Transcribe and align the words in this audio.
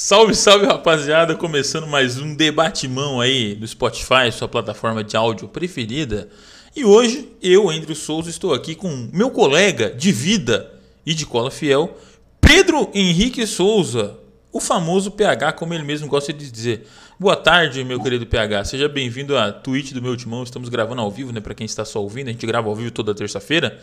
Salve, 0.00 0.32
salve 0.32 0.64
rapaziada! 0.64 1.34
Começando 1.34 1.84
mais 1.84 2.20
um 2.20 2.32
debatimão 2.32 3.20
aí 3.20 3.56
do 3.56 3.66
Spotify, 3.66 4.30
sua 4.30 4.46
plataforma 4.46 5.02
de 5.02 5.16
áudio 5.16 5.48
preferida. 5.48 6.28
E 6.76 6.84
hoje 6.84 7.28
eu, 7.42 7.68
Andrew 7.68 7.96
Souza, 7.96 8.30
estou 8.30 8.54
aqui 8.54 8.76
com 8.76 9.10
meu 9.12 9.28
colega 9.28 9.90
de 9.90 10.12
vida 10.12 10.72
e 11.04 11.12
de 11.12 11.26
cola 11.26 11.50
fiel, 11.50 11.98
Pedro 12.40 12.88
Henrique 12.94 13.44
Souza, 13.44 14.16
o 14.52 14.60
famoso 14.60 15.10
PH, 15.10 15.54
como 15.54 15.74
ele 15.74 15.82
mesmo 15.82 16.06
gosta 16.06 16.32
de 16.32 16.48
dizer. 16.48 16.86
Boa 17.18 17.34
tarde, 17.34 17.82
meu 17.82 18.00
querido 18.00 18.24
PH. 18.24 18.66
Seja 18.66 18.88
bem-vindo 18.88 19.36
à 19.36 19.50
Twitch 19.50 19.90
do 19.90 20.00
meu 20.00 20.16
timão. 20.16 20.44
Estamos 20.44 20.68
gravando 20.68 21.02
ao 21.02 21.10
vivo, 21.10 21.32
né? 21.32 21.40
Para 21.40 21.54
quem 21.54 21.66
está 21.66 21.84
só 21.84 22.00
ouvindo, 22.00 22.28
a 22.28 22.30
gente 22.30 22.46
grava 22.46 22.68
ao 22.68 22.76
vivo 22.76 22.92
toda 22.92 23.12
terça-feira. 23.16 23.80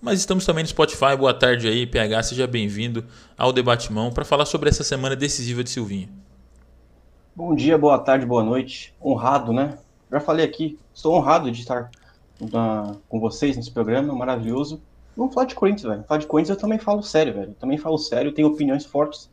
Mas 0.00 0.20
estamos 0.20 0.46
também 0.46 0.62
no 0.62 0.68
Spotify. 0.68 1.16
Boa 1.18 1.34
tarde 1.34 1.66
aí, 1.66 1.84
PH. 1.84 2.22
Seja 2.22 2.46
bem-vindo 2.46 3.04
ao 3.36 3.52
Debatimão 3.52 4.12
para 4.12 4.24
falar 4.24 4.46
sobre 4.46 4.68
essa 4.68 4.84
semana 4.84 5.16
decisiva 5.16 5.64
de 5.64 5.70
Silvinho. 5.70 6.08
Bom 7.34 7.52
dia, 7.52 7.76
boa 7.76 7.98
tarde, 7.98 8.24
boa 8.24 8.44
noite. 8.44 8.94
Honrado, 9.04 9.52
né? 9.52 9.76
Já 10.10 10.20
falei 10.20 10.46
aqui, 10.46 10.78
estou 10.94 11.14
honrado 11.14 11.50
de 11.50 11.60
estar 11.60 11.90
na, 12.52 12.94
com 13.08 13.18
vocês 13.18 13.56
nesse 13.56 13.72
programa 13.72 14.14
maravilhoso. 14.14 14.80
Vamos 15.16 15.34
falar 15.34 15.46
de 15.46 15.56
Corinthians, 15.56 15.82
velho. 15.82 16.04
Falar 16.04 16.20
de 16.20 16.26
Corinthians 16.28 16.56
eu 16.56 16.60
também 16.60 16.78
falo 16.78 17.02
sério, 17.02 17.34
velho. 17.34 17.54
Também 17.58 17.76
falo 17.76 17.98
sério, 17.98 18.32
tenho 18.32 18.46
opiniões 18.46 18.86
fortes. 18.86 19.28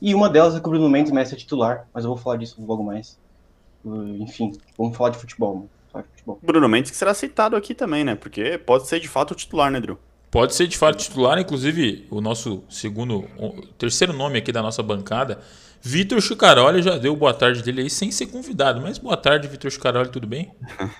E 0.00 0.14
uma 0.14 0.30
delas 0.30 0.54
é 0.54 0.60
que 0.60 0.66
o 0.68 0.70
Bruno 0.70 0.88
Mendes 0.88 1.10
merece 1.10 1.34
titular, 1.34 1.88
mas 1.92 2.04
eu 2.04 2.10
vou 2.10 2.16
falar 2.16 2.36
disso 2.36 2.64
logo 2.64 2.84
mais. 2.84 3.18
Enfim, 3.84 4.52
vamos 4.78 4.96
falar 4.96 5.10
de 5.10 5.18
futebol, 5.18 5.54
mano. 5.56 5.70
Bruno 6.42 6.68
Mendes 6.68 6.90
que 6.90 6.96
será 6.96 7.12
citado 7.14 7.56
aqui 7.56 7.74
também, 7.74 8.04
né? 8.04 8.14
Porque 8.14 8.58
pode 8.58 8.86
ser 8.86 9.00
de 9.00 9.08
fato 9.08 9.32
o 9.32 9.34
titular, 9.34 9.70
né, 9.70 9.80
Drew? 9.80 9.98
Pode 10.30 10.54
ser 10.54 10.68
de 10.68 10.78
fato 10.78 10.98
titular, 10.98 11.38
inclusive 11.38 12.06
o 12.08 12.20
nosso 12.20 12.62
segundo, 12.68 13.24
o 13.36 13.66
terceiro 13.76 14.12
nome 14.12 14.38
aqui 14.38 14.52
da 14.52 14.62
nossa 14.62 14.80
bancada, 14.80 15.40
Vitor 15.82 16.20
Chicaroli 16.20 16.82
já 16.82 16.98
deu 16.98 17.16
boa 17.16 17.32
tarde 17.32 17.62
dele 17.62 17.80
aí 17.82 17.90
sem 17.90 18.10
ser 18.10 18.26
convidado. 18.26 18.82
Mas 18.82 18.98
boa 18.98 19.16
tarde, 19.16 19.48
Vitor 19.48 19.70
Chicaroli, 19.70 20.10
tudo 20.10 20.26
bem? 20.26 20.52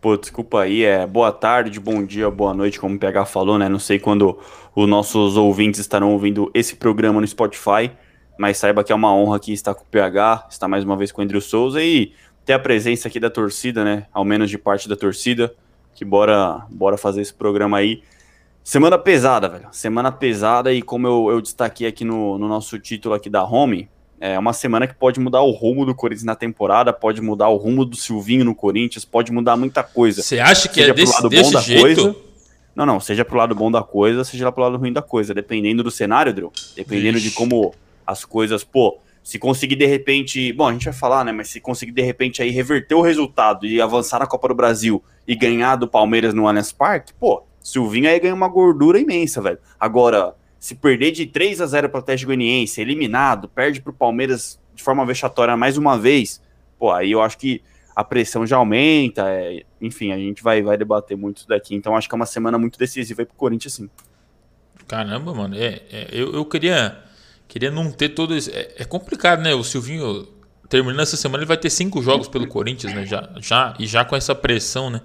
Pô, 0.00 0.16
desculpa 0.16 0.62
aí, 0.62 0.82
é 0.84 1.06
boa 1.06 1.30
tarde, 1.30 1.78
bom 1.78 2.02
dia, 2.02 2.30
boa 2.30 2.54
noite, 2.54 2.80
como 2.80 2.94
o 2.94 2.98
PH 2.98 3.26
falou, 3.26 3.58
né? 3.58 3.68
Não 3.68 3.78
sei 3.78 3.98
quando 3.98 4.38
os 4.74 4.88
nossos 4.88 5.36
ouvintes 5.36 5.78
estarão 5.80 6.12
ouvindo 6.12 6.50
esse 6.54 6.76
programa 6.76 7.20
no 7.20 7.26
Spotify, 7.26 7.90
mas 8.38 8.56
saiba 8.56 8.82
que 8.82 8.92
é 8.92 8.94
uma 8.94 9.14
honra 9.14 9.36
aqui 9.36 9.52
estar 9.52 9.74
com 9.74 9.82
o 9.82 9.86
PH, 9.86 10.46
estar 10.50 10.68
mais 10.68 10.84
uma 10.84 10.96
vez 10.96 11.12
com 11.12 11.20
o 11.20 11.24
Andrew 11.24 11.40
Souza 11.40 11.82
e 11.82 12.14
ter 12.50 12.54
a 12.54 12.58
presença 12.58 13.06
aqui 13.06 13.20
da 13.20 13.30
torcida, 13.30 13.84
né? 13.84 14.06
Ao 14.12 14.24
menos 14.24 14.50
de 14.50 14.58
parte 14.58 14.88
da 14.88 14.96
torcida. 14.96 15.54
Que 15.94 16.04
bora, 16.04 16.66
bora 16.68 16.96
fazer 16.96 17.20
esse 17.20 17.32
programa 17.32 17.78
aí. 17.78 18.02
Semana 18.64 18.98
pesada, 18.98 19.48
velho. 19.48 19.68
Semana 19.70 20.10
pesada 20.10 20.72
e 20.72 20.82
como 20.82 21.06
eu, 21.06 21.30
eu 21.30 21.40
destaquei 21.40 21.86
aqui 21.86 22.04
no, 22.04 22.38
no 22.38 22.48
nosso 22.48 22.76
título 22.78 23.14
aqui 23.14 23.30
da 23.30 23.44
Home, 23.44 23.88
é 24.18 24.36
uma 24.36 24.52
semana 24.52 24.88
que 24.88 24.94
pode 24.94 25.20
mudar 25.20 25.42
o 25.42 25.52
rumo 25.52 25.86
do 25.86 25.94
Corinthians 25.94 26.24
na 26.24 26.34
temporada, 26.34 26.92
pode 26.92 27.20
mudar 27.20 27.48
o 27.48 27.56
rumo 27.56 27.84
do 27.84 27.96
Silvinho 27.96 28.44
no 28.44 28.54
Corinthians, 28.54 29.04
pode 29.04 29.30
mudar 29.30 29.56
muita 29.56 29.84
coisa. 29.84 30.20
Você 30.20 30.40
acha 30.40 30.68
que 30.68 30.74
seja 30.74 30.90
é 30.90 30.94
desse, 30.94 31.14
lado 31.14 31.28
desse 31.28 31.52
bom 31.52 31.60
jeito? 31.60 31.82
Da 31.82 32.12
coisa, 32.12 32.16
não, 32.74 32.84
não, 32.84 33.00
seja 33.00 33.24
pro 33.24 33.38
lado 33.38 33.54
bom 33.54 33.70
da 33.70 33.82
coisa, 33.82 34.24
seja 34.24 34.50
pro 34.50 34.64
lado 34.64 34.76
ruim 34.76 34.92
da 34.92 35.02
coisa, 35.02 35.32
dependendo 35.32 35.84
do 35.84 35.90
cenário, 35.90 36.34
Drew, 36.34 36.52
dependendo 36.74 37.18
Ixi. 37.18 37.28
de 37.28 37.34
como 37.34 37.72
as 38.06 38.24
coisas, 38.24 38.64
pô, 38.64 38.98
se 39.22 39.38
conseguir 39.38 39.76
de 39.76 39.86
repente, 39.86 40.52
bom, 40.52 40.68
a 40.68 40.72
gente 40.72 40.84
vai 40.84 40.94
falar, 40.94 41.24
né, 41.24 41.32
mas 41.32 41.48
se 41.48 41.60
conseguir 41.60 41.92
de 41.92 42.02
repente 42.02 42.42
aí 42.42 42.50
reverter 42.50 42.94
o 42.94 43.00
resultado 43.00 43.66
e 43.66 43.80
avançar 43.80 44.18
na 44.18 44.26
Copa 44.26 44.48
do 44.48 44.54
Brasil 44.54 45.02
e 45.26 45.34
ganhar 45.34 45.76
do 45.76 45.86
Palmeiras 45.86 46.34
no 46.34 46.48
Allianz 46.48 46.72
Parque, 46.72 47.12
pô, 47.14 47.44
Silvinho 47.60 48.08
aí 48.08 48.18
ganha 48.18 48.34
uma 48.34 48.48
gordura 48.48 48.98
imensa, 48.98 49.40
velho. 49.40 49.58
Agora, 49.78 50.34
se 50.58 50.74
perder 50.74 51.12
de 51.12 51.26
3 51.26 51.60
a 51.60 51.66
0 51.66 51.88
para 51.90 51.98
o 51.98 52.00
Atlético 52.00 52.28
Goianiense, 52.28 52.80
eliminado, 52.80 53.48
perde 53.48 53.80
para 53.80 53.90
o 53.90 53.94
Palmeiras 53.94 54.58
de 54.74 54.82
forma 54.82 55.04
vexatória 55.04 55.56
mais 55.56 55.76
uma 55.76 55.98
vez, 55.98 56.42
pô, 56.78 56.90
aí 56.90 57.12
eu 57.12 57.20
acho 57.20 57.36
que 57.36 57.62
a 57.94 58.02
pressão 58.02 58.46
já 58.46 58.56
aumenta, 58.56 59.28
é, 59.28 59.62
enfim, 59.80 60.12
a 60.12 60.16
gente 60.16 60.42
vai, 60.42 60.62
vai 60.62 60.76
debater 60.76 61.16
muito 61.16 61.38
isso 61.38 61.48
daqui. 61.48 61.74
Então 61.74 61.94
acho 61.94 62.08
que 62.08 62.14
é 62.14 62.16
uma 62.16 62.26
semana 62.26 62.58
muito 62.58 62.78
decisiva 62.78 63.24
para 63.26 63.34
o 63.34 63.36
Corinthians, 63.36 63.74
sim. 63.74 63.90
Caramba, 64.88 65.34
mano, 65.34 65.54
é, 65.54 65.82
é 65.90 66.08
eu, 66.10 66.32
eu 66.32 66.44
queria 66.44 67.09
Queria 67.50 67.68
não 67.68 67.90
ter 67.90 68.10
todo 68.10 68.36
esse... 68.36 68.48
é, 68.52 68.76
é, 68.78 68.84
complicado, 68.84 69.42
né? 69.42 69.52
O 69.52 69.64
Silvinho, 69.64 70.24
terminando 70.68 71.00
essa 71.00 71.16
semana, 71.16 71.42
ele 71.42 71.48
vai 71.48 71.56
ter 71.56 71.68
cinco 71.68 72.00
jogos 72.00 72.28
pelo 72.28 72.46
Corinthians, 72.46 72.94
né? 72.94 73.04
Já, 73.04 73.28
já, 73.40 73.74
e 73.76 73.88
já 73.88 74.04
com 74.04 74.14
essa 74.14 74.36
pressão, 74.36 74.88
né? 74.88 75.00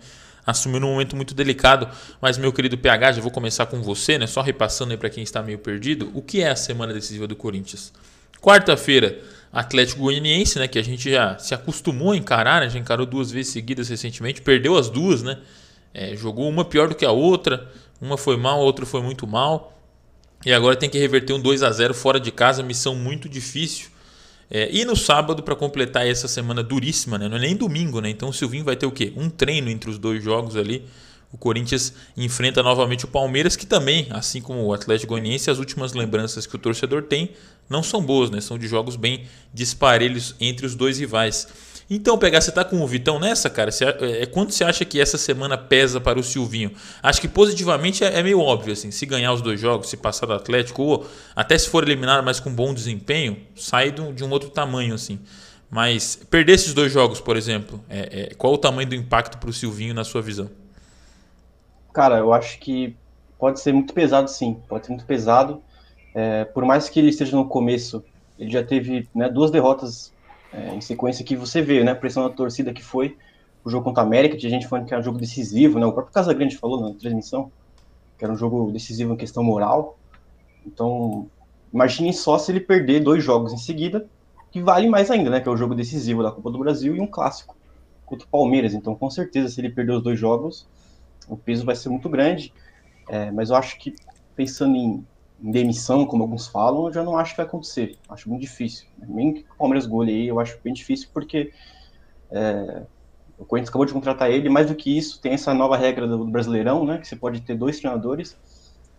Assumindo 0.45 0.85
um 0.85 0.91
momento 0.91 1.15
muito 1.15 1.33
delicado. 1.33 1.89
Mas, 2.21 2.37
meu 2.37 2.53
querido 2.53 2.77
PH, 2.77 3.13
já 3.13 3.21
vou 3.21 3.31
começar 3.31 3.65
com 3.65 3.81
você, 3.81 4.19
né? 4.19 4.27
Só 4.27 4.41
repassando 4.41 4.91
aí 4.91 4.97
para 4.97 5.09
quem 5.09 5.23
está 5.23 5.41
meio 5.41 5.57
perdido. 5.57 6.11
O 6.13 6.21
que 6.21 6.43
é 6.43 6.51
a 6.51 6.55
semana 6.55 6.93
decisiva 6.93 7.25
do 7.25 7.35
Corinthians? 7.35 7.91
Quarta-feira, 8.39 9.19
Atlético 9.51 10.01
Goianiense, 10.01 10.59
né? 10.59 10.67
Que 10.67 10.77
a 10.77 10.83
gente 10.83 11.09
já 11.09 11.39
se 11.39 11.55
acostumou 11.55 12.11
a 12.11 12.15
encarar, 12.15 12.61
né? 12.61 12.69
Já 12.69 12.77
encarou 12.77 13.07
duas 13.07 13.31
vezes 13.31 13.53
seguidas 13.53 13.89
recentemente. 13.89 14.43
Perdeu 14.43 14.77
as 14.77 14.87
duas, 14.87 15.23
né? 15.23 15.39
É, 15.91 16.15
jogou 16.15 16.47
uma 16.47 16.63
pior 16.63 16.89
do 16.89 16.93
que 16.93 17.05
a 17.05 17.11
outra. 17.11 17.71
Uma 17.99 18.19
foi 18.19 18.37
mal, 18.37 18.59
a 18.59 18.63
outra 18.63 18.85
foi 18.85 19.01
muito 19.01 19.25
mal. 19.25 19.74
E 20.45 20.53
agora 20.53 20.75
tem 20.75 20.89
que 20.89 20.99
reverter 20.99 21.33
um 21.33 21.39
2 21.39 21.63
a 21.63 21.71
0 21.71 21.93
fora 21.93 22.19
de 22.19 22.31
casa, 22.31 22.61
missão 22.61 22.95
muito 22.95 23.27
difícil. 23.27 23.87
É, 24.49 24.69
e 24.71 24.85
no 24.85 24.95
sábado, 24.95 25.41
para 25.41 25.55
completar 25.55 26.05
essa 26.05 26.27
semana 26.27 26.61
duríssima, 26.61 27.17
né? 27.17 27.27
não 27.27 27.37
é 27.37 27.39
nem 27.39 27.55
domingo, 27.55 27.99
né? 27.99 28.09
Então 28.09 28.29
o 28.29 28.33
Silvinho 28.33 28.63
vai 28.63 28.75
ter 28.75 28.85
o 28.85 28.91
quê? 28.91 29.11
Um 29.15 29.29
treino 29.29 29.69
entre 29.69 29.89
os 29.89 29.97
dois 29.97 30.23
jogos 30.23 30.55
ali. 30.55 30.85
O 31.31 31.37
Corinthians 31.37 31.93
enfrenta 32.15 32.61
novamente 32.61 33.05
o 33.05 33.07
Palmeiras, 33.07 33.55
que 33.55 33.65
também, 33.65 34.07
assim 34.11 34.39
como 34.39 34.63
o 34.63 34.73
Atlético 34.73 35.13
Goianiense, 35.13 35.49
as 35.49 35.57
últimas 35.57 35.93
lembranças 35.93 36.45
que 36.45 36.55
o 36.55 36.59
torcedor 36.59 37.03
tem 37.03 37.31
não 37.67 37.81
são 37.81 38.01
boas, 38.01 38.29
né? 38.29 38.39
São 38.39 38.57
de 38.57 38.67
jogos 38.67 38.95
bem 38.95 39.25
disparelhos 39.53 40.35
entre 40.39 40.65
os 40.65 40.75
dois 40.75 40.99
rivais. 40.99 41.47
Então, 41.87 42.17
pegar, 42.17 42.41
você 42.41 42.51
tá 42.51 42.65
com 42.65 42.81
o 42.81 42.87
Vitão 42.87 43.19
nessa, 43.19 43.47
cara? 43.47 43.71
Você, 43.71 43.85
é, 43.85 44.21
é, 44.23 44.25
quanto 44.25 44.53
você 44.53 44.63
acha 44.63 44.83
que 44.83 44.99
essa 44.99 45.17
semana 45.19 45.55
pesa 45.55 46.01
para 46.01 46.19
o 46.19 46.23
Silvinho? 46.23 46.71
Acho 47.01 47.21
que 47.21 47.27
positivamente 47.27 48.03
é, 48.03 48.19
é, 48.19 48.23
meio 48.23 48.39
óbvio, 48.39 48.73
assim. 48.73 48.89
Se 48.89 49.05
ganhar 49.05 49.31
os 49.33 49.41
dois 49.41 49.59
jogos, 49.59 49.89
se 49.89 49.97
passar 49.97 50.25
do 50.25 50.33
Atlético, 50.33 50.81
ou 50.81 51.07
até 51.35 51.55
se 51.57 51.69
for 51.69 51.83
eliminado, 51.83 52.25
mas 52.25 52.39
com 52.39 52.51
bom 52.51 52.73
desempenho, 52.73 53.37
sai 53.55 53.91
de 53.91 54.01
um, 54.01 54.13
de 54.13 54.23
um 54.23 54.31
outro 54.31 54.49
tamanho, 54.49 54.95
assim. 54.95 55.19
Mas 55.69 56.15
perder 56.15 56.53
esses 56.53 56.73
dois 56.73 56.91
jogos, 56.91 57.19
por 57.19 57.37
exemplo, 57.37 57.79
é, 57.87 58.29
é 58.31 58.35
qual 58.35 58.53
o 58.53 58.57
tamanho 58.57 58.89
do 58.89 58.95
impacto 58.95 59.37
para 59.37 59.49
o 59.49 59.53
Silvinho 59.53 59.93
na 59.93 60.03
sua 60.03 60.23
visão? 60.23 60.49
Cara, 61.93 62.17
eu 62.17 62.33
acho 62.33 62.59
que 62.59 62.95
pode 63.37 63.59
ser 63.59 63.73
muito 63.73 63.93
pesado, 63.93 64.27
sim. 64.27 64.57
Pode 64.67 64.87
ser 64.87 64.91
muito 64.91 65.05
pesado. 65.05 65.61
É, 66.15 66.45
por 66.45 66.65
mais 66.65 66.89
que 66.89 66.99
ele 66.99 67.09
esteja 67.09 67.35
no 67.37 67.45
começo, 67.47 68.03
ele 68.39 68.49
já 68.49 68.63
teve 68.63 69.07
né, 69.13 69.29
duas 69.29 69.51
derrotas 69.51 70.14
é, 70.55 70.73
em 70.73 70.81
sequência 70.81 71.25
que 71.25 71.35
você 71.35 71.61
vê, 71.61 71.83
né, 71.83 71.91
a 71.91 71.95
pressão 71.95 72.23
da 72.23 72.29
torcida 72.29 72.73
que 72.73 72.83
foi 72.83 73.17
o 73.63 73.69
jogo 73.69 73.83
contra 73.83 74.03
a 74.03 74.05
América, 74.05 74.37
tinha 74.37 74.49
gente 74.49 74.67
falando 74.67 74.85
que 74.85 74.93
era 74.93 75.01
um 75.01 75.03
jogo 75.03 75.17
decisivo, 75.17 75.77
né, 75.79 75.85
o 75.85 75.91
próprio 75.91 76.13
Casagrande 76.13 76.57
falou 76.57 76.79
na 76.79 76.93
transmissão 76.97 77.51
que 78.17 78.23
era 78.23 78.33
um 78.33 78.37
jogo 78.37 78.71
decisivo 78.71 79.13
em 79.13 79.17
questão 79.17 79.43
moral, 79.43 79.97
então 80.65 81.27
imagine 81.73 82.13
só 82.13 82.37
se 82.37 82.51
ele 82.51 82.61
perder 82.61 83.01
dois 83.01 83.21
jogos 83.21 83.51
em 83.51 83.57
seguida, 83.57 84.07
que 84.51 84.61
vale 84.61 84.87
mais 84.87 85.11
ainda, 85.11 85.29
né, 85.29 85.41
que 85.41 85.49
é 85.49 85.51
o 85.51 85.57
jogo 85.57 85.75
decisivo 85.75 86.23
da 86.23 86.31
Copa 86.31 86.49
do 86.49 86.59
Brasil 86.59 86.95
e 86.95 87.01
um 87.01 87.07
clássico 87.07 87.57
contra 88.05 88.25
o 88.25 88.29
Palmeiras, 88.29 88.73
então 88.73 88.95
com 88.95 89.09
certeza 89.09 89.49
se 89.49 89.59
ele 89.59 89.69
perder 89.69 89.93
os 89.93 90.03
dois 90.03 90.17
jogos, 90.17 90.65
o 91.27 91.35
peso 91.35 91.65
vai 91.65 91.75
ser 91.75 91.89
muito 91.89 92.07
grande, 92.07 92.53
é, 93.09 93.31
mas 93.31 93.49
eu 93.49 93.57
acho 93.57 93.77
que 93.77 93.93
pensando 94.35 94.75
em 94.77 95.05
em 95.41 95.51
demissão, 95.51 96.05
como 96.05 96.23
alguns 96.23 96.47
falam, 96.47 96.87
eu 96.87 96.93
já 96.93 97.03
não 97.03 97.17
acho 97.17 97.31
que 97.31 97.37
vai 97.37 97.45
acontecer. 97.45 97.97
Acho 98.09 98.29
muito 98.29 98.41
difícil. 98.41 98.87
Nem 99.07 99.33
que 99.33 99.41
o 99.41 99.57
Palmeiras 99.57 99.85
goleie, 99.85 100.27
eu 100.27 100.39
acho 100.39 100.57
bem 100.63 100.73
difícil, 100.73 101.09
porque 101.13 101.51
é, 102.31 102.83
o 103.37 103.45
Corinthians 103.45 103.69
acabou 103.69 103.85
de 103.85 103.93
contratar 103.93 104.31
ele. 104.31 104.49
Mais 104.49 104.67
do 104.67 104.75
que 104.75 104.97
isso, 104.97 105.19
tem 105.19 105.33
essa 105.33 105.53
nova 105.53 105.77
regra 105.77 106.07
do 106.07 106.25
Brasileirão, 106.25 106.85
né? 106.85 106.97
Que 106.97 107.07
você 107.07 107.15
pode 107.15 107.41
ter 107.41 107.55
dois 107.55 107.79
treinadores. 107.79 108.37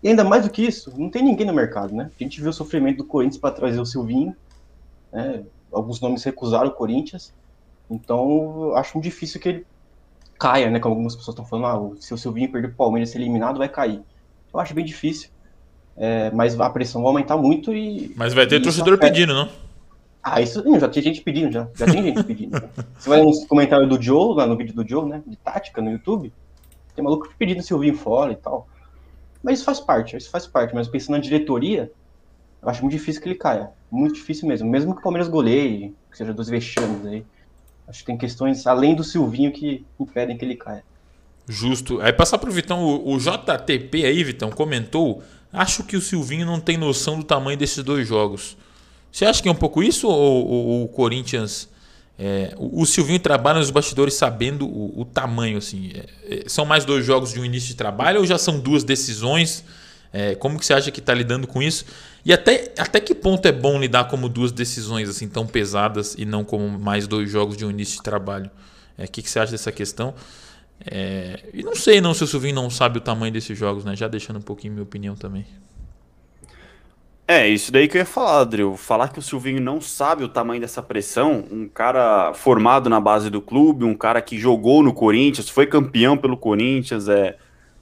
E 0.02 0.08
ainda 0.08 0.24
mais 0.24 0.44
do 0.44 0.50
que 0.50 0.62
isso, 0.62 0.92
não 0.96 1.10
tem 1.10 1.22
ninguém 1.22 1.46
no 1.46 1.54
mercado, 1.54 1.94
né? 1.94 2.10
A 2.14 2.22
gente 2.22 2.40
viu 2.40 2.50
o 2.50 2.52
sofrimento 2.52 2.98
do 2.98 3.04
Corinthians 3.04 3.40
para 3.40 3.54
trazer 3.54 3.80
o 3.80 3.86
Silvinho. 3.86 4.36
Né? 5.12 5.42
Alguns 5.72 6.00
nomes 6.00 6.22
recusaram 6.22 6.68
o 6.68 6.72
Corinthians. 6.72 7.32
Então, 7.90 8.68
eu 8.68 8.76
acho 8.76 8.94
muito 8.94 9.04
difícil 9.04 9.40
que 9.40 9.48
ele 9.48 9.66
caia, 10.38 10.70
né? 10.70 10.78
Como 10.78 10.94
algumas 10.94 11.16
pessoas 11.16 11.34
estão 11.34 11.46
falando, 11.46 11.94
ah, 11.94 11.96
se 12.00 12.12
o 12.12 12.18
Silvinho 12.18 12.52
perder 12.52 12.68
o 12.68 12.74
Palmeiras 12.74 13.10
ser 13.10 13.18
eliminado, 13.18 13.58
vai 13.58 13.68
cair. 13.68 14.02
Eu 14.52 14.60
acho 14.60 14.74
bem 14.74 14.84
difícil. 14.84 15.30
É, 15.96 16.30
mas 16.30 16.58
a 16.60 16.68
pressão 16.68 17.02
vai 17.02 17.08
aumentar 17.08 17.36
muito 17.36 17.72
e. 17.72 18.12
Mas 18.16 18.34
vai 18.34 18.46
ter 18.46 18.60
torcedor 18.60 18.94
afeta... 18.94 19.06
pedindo, 19.06 19.34
não? 19.34 19.48
Ah, 20.22 20.40
isso 20.40 20.62
não, 20.64 20.78
já 20.78 20.88
tinha 20.88 21.02
gente 21.02 21.22
pedindo, 21.22 21.52
já. 21.52 21.68
Já 21.74 21.86
tem 21.86 22.02
gente 22.02 22.22
pedindo. 22.24 22.60
Você 22.98 23.08
vai 23.08 23.22
nos 23.22 23.44
comentários 23.46 23.88
do 23.88 24.00
Joe, 24.00 24.36
lá 24.36 24.46
no 24.46 24.56
vídeo 24.56 24.74
do 24.74 24.86
Joe, 24.86 25.08
né? 25.08 25.22
De 25.26 25.36
tática 25.36 25.80
no 25.80 25.90
YouTube, 25.90 26.32
tem 26.94 27.04
maluco 27.04 27.32
pedindo 27.38 27.62
Silvinho 27.62 27.94
fora 27.94 28.32
e 28.32 28.36
tal. 28.36 28.68
Mas 29.42 29.58
isso 29.58 29.64
faz 29.64 29.78
parte, 29.78 30.16
isso 30.16 30.30
faz 30.30 30.46
parte. 30.46 30.74
Mas 30.74 30.88
pensando 30.88 31.16
na 31.16 31.22
diretoria, 31.22 31.92
eu 32.60 32.68
acho 32.68 32.82
muito 32.82 32.94
difícil 32.94 33.22
que 33.22 33.28
ele 33.28 33.36
caia. 33.36 33.70
Muito 33.90 34.16
difícil 34.16 34.48
mesmo. 34.48 34.68
Mesmo 34.68 34.92
que 34.92 35.00
o 35.00 35.02
Palmeiras 35.02 35.28
goleie, 35.28 35.94
que 36.10 36.18
seja 36.18 36.34
dos 36.34 36.48
vexames 36.48 37.06
aí. 37.06 37.24
Acho 37.86 38.00
que 38.00 38.06
tem 38.06 38.18
questões 38.18 38.66
além 38.66 38.96
do 38.96 39.04
Silvinho 39.04 39.52
que 39.52 39.86
impedem 40.00 40.36
que 40.36 40.44
ele 40.44 40.56
caia. 40.56 40.82
Justo. 41.48 42.00
Aí 42.00 42.12
passar 42.12 42.38
pro 42.38 42.50
Vitão, 42.50 42.82
o, 42.82 43.14
o 43.14 43.18
JTP 43.18 44.04
aí, 44.04 44.24
Vitão, 44.24 44.50
comentou 44.50 45.22
Acho 45.52 45.84
que 45.84 45.96
o 45.96 46.00
Silvinho 46.00 46.44
não 46.44 46.60
tem 46.60 46.76
noção 46.76 47.18
do 47.18 47.24
tamanho 47.24 47.56
desses 47.56 47.82
dois 47.82 48.06
jogos. 48.06 48.56
Você 49.10 49.24
acha 49.24 49.42
que 49.42 49.48
é 49.48 49.52
um 49.52 49.56
pouco 49.56 49.82
isso 49.82 50.08
ou, 50.08 50.46
ou 50.46 50.84
o 50.84 50.88
Corinthians. 50.88 51.68
É, 52.18 52.54
o, 52.56 52.82
o, 52.82 52.86
Silvinho 52.86 53.18
trabalha 53.18 53.58
nos 53.58 53.70
bastidores 53.70 54.14
sabendo 54.14 54.66
o, 54.66 55.00
o 55.00 55.04
tamanho, 55.04 55.58
assim. 55.58 55.90
É, 55.94 56.44
é, 56.44 56.48
são 56.48 56.64
mais 56.64 56.84
dois 56.84 57.04
jogos 57.04 57.32
de 57.32 57.40
um 57.40 57.44
início 57.44 57.68
de 57.68 57.74
trabalho 57.74 58.20
ou 58.20 58.26
já 58.26 58.38
são 58.38 58.58
duas 58.58 58.84
decisões? 58.84 59.64
É, 60.12 60.34
como 60.34 60.58
que 60.58 60.64
você 60.64 60.72
acha 60.72 60.90
que 60.90 61.00
está 61.00 61.12
lidando 61.12 61.46
com 61.46 61.62
isso? 61.62 61.84
E 62.24 62.32
até, 62.32 62.72
até 62.78 63.00
que 63.00 63.14
ponto 63.14 63.46
é 63.46 63.52
bom 63.52 63.78
lidar 63.78 64.04
como 64.04 64.28
duas 64.28 64.50
decisões 64.50 65.08
assim 65.08 65.28
tão 65.28 65.46
pesadas 65.46 66.14
e 66.16 66.24
não 66.24 66.44
como 66.44 66.78
mais 66.78 67.06
dois 67.06 67.30
jogos 67.30 67.56
de 67.56 67.64
um 67.64 67.70
início 67.70 67.96
de 67.96 68.02
trabalho? 68.02 68.50
É, 68.96 69.04
o 69.04 69.08
que, 69.08 69.22
que 69.22 69.30
você 69.30 69.38
acha 69.38 69.52
dessa 69.52 69.70
questão? 69.70 70.14
É, 70.84 71.44
e 71.52 71.62
não 71.62 71.74
sei 71.74 72.00
não 72.00 72.14
se 72.14 72.24
o 72.24 72.26
Silvinho 72.26 72.54
não 72.54 72.70
sabe 72.70 72.98
o 72.98 73.00
tamanho 73.00 73.32
desses 73.32 73.56
jogos, 73.56 73.84
né? 73.84 73.96
Já 73.96 74.08
deixando 74.08 74.38
um 74.38 74.42
pouquinho 74.42 74.74
minha 74.74 74.82
opinião 74.82 75.14
também. 75.14 75.46
É, 77.28 77.48
isso 77.48 77.72
daí 77.72 77.88
que 77.88 77.96
eu 77.96 78.00
ia 78.00 78.06
falar, 78.06 78.40
Adriel. 78.40 78.76
Falar 78.76 79.08
que 79.08 79.18
o 79.18 79.22
Silvinho 79.22 79.60
não 79.60 79.80
sabe 79.80 80.22
o 80.22 80.28
tamanho 80.28 80.60
dessa 80.60 80.80
pressão, 80.80 81.44
um 81.50 81.66
cara 81.66 82.32
formado 82.34 82.88
na 82.88 83.00
base 83.00 83.28
do 83.30 83.42
clube, 83.42 83.84
um 83.84 83.96
cara 83.96 84.22
que 84.22 84.38
jogou 84.38 84.80
no 84.80 84.92
Corinthians, 84.94 85.48
foi 85.48 85.66
campeão 85.66 86.16
pelo 86.16 86.36
Corinthians, 86.36 87.08
é, 87.08 87.36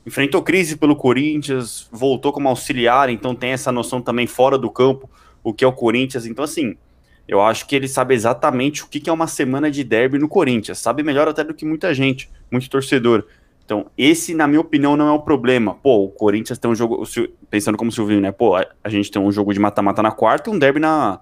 enfrentou 0.07 0.43
crise 0.43 0.79
pelo 0.79 0.97
Corinthians, 0.97 1.87
voltou 1.93 2.33
como 2.33 2.49
auxiliar, 2.49 3.11
então 3.11 3.35
tem 3.35 3.51
essa 3.51 3.71
noção 3.71 4.01
também 4.01 4.27
fora 4.27 4.57
do 4.57 4.71
campo, 4.71 5.11
o 5.43 5.53
que 5.53 5.63
é 5.63 5.69
o 5.69 5.73
Corinthians. 5.73 6.25
Então, 6.25 6.43
assim, 6.43 6.79
eu 7.27 7.41
acho 7.41 7.67
que 7.67 7.75
ele 7.75 7.89
sabe 7.89 8.15
exatamente 8.15 8.85
o 8.85 8.89
que 8.89 9.09
é 9.09 9.13
uma 9.13 9.27
semana 9.27 9.71
de 9.71 9.83
derby 9.83 10.19
no 10.19 10.29
Corinthians, 10.29 10.79
sabe 10.79 11.03
melhor 11.03 11.29
até 11.29 11.43
do 11.43 11.55
que 11.55 11.65
muita 11.65 11.95
gente, 11.95 12.31
muito 12.51 12.69
torcedor. 12.69 13.25
Então, 13.65 13.87
esse, 13.97 14.35
na 14.35 14.47
minha 14.47 14.61
opinião, 14.61 14.95
não 14.95 15.09
é 15.09 15.13
o 15.13 15.21
problema. 15.21 15.75
Pô, 15.75 16.05
o 16.05 16.11
Corinthians 16.11 16.59
tem 16.59 16.71
um 16.71 16.75
jogo, 16.75 17.03
pensando 17.49 17.79
como 17.79 17.91
o 17.91 17.93
Silvinho, 17.93 18.21
né? 18.21 18.31
Pô, 18.31 18.55
a 18.57 18.89
gente 18.91 19.11
tem 19.11 19.21
um 19.21 19.33
jogo 19.33 19.55
de 19.55 19.59
mata-mata 19.59 20.03
na 20.03 20.11
quarta 20.11 20.51
e 20.51 20.53
um 20.53 20.59
derby, 20.59 20.81
na, 20.81 21.19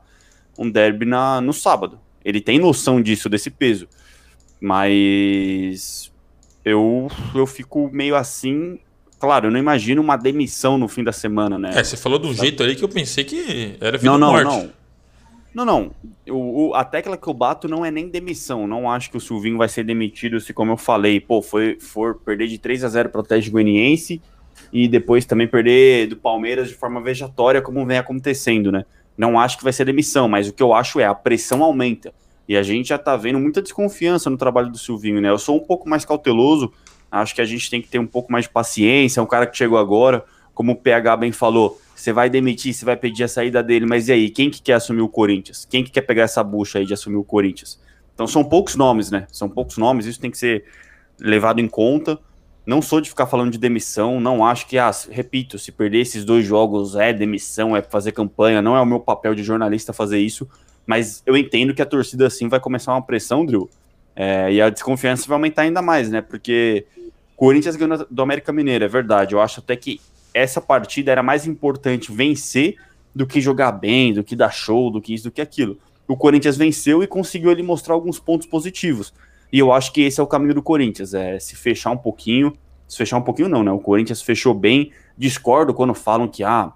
um 0.59 0.69
derby 0.69 1.07
na, 1.07 1.41
no 1.41 1.53
sábado. 1.53 2.01
Ele 2.25 2.41
tem 2.41 2.59
noção 2.59 3.01
disso, 3.01 3.29
desse 3.29 3.49
peso. 3.49 3.89
Mas 4.61 6.13
eu, 6.65 7.09
eu 7.33 7.47
fico 7.47 7.89
meio 7.93 8.17
assim. 8.17 8.81
Claro, 9.21 9.47
eu 9.47 9.51
não 9.53 9.59
imagino 9.59 10.03
uma 10.03 10.17
demissão 10.17 10.77
no 10.77 10.89
fim 10.89 11.05
da 11.05 11.13
semana, 11.13 11.57
né? 11.57 11.71
É, 11.77 11.85
você 11.85 11.97
falou 11.97 12.21
um 12.25 12.35
jeito 12.35 12.65
aí 12.65 12.75
que 12.75 12.83
eu 12.83 12.89
pensei 12.89 13.23
que 13.23 13.77
era 13.81 13.97
vida 13.97 14.11
não, 14.11 14.19
não, 14.19 14.33
morte. 14.33 14.45
Não, 14.45 14.63
não, 14.65 14.82
não. 15.55 15.91
O, 16.29 16.69
o, 16.69 16.75
a 16.75 16.85
tecla 16.85 17.17
que 17.17 17.29
eu 17.29 17.35
bato 17.35 17.69
não 17.69 17.85
é 17.85 17.91
nem 17.91 18.09
demissão. 18.09 18.67
Não 18.67 18.91
acho 18.91 19.11
que 19.11 19.17
o 19.17 19.21
Silvinho 19.21 19.59
vai 19.59 19.69
ser 19.69 19.85
demitido 19.85 20.41
se, 20.41 20.53
como 20.53 20.73
eu 20.73 20.77
falei, 20.77 21.21
pô, 21.21 21.43
foi, 21.43 21.79
for 21.79 22.15
perder 22.15 22.47
de 22.47 22.59
3 22.59 22.85
a 22.85 22.89
0 22.89 23.11
para 23.11 23.21
o 23.21 23.23
Atlético 23.23 23.53
Goianiense 23.53 24.21
e 24.73 24.89
depois 24.89 25.25
também 25.27 25.47
perder 25.47 26.09
do 26.09 26.17
Palmeiras 26.17 26.69
de 26.69 26.75
forma 26.75 27.01
vejatória, 27.03 27.61
como 27.61 27.85
vem 27.85 27.99
acontecendo, 27.99 28.73
né? 28.73 28.85
Não 29.17 29.39
acho 29.39 29.59
que 29.59 29.65
vai 29.65 29.73
ser 29.73 29.85
demissão, 29.85 30.29
mas 30.29 30.49
o 30.49 30.53
que 30.53 30.63
eu 30.63 30.73
acho 30.73 30.99
é 30.99 31.05
a 31.05 31.15
pressão 31.15 31.63
aumenta. 31.63 32.15
E 32.49 32.57
a 32.57 32.63
gente 32.63 32.89
já 32.89 32.99
tá 32.99 33.15
vendo 33.17 33.39
muita 33.39 33.61
desconfiança 33.61 34.31
no 34.31 34.37
trabalho 34.37 34.71
do 34.71 34.79
Silvinho, 34.79 35.21
né? 35.21 35.29
Eu 35.29 35.39
sou 35.39 35.57
um 35.57 35.61
pouco 35.61 35.89
mais 35.89 36.05
cauteloso, 36.05 36.73
acho 37.11 37.35
que 37.35 37.41
a 37.41 37.45
gente 37.45 37.69
tem 37.71 37.83
que 37.83 37.89
ter 37.89 37.99
um 37.99 38.07
pouco 38.07 38.33
mais 38.33 38.47
de 38.47 38.51
paciência. 38.51 39.21
É 39.21 39.23
um 39.23 39.27
cara 39.27 39.47
que 39.47 39.57
chegou 39.57 39.79
agora, 39.79 40.25
como 40.55 40.73
o 40.73 40.77
PH 40.77 41.17
bem 41.19 41.33
falou, 41.33 41.81
você 42.03 42.13
vai 42.13 42.29
demitir, 42.29 42.75
você 42.75 42.85
vai 42.85 42.97
pedir 42.97 43.23
a 43.23 43.29
saída 43.29 43.63
dele, 43.63 43.87
mas 43.87 44.09
e 44.09 44.13
aí, 44.13 44.29
quem 44.29 44.51
que 44.51 44.61
quer 44.61 44.75
assumir 44.75 45.03
o 45.03 45.09
Corinthians? 45.09 45.65
Quem 45.71 45.85
que 45.85 45.91
quer 45.91 46.01
pegar 46.01 46.25
essa 46.25 46.43
bucha 46.43 46.81
aí 46.81 46.85
de 46.85 46.93
assumir 46.93 47.17
o 47.17 47.23
Corinthians? 47.23 47.81
Então 48.13 48.27
são 48.27 48.43
poucos 48.43 48.75
nomes, 48.75 49.11
né? 49.11 49.27
São 49.31 49.49
poucos 49.49 49.79
nomes, 49.79 50.07
isso 50.07 50.21
tem 50.21 50.31
que 50.31 50.37
ser 50.37 50.65
levado 51.21 51.61
em 51.61 51.69
conta. 51.69 52.19
Não 52.67 52.83
sou 52.83 53.01
de 53.01 53.09
ficar 53.09 53.27
falando 53.27 53.53
de 53.53 53.59
demissão, 53.59 54.21
não 54.21 54.45
acho 54.45 54.67
que, 54.67 54.79
ah, 54.79 54.91
repito, 55.11 55.61
se 55.61 55.71
perder 55.71 56.01
esses 56.01 56.25
dois 56.25 56.45
jogos 56.45 56.97
é 56.97 57.13
demissão, 57.13 57.77
é 57.77 57.83
fazer 57.83 58.11
campanha, 58.11 58.61
não 58.61 58.77
é 58.77 58.81
o 58.81 58.87
meu 58.87 58.99
papel 58.99 59.33
de 59.33 59.45
jornalista 59.45 59.93
fazer 59.93 60.19
isso, 60.19 60.49
mas 60.85 61.23
eu 61.25 61.37
entendo 61.37 61.73
que 61.73 61.83
a 61.83 61.87
torcida 61.87 62.27
assim 62.27 62.49
vai 62.49 62.59
começar 62.59 62.93
uma 62.93 63.03
pressão, 63.03 63.47
Drew, 63.47 63.71
é, 64.17 64.53
e 64.53 64.61
a 64.61 64.71
desconfiança 64.71 65.27
vai 65.29 65.37
aumentar 65.37 65.63
ainda 65.63 65.81
mais, 65.81 66.11
né? 66.11 66.21
Porque 66.21 66.85
Corinthians 67.37 67.77
ganhou 67.77 68.07
do 68.11 68.23
América 68.23 68.53
Mineiro, 68.53 68.85
é 68.85 68.89
verdade. 68.89 69.35
Eu 69.35 69.41
acho 69.41 69.61
até 69.61 69.77
que 69.77 70.01
essa 70.35 70.61
partida 70.61 71.11
era 71.11 71.23
mais 71.23 71.47
importante 71.47 72.13
vencer 72.13 72.77
do 73.15 73.27
que 73.27 73.41
jogar 73.41 73.73
bem, 73.73 74.13
do 74.13 74.25
que 74.25 74.35
dar 74.35 74.51
show, 74.51 74.91
do 74.91 75.01
que 75.01 75.15
isso, 75.15 75.25
do 75.25 75.31
que 75.31 75.41
aquilo. 75.41 75.79
O 76.09 76.17
Corinthians 76.17 76.57
venceu 76.57 77.03
e 77.03 77.07
conseguiu 77.07 77.51
ele 77.51 77.63
mostrar 77.63 77.95
alguns 77.95 78.19
pontos 78.19 78.47
positivos. 78.47 79.13
E 79.53 79.59
eu 79.59 79.73
acho 79.73 79.93
que 79.93 80.01
esse 80.01 80.19
é 80.19 80.23
o 80.23 80.27
caminho 80.27 80.55
do 80.55 80.63
Corinthians, 80.63 81.13
é 81.15 81.39
se 81.39 81.55
fechar 81.55 81.91
um 81.91 81.97
pouquinho, 81.97 82.55
se 82.89 82.97
fechar 82.97 83.19
um 83.19 83.23
pouquinho 83.23 83.49
não, 83.49 83.63
né? 83.63 83.71
O 83.71 83.79
Corinthians 83.79 84.23
fechou 84.23 84.55
bem. 84.55 84.91
Discordo 85.17 85.75
quando 85.75 85.95
falam 85.95 86.27
que 86.27 86.43
ah, 86.43 86.73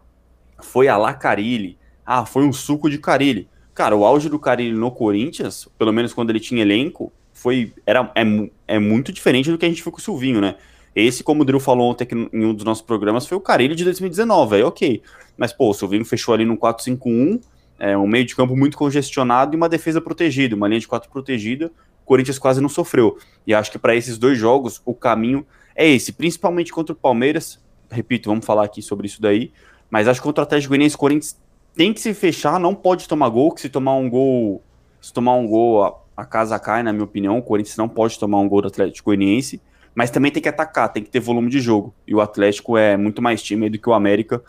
foi 0.60 0.88
a 0.88 0.96
la 0.96 1.14
Carilli, 1.14 1.78
ah, 2.04 2.26
foi 2.26 2.44
um 2.44 2.52
suco 2.52 2.90
de 2.90 2.98
Carilli. 2.98 3.48
Cara, 3.74 3.96
o 3.96 4.04
auge 4.04 4.28
do 4.28 4.38
Carilli 4.38 4.76
no 4.76 4.90
Corinthians, 4.90 5.68
pelo 5.78 5.92
menos 5.92 6.12
quando 6.14 6.30
ele 6.30 6.40
tinha 6.40 6.62
elenco, 6.62 7.12
foi 7.32 7.72
era 7.84 8.10
é, 8.14 8.22
é 8.66 8.78
muito 8.78 9.12
diferente 9.12 9.50
do 9.50 9.58
que 9.58 9.66
a 9.66 9.68
gente 9.68 9.82
viu 9.82 9.92
com 9.92 9.98
o 9.98 10.00
Silvinho, 10.00 10.40
né? 10.40 10.56
Esse, 10.96 11.22
como 11.22 11.42
o 11.42 11.44
Drew 11.44 11.60
falou 11.60 11.90
ontem 11.90 12.08
em 12.32 12.46
um 12.46 12.54
dos 12.54 12.64
nossos 12.64 12.82
programas, 12.82 13.26
foi 13.26 13.36
o 13.36 13.40
Carilho 13.40 13.76
de 13.76 13.84
2019, 13.84 14.56
aí 14.56 14.62
ok. 14.62 15.02
Mas, 15.36 15.52
pô, 15.52 15.68
o 15.68 15.74
Silvinho 15.74 16.06
fechou 16.06 16.32
ali 16.32 16.46
no 16.46 16.56
4-5-1, 16.56 17.38
é, 17.78 17.98
um 17.98 18.06
meio 18.06 18.24
de 18.24 18.34
campo 18.34 18.56
muito 18.56 18.78
congestionado 18.78 19.54
e 19.54 19.58
uma 19.58 19.68
defesa 19.68 20.00
protegida, 20.00 20.56
uma 20.56 20.66
linha 20.66 20.80
de 20.80 20.88
quatro 20.88 21.10
protegida, 21.10 21.66
o 22.02 22.06
Corinthians 22.06 22.38
quase 22.38 22.62
não 22.62 22.68
sofreu. 22.70 23.18
E 23.46 23.52
acho 23.52 23.70
que 23.70 23.78
para 23.78 23.94
esses 23.94 24.16
dois 24.16 24.38
jogos, 24.38 24.80
o 24.86 24.94
caminho 24.94 25.46
é 25.74 25.86
esse, 25.86 26.12
principalmente 26.12 26.72
contra 26.72 26.94
o 26.94 26.96
Palmeiras, 26.96 27.62
repito, 27.90 28.30
vamos 28.30 28.46
falar 28.46 28.64
aqui 28.64 28.80
sobre 28.80 29.06
isso 29.06 29.20
daí, 29.20 29.52
mas 29.90 30.08
acho 30.08 30.18
que 30.18 30.24
contra 30.24 30.40
o 30.40 30.46
Atlético 30.46 30.70
Goianiense, 30.70 30.94
o 30.94 30.98
Corinthians 30.98 31.38
tem 31.74 31.92
que 31.92 32.00
se 32.00 32.14
fechar, 32.14 32.58
não 32.58 32.74
pode 32.74 33.06
tomar 33.06 33.28
gol, 33.28 33.52
que 33.52 33.60
se 33.60 33.68
tomar 33.68 33.96
um 33.96 34.08
gol, 34.08 34.62
se 34.98 35.12
tomar 35.12 35.34
um 35.34 35.46
gol, 35.46 35.84
a, 35.84 35.94
a 36.16 36.24
casa 36.24 36.58
cai, 36.58 36.82
na 36.82 36.90
minha 36.90 37.04
opinião, 37.04 37.36
o 37.36 37.42
Corinthians 37.42 37.76
não 37.76 37.86
pode 37.86 38.18
tomar 38.18 38.38
um 38.38 38.48
gol 38.48 38.62
do 38.62 38.68
Atlético 38.68 39.10
Goianiense, 39.10 39.60
mas 39.96 40.10
também 40.10 40.30
tem 40.30 40.42
que 40.42 40.48
atacar, 40.48 40.92
tem 40.92 41.02
que 41.02 41.08
ter 41.08 41.20
volume 41.20 41.48
de 41.48 41.58
jogo. 41.58 41.94
E 42.06 42.14
o 42.14 42.20
Atlético 42.20 42.76
é 42.76 42.98
muito 42.98 43.22
mais 43.22 43.42
time 43.42 43.70
do 43.70 43.78
que 43.78 43.88
o 43.88 43.94
América. 43.94 44.42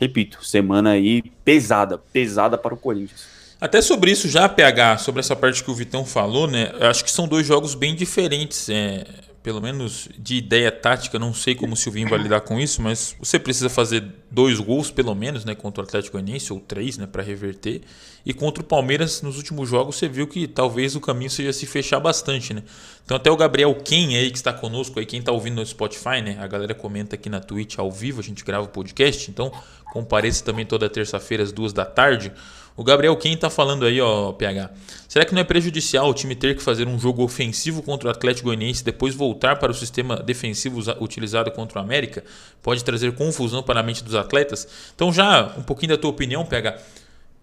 Repito, 0.00 0.42
semana 0.42 0.92
aí 0.92 1.22
pesada, 1.44 1.98
pesada 1.98 2.56
para 2.56 2.72
o 2.72 2.76
Corinthians. 2.76 3.28
Até 3.60 3.82
sobre 3.82 4.10
isso 4.10 4.28
já, 4.28 4.48
PH, 4.48 4.96
sobre 4.98 5.20
essa 5.20 5.36
parte 5.36 5.62
que 5.62 5.70
o 5.70 5.74
Vitão 5.74 6.06
falou, 6.06 6.46
né? 6.46 6.72
Eu 6.80 6.86
acho 6.86 7.04
que 7.04 7.10
são 7.10 7.28
dois 7.28 7.46
jogos 7.46 7.74
bem 7.74 7.94
diferentes. 7.94 8.70
É, 8.70 9.04
pelo 9.42 9.60
menos 9.60 10.08
de 10.18 10.36
ideia 10.36 10.70
tática, 10.70 11.18
não 11.18 11.32
sei 11.32 11.54
como 11.54 11.74
o 11.74 11.76
Silvinho 11.76 12.08
vai 12.08 12.18
lidar 12.18 12.40
com 12.40 12.58
isso, 12.60 12.82
mas 12.82 13.14
você 13.18 13.38
precisa 13.38 13.68
fazer 13.68 14.04
dois 14.30 14.58
gols, 14.58 14.90
pelo 14.90 15.14
menos, 15.14 15.44
né, 15.44 15.54
contra 15.54 15.82
o 15.82 15.86
Atlético 15.86 16.18
Goianiense, 16.18 16.52
ou 16.52 16.60
três, 16.60 16.98
né, 16.98 17.06
para 17.06 17.22
reverter. 17.22 17.82
E 18.26 18.34
contra 18.34 18.62
o 18.62 18.66
Palmeiras, 18.66 19.22
nos 19.22 19.36
últimos 19.36 19.68
jogos, 19.68 19.96
você 19.96 20.08
viu 20.08 20.26
que 20.26 20.46
talvez 20.46 20.94
o 20.96 21.00
caminho 21.00 21.30
seja 21.30 21.52
se 21.52 21.66
fechar 21.66 22.00
bastante, 22.00 22.52
né? 22.52 22.62
Então 23.04 23.16
até 23.16 23.30
o 23.30 23.36
Gabriel 23.36 23.74
Ken 23.76 24.16
aí, 24.16 24.30
que 24.30 24.36
está 24.36 24.52
conosco 24.52 24.98
aí, 24.98 25.06
quem 25.06 25.20
está 25.20 25.32
ouvindo 25.32 25.56
no 25.56 25.66
Spotify, 25.66 26.20
né, 26.22 26.36
a 26.40 26.46
galera 26.46 26.74
comenta 26.74 27.14
aqui 27.14 27.30
na 27.30 27.40
Twitch 27.40 27.78
ao 27.78 27.90
vivo, 27.90 28.20
a 28.20 28.24
gente 28.24 28.44
grava 28.44 28.66
o 28.66 28.68
podcast, 28.68 29.30
então 29.30 29.50
compareça 29.92 30.44
também 30.44 30.66
toda 30.66 30.90
terça-feira 30.90 31.42
às 31.42 31.52
duas 31.52 31.72
da 31.72 31.84
tarde. 31.84 32.32
O 32.78 32.84
Gabriel 32.84 33.16
quem 33.16 33.36
tá 33.36 33.50
falando 33.50 33.84
aí, 33.84 34.00
ó, 34.00 34.30
PH. 34.30 34.70
Será 35.08 35.24
que 35.24 35.34
não 35.34 35.40
é 35.40 35.44
prejudicial 35.44 36.08
o 36.08 36.14
time 36.14 36.36
ter 36.36 36.54
que 36.54 36.62
fazer 36.62 36.86
um 36.86 36.96
jogo 36.96 37.24
ofensivo 37.24 37.82
contra 37.82 38.06
o 38.06 38.10
Atlético 38.12 38.46
Goianiense 38.46 38.82
e 38.82 38.84
depois 38.84 39.16
voltar 39.16 39.56
para 39.56 39.72
o 39.72 39.74
sistema 39.74 40.22
defensivo 40.22 40.80
utilizado 41.00 41.50
contra 41.50 41.80
o 41.80 41.82
América? 41.82 42.22
Pode 42.62 42.84
trazer 42.84 43.10
confusão 43.16 43.64
para 43.64 43.80
a 43.80 43.82
mente 43.82 44.04
dos 44.04 44.14
atletas? 44.14 44.68
Então, 44.94 45.12
já 45.12 45.56
um 45.58 45.62
pouquinho 45.64 45.90
da 45.90 45.98
tua 45.98 46.10
opinião, 46.10 46.46
PH. 46.46 46.78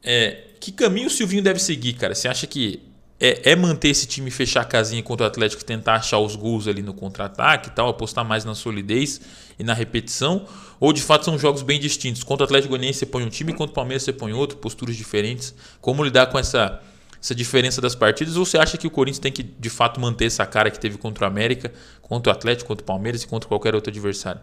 É, 0.02 0.38
que 0.62 0.72
caminho 0.72 1.08
o 1.08 1.12
Silvinho 1.12 1.44
deve 1.44 1.60
seguir, 1.60 1.96
cara? 1.96 2.16
Você 2.16 2.30
acha 2.30 2.48
que 2.48 2.82
é, 3.20 3.52
é, 3.52 3.56
manter 3.56 3.90
esse 3.90 4.06
time 4.06 4.30
fechar 4.30 4.62
a 4.62 4.66
casinha 4.66 5.02
contra 5.02 5.26
o 5.26 5.28
Atlético 5.28 5.64
tentar 5.64 5.96
achar 5.96 6.20
os 6.20 6.36
gols 6.36 6.68
ali 6.68 6.82
no 6.82 6.94
contra-ataque 6.94 7.70
e 7.70 7.72
tal, 7.72 7.88
apostar 7.88 8.26
mais 8.26 8.44
na 8.44 8.54
solidez 8.54 9.22
e 9.58 9.64
na 9.64 9.74
repetição? 9.74 10.46
Ou 10.80 10.92
de 10.92 11.02
fato 11.02 11.24
são 11.24 11.40
jogos 11.40 11.62
bem 11.62 11.80
distintos? 11.80 12.24
Contra 12.24 12.44
o 12.44 12.46
Atlético 12.46 12.70
Goianiense 12.70 13.00
você 13.00 13.06
põe 13.06 13.24
um 13.24 13.30
time, 13.30 13.54
contra 13.54 13.72
o 13.72 13.74
Palmeiras 13.74 14.04
você 14.04 14.12
põe 14.12 14.34
outro, 14.34 14.58
posturas 14.58 14.96
diferentes. 14.98 15.56
Como 15.80 16.04
lidar 16.04 16.28
com 16.28 16.38
essa, 16.38 16.82
essa 17.22 17.34
diferença 17.34 17.80
das 17.80 17.96
partidas? 17.96 18.36
Ou 18.36 18.46
você 18.46 18.58
acha 18.58 18.78
que 18.78 18.86
o 18.86 18.92
Corinthians 18.92 19.20
tem 19.20 19.32
que 19.32 19.44
de 19.44 19.70
fato 19.70 20.00
manter 20.00 20.26
essa 20.26 20.46
cara 20.46 20.70
que 20.70 20.80
teve 20.80 20.98
contra 20.98 21.24
o 21.24 21.28
América, 21.28 21.72
contra 22.02 22.34
o 22.34 22.36
Atlético, 22.36 22.68
contra 22.68 22.84
o 22.84 22.86
Palmeiras 22.86 23.24
e 23.24 23.28
contra 23.28 23.48
qualquer 23.48 23.74
outro 23.74 23.90
adversário? 23.90 24.42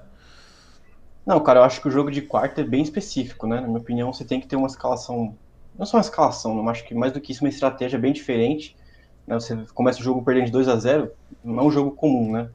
Não, 1.26 1.38
cara, 1.40 1.60
eu 1.60 1.64
acho 1.64 1.80
que 1.80 1.88
o 1.88 1.90
jogo 1.90 2.10
de 2.10 2.22
quarta 2.22 2.62
é 2.62 2.64
bem 2.64 2.82
específico, 2.82 3.46
né? 3.46 3.60
Na 3.60 3.68
minha 3.68 3.78
opinião, 3.78 4.12
você 4.12 4.24
tem 4.24 4.40
que 4.40 4.46
ter 4.46 4.56
uma 4.56 4.66
escalação 4.66 5.36
não 5.78 5.86
só 5.86 5.96
uma 5.96 6.02
escalação, 6.02 6.54
não 6.54 6.68
acho 6.68 6.84
que 6.84 6.94
mais 6.94 7.12
do 7.12 7.20
que 7.20 7.32
isso, 7.32 7.44
uma 7.44 7.48
estratégia 7.48 7.98
bem 7.98 8.12
diferente. 8.12 8.76
Né? 9.26 9.34
Você 9.34 9.56
começa 9.74 10.00
o 10.00 10.02
jogo 10.02 10.22
perdendo 10.22 10.46
de 10.46 10.52
2 10.52 10.68
a 10.68 10.76
0 10.76 11.10
não 11.42 11.58
é 11.58 11.62
um 11.62 11.70
jogo 11.70 11.92
comum, 11.92 12.32
né? 12.32 12.48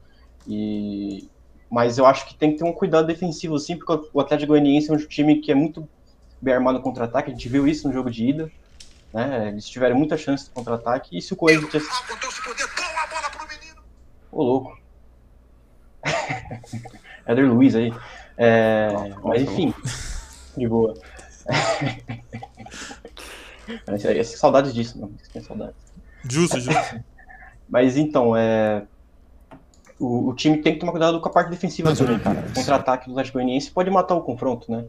E... 0.46 1.28
Mas 1.70 1.98
eu 1.98 2.06
acho 2.06 2.26
que 2.26 2.34
tem 2.34 2.52
que 2.52 2.58
ter 2.58 2.64
um 2.64 2.72
cuidado 2.72 3.06
defensivo, 3.06 3.58
sim, 3.58 3.76
porque 3.76 4.08
o 4.12 4.20
Atlético 4.20 4.52
Goianiense 4.52 4.90
é 4.90 4.94
um 4.94 4.96
time 4.96 5.40
que 5.40 5.52
é 5.52 5.54
muito 5.54 5.86
bem 6.40 6.54
armado 6.54 6.78
no 6.78 6.84
contra-ataque, 6.84 7.30
a 7.30 7.34
gente 7.34 7.48
viu 7.48 7.68
isso 7.68 7.86
no 7.86 7.92
jogo 7.92 8.10
de 8.10 8.26
ida, 8.26 8.50
né? 9.12 9.48
Eles 9.48 9.68
tiveram 9.68 9.96
muita 9.96 10.16
chance 10.16 10.46
de 10.46 10.50
contra-ataque, 10.50 11.18
e 11.18 11.20
se 11.20 11.34
o 11.34 11.36
Corinthians... 11.36 11.84
Ô, 14.32 14.42
louco. 14.42 14.78
Éder 17.26 17.52
Luiz 17.52 17.74
aí. 17.74 17.92
É... 18.38 18.88
Mas 19.22 19.42
enfim, 19.42 19.74
de 20.56 20.66
boa. 20.66 20.94
É, 23.86 24.24
saudades 24.24 24.74
disso, 24.74 24.98
não. 24.98 25.10
Tem 25.32 25.42
saudades. 25.42 25.76
Justo, 26.28 26.60
justo. 26.60 27.04
Mas 27.68 27.96
então, 27.96 28.36
é. 28.36 28.84
O, 29.98 30.28
o, 30.28 30.34
time 30.34 30.58
tem 30.58 30.74
que 30.74 30.78
tomar 30.78 30.92
cuidado 30.92 31.20
com 31.20 31.28
a 31.28 31.32
parte 31.32 31.50
defensiva 31.50 31.94
também, 31.94 32.18
cara. 32.20 32.46
O 32.48 32.54
contra-ataque 32.54 33.06
do 33.06 33.12
Atlético 33.12 33.38
Goianiense 33.38 33.70
pode 33.70 33.90
matar 33.90 34.14
o 34.14 34.22
confronto, 34.22 34.70
né? 34.70 34.84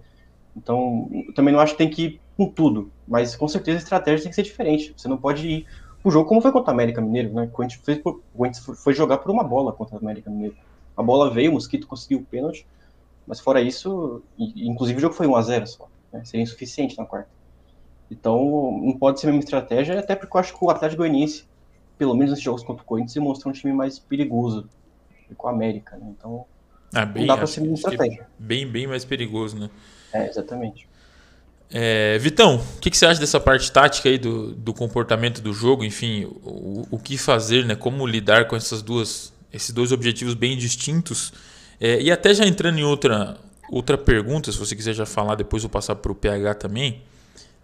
Então, 0.56 1.10
também 1.36 1.54
não 1.54 1.60
acho 1.60 1.74
que 1.74 1.80
tem 1.80 1.90
que 1.90 2.04
ir 2.04 2.22
com 2.38 2.48
tudo, 2.48 2.92
mas 3.08 3.36
com 3.36 3.48
certeza 3.48 3.80
a 3.80 3.82
estratégia 3.82 4.24
tem 4.24 4.30
que 4.30 4.36
ser 4.36 4.44
diferente. 4.44 4.94
Você 4.96 5.08
não 5.08 5.18
pode 5.18 5.48
ir 5.48 5.68
o 6.04 6.12
jogo 6.12 6.28
como 6.28 6.42
foi 6.42 6.52
contra 6.52 6.72
o 6.72 6.74
América 6.74 7.02
Mineiro, 7.02 7.34
né? 7.34 7.44
O 7.44 7.50
Corinthians, 7.50 7.82
fez 7.84 7.98
por, 7.98 8.22
o 8.34 8.38
Corinthians 8.38 8.66
foi 8.82 8.94
jogar 8.94 9.18
por 9.18 9.32
uma 9.32 9.44
bola 9.44 9.74
contra 9.74 9.96
o 9.96 10.00
América 10.00 10.30
Mineiro. 10.30 10.56
A 10.96 11.04
bola 11.04 11.30
veio, 11.30 11.52
o 11.52 11.54
Mosquito 11.56 11.88
conseguiu 11.88 12.20
o 12.20 12.26
pênalti, 12.26 12.66
mas 13.28 13.40
fora 13.40 13.62
isso, 13.62 14.22
inclusive 14.38 14.98
o 14.98 15.02
jogo 15.02 15.14
foi 15.14 15.28
1x0 15.28 15.66
só. 15.66 15.88
Né? 16.12 16.24
Seria 16.24 16.44
insuficiente 16.44 16.98
na 16.98 17.06
quarta. 17.06 17.30
Então, 18.12 18.80
não 18.84 18.98
pode 18.98 19.20
ser 19.20 19.28
a 19.28 19.30
mesma 19.30 19.44
estratégia, 19.44 20.00
até 20.00 20.16
porque 20.16 20.36
eu 20.36 20.40
acho 20.40 20.58
que 20.58 20.64
o 20.64 20.70
Atlético 20.70 21.04
Goianiense, 21.04 21.46
pelo 21.98 22.14
menos 22.16 22.32
nesses 22.32 22.44
jogos 22.44 22.64
contra 22.64 22.84
o 22.84 22.86
Corinthians, 22.86 23.14
se 23.14 23.20
mostrou 23.20 23.52
um 23.52 23.56
time 23.56 23.72
mais 23.72 24.00
perigoso 24.00 24.68
com 25.38 25.48
o 25.48 25.50
América, 25.50 25.96
né? 25.96 26.08
Então, 26.18 26.46
ah, 26.94 27.06
bem, 27.06 27.22
não 27.22 27.28
dá 27.28 27.38
pra 27.38 27.46
ser 27.46 27.62
uma 27.62 27.74
estratégia. 27.74 28.28
Bem, 28.38 28.68
bem 28.68 28.88
mais 28.88 29.06
perigoso, 29.06 29.58
né? 29.58 29.70
É, 30.12 30.28
exatamente. 30.28 30.88
É, 31.72 32.18
Vitão, 32.18 32.56
o 32.56 32.80
que, 32.80 32.90
que, 32.90 32.98
você 32.98 33.06
acha 33.06 33.20
dessa 33.20 33.40
parte 33.40 33.72
tática 33.72 34.10
aí 34.10 34.18
do, 34.18 34.54
do 34.54 34.74
comportamento 34.74 35.40
do 35.40 35.54
jogo? 35.54 35.84
Enfim, 35.84 36.26
o, 36.44 36.88
o 36.90 36.98
que 36.98 37.16
fazer, 37.16 37.64
né? 37.64 37.76
Como 37.76 38.08
lidar 38.08 38.48
com 38.48 38.56
essas 38.56 38.82
duas, 38.82 39.32
esses 39.54 39.70
dois 39.70 39.92
objetivos 39.92 40.34
bem 40.34 40.58
distintos? 40.58 41.32
É, 41.80 42.02
e 42.02 42.12
até 42.12 42.34
já 42.34 42.46
entrando 42.46 42.80
em 42.80 42.84
outra, 42.84 43.38
outra 43.70 44.00
pergunta, 44.00 44.52
se 44.52 44.58
você 44.58 44.76
quiser 44.76 44.94
já 44.94 45.06
falar, 45.06 45.36
depois 45.36 45.62
vou 45.62 45.70
passar 45.70 45.96
para 45.96 46.12
o 46.12 46.16
PH 46.16 46.56
também. 46.56 47.04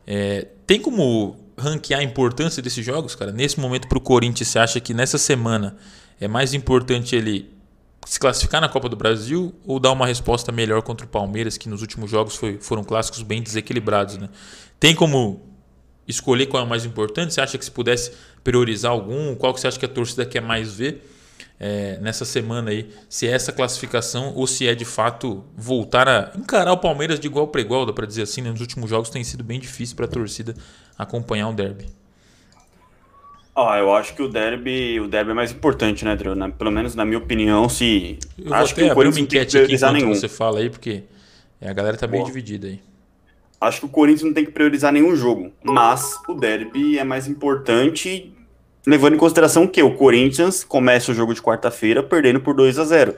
É, 0.06 0.48
tem 0.68 0.80
como 0.80 1.36
ranquear 1.58 2.02
a 2.02 2.04
importância 2.04 2.62
desses 2.62 2.86
jogos, 2.86 3.16
cara? 3.16 3.32
Nesse 3.32 3.60
momento 3.60 3.88
para 3.88 3.98
o 3.98 4.02
Corinthians, 4.02 4.50
você 4.50 4.60
acha 4.60 4.80
que 4.80 4.94
nessa 4.94 5.18
semana 5.18 5.76
é 6.20 6.28
mais 6.28 6.54
importante 6.54 7.16
ele 7.16 7.54
se 8.06 8.20
classificar 8.20 8.62
na 8.62 8.70
Copa 8.70 8.88
do 8.88 8.96
Brasil 8.96 9.54
ou 9.66 9.80
dar 9.80 9.92
uma 9.92 10.06
resposta 10.06 10.52
melhor 10.52 10.82
contra 10.84 11.06
o 11.06 11.10
Palmeiras, 11.10 11.58
que 11.58 11.68
nos 11.68 11.82
últimos 11.82 12.12
jogos 12.12 12.36
foi, 12.36 12.60
foram 12.60 12.84
clássicos 12.84 13.24
bem 13.24 13.42
desequilibrados? 13.42 14.18
Né? 14.18 14.30
Tem 14.80 14.94
como 14.94 15.42
escolher 16.08 16.46
qual 16.46 16.62
é 16.62 16.66
o 16.66 16.70
mais 16.70 16.86
importante? 16.86 17.34
Você 17.34 17.42
acha 17.42 17.58
que 17.58 17.66
se 17.66 17.72
pudesse 17.72 18.12
priorizar 18.44 18.92
algum, 18.92 19.34
qual 19.36 19.54
que 19.54 19.60
você 19.60 19.68
acha 19.68 19.80
que 19.80 19.86
a 19.86 19.90
torcida 19.90 20.26
quer 20.26 20.42
mais 20.42 20.74
ver 20.74 21.15
é, 21.60 21.98
nessa 22.00 22.26
semana 22.26 22.72
aí? 22.72 22.90
Se 23.10 23.28
é 23.28 23.32
essa 23.32 23.52
classificação 23.52 24.34
ou 24.36 24.46
se 24.46 24.68
é 24.68 24.76
de 24.76 24.86
fato 24.86 25.44
voltar 25.56 26.08
a 26.08 26.32
encarar 26.38 26.74
o 26.74 26.78
Palmeiras 26.78 27.20
de 27.20 27.28
igual 27.28 27.48
para 27.48 27.62
igual, 27.62 27.86
dá 27.86 27.94
para 27.94 28.06
dizer 28.06 28.24
assim, 28.24 28.42
né? 28.42 28.52
nos 28.52 28.62
últimos 28.62 28.90
jogos 28.90 29.10
tem 29.10 29.24
sido 29.24 29.44
bem 29.44 29.60
difícil 29.60 29.96
para 29.96 30.06
a 30.06 30.10
torcida 30.10 30.54
acompanhar 30.98 31.48
um 31.48 31.56
derby. 31.56 31.86
Ah, 33.56 33.78
eu 33.78 33.96
acho 33.96 34.14
que 34.14 34.22
o 34.22 34.28
derby, 34.28 35.00
o 35.00 35.08
derby 35.08 35.32
é 35.32 35.34
mais 35.34 35.50
importante, 35.50 36.04
né, 36.04 36.14
Drew? 36.14 36.36
Pelo 36.52 36.72
menos 36.72 36.94
na 36.94 37.06
minha 37.06 37.18
opinião, 37.18 37.70
se. 37.70 38.20
Eu 38.38 38.54
acho 38.54 38.76
que 38.76 38.84
o 38.84 38.94
Corinthians 38.94 39.16
uma 39.16 39.24
enquete 39.24 39.36
não 39.36 39.38
tem 39.38 39.46
que 39.46 39.78
priorizar 39.78 39.94
nenhum. 39.94 40.14
você 40.14 40.28
fala 40.28 40.60
aí, 40.60 40.70
porque 40.70 41.04
a 41.62 41.72
galera 41.72 41.96
tá 41.96 42.06
bem 42.06 42.22
dividida 42.26 42.68
aí. 42.68 42.82
Acho 43.62 43.80
que 43.80 43.86
o 43.86 43.90
Corinthians 43.90 44.24
não 44.24 44.34
tem 44.34 44.44
que 44.44 44.52
priorizar 44.52 44.92
nenhum 44.92 45.16
jogo, 45.16 45.54
mas 45.64 46.20
o 46.28 46.34
derby 46.34 47.00
é 47.00 47.06
mais 47.06 47.30
importante, 47.30 48.35
levando 48.86 49.16
em 49.16 49.18
consideração 49.18 49.68
que 49.68 49.82
o 49.82 49.96
Corinthians 49.96 50.64
começa 50.64 51.12
o 51.12 51.16
jogo 51.16 51.34
de 51.34 51.42
quarta-feira 51.42 52.04
perdendo 52.04 52.40
por 52.40 52.54
2 52.54 52.80
a 52.80 52.86
0 52.86 53.16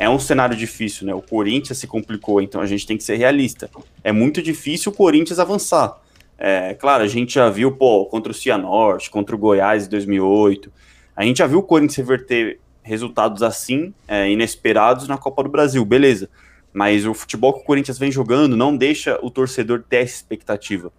é 0.00 0.08
um 0.08 0.18
cenário 0.18 0.56
difícil, 0.56 1.06
né? 1.06 1.14
O 1.14 1.20
Corinthians 1.20 1.76
se 1.76 1.86
complicou, 1.86 2.40
então 2.40 2.62
a 2.62 2.66
gente 2.66 2.86
tem 2.86 2.96
que 2.96 3.04
ser 3.04 3.16
realista. 3.16 3.68
É 4.02 4.10
muito 4.10 4.40
difícil 4.40 4.90
o 4.90 4.94
Corinthians 4.94 5.38
avançar. 5.38 5.94
É, 6.38 6.72
claro, 6.72 7.04
a 7.04 7.06
gente 7.06 7.34
já 7.34 7.50
viu, 7.50 7.70
pô, 7.70 8.06
contra 8.06 8.32
o 8.32 8.34
Cianorte, 8.34 9.10
contra 9.10 9.36
o 9.36 9.38
Goiás 9.38 9.84
em 9.84 9.90
2008. 9.90 10.72
A 11.14 11.22
gente 11.22 11.36
já 11.36 11.46
viu 11.46 11.58
o 11.58 11.62
Corinthians 11.62 11.98
reverter 11.98 12.58
resultados 12.82 13.42
assim, 13.42 13.92
é, 14.08 14.30
inesperados 14.30 15.06
na 15.06 15.18
Copa 15.18 15.42
do 15.42 15.50
Brasil, 15.50 15.84
beleza. 15.84 16.30
Mas 16.72 17.04
o 17.04 17.12
futebol 17.12 17.52
que 17.52 17.60
o 17.60 17.64
Corinthians 17.64 17.98
vem 17.98 18.10
jogando 18.10 18.56
não 18.56 18.74
deixa 18.74 19.18
o 19.20 19.30
torcedor 19.30 19.84
ter 19.86 19.98
essa 19.98 20.14
expectativa. 20.14 20.90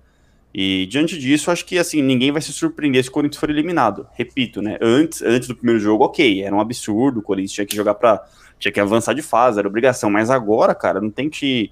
E 0.53 0.85
diante 0.87 1.17
disso, 1.17 1.49
acho 1.49 1.65
que 1.65 1.77
assim, 1.77 2.01
ninguém 2.01 2.31
vai 2.31 2.41
se 2.41 2.51
surpreender 2.51 3.03
se 3.03 3.09
o 3.09 3.11
Corinthians 3.13 3.39
for 3.39 3.49
eliminado. 3.49 4.05
Repito, 4.13 4.61
né? 4.61 4.77
Antes, 4.81 5.21
antes 5.21 5.47
do 5.47 5.55
primeiro 5.55 5.79
jogo, 5.79 6.03
ok, 6.03 6.43
era 6.43 6.53
um 6.53 6.59
absurdo, 6.59 7.19
o 7.19 7.23
Corinthians 7.23 7.53
tinha 7.53 7.65
que 7.65 7.75
jogar 7.75 7.95
para 7.95 8.25
tinha 8.59 8.71
que 8.71 8.79
avançar 8.79 9.13
de 9.13 9.21
fase, 9.21 9.57
era 9.57 9.67
obrigação. 9.67 10.09
Mas 10.09 10.29
agora, 10.29 10.75
cara, 10.75 11.01
não 11.01 11.09
tem 11.09 11.29
que 11.29 11.71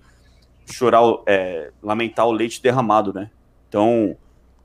chorar, 0.65 1.01
é, 1.27 1.71
lamentar 1.83 2.25
o 2.25 2.31
leite 2.31 2.61
derramado, 2.61 3.13
né? 3.13 3.29
Então, 3.67 4.15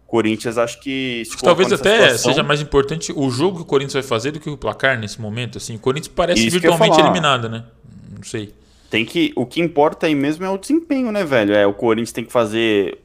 Corinthians 0.07 0.57
acho 0.57 0.81
que. 0.81 1.25
Talvez 1.43 1.73
até 1.73 1.97
situação... 1.97 2.33
seja 2.33 2.43
mais 2.43 2.61
importante 2.61 3.13
o 3.15 3.29
jogo 3.31 3.59
que 3.59 3.63
o 3.63 3.67
Corinthians 3.67 3.95
vai 3.95 4.03
fazer 4.03 4.31
do 4.31 4.41
que 4.41 4.49
o 4.49 4.57
placar 4.57 4.99
nesse 4.99 5.21
momento. 5.21 5.59
Assim, 5.59 5.77
o 5.77 5.79
Corinthians 5.79 6.15
parece 6.15 6.47
Isso 6.47 6.59
virtualmente 6.59 6.99
eliminado, 6.99 7.49
né? 7.49 7.65
Não 8.17 8.23
sei. 8.23 8.55
Tem 8.89 9.05
que. 9.05 9.33
O 9.37 9.45
que 9.45 9.61
importa 9.61 10.07
aí 10.07 10.15
mesmo 10.15 10.45
é 10.45 10.51
o 10.51 10.57
desempenho, 10.57 11.13
né, 11.13 11.25
velho? 11.25 11.55
É, 11.55 11.67
o 11.67 11.75
Corinthians 11.75 12.13
tem 12.13 12.25
que 12.25 12.33
fazer 12.33 13.04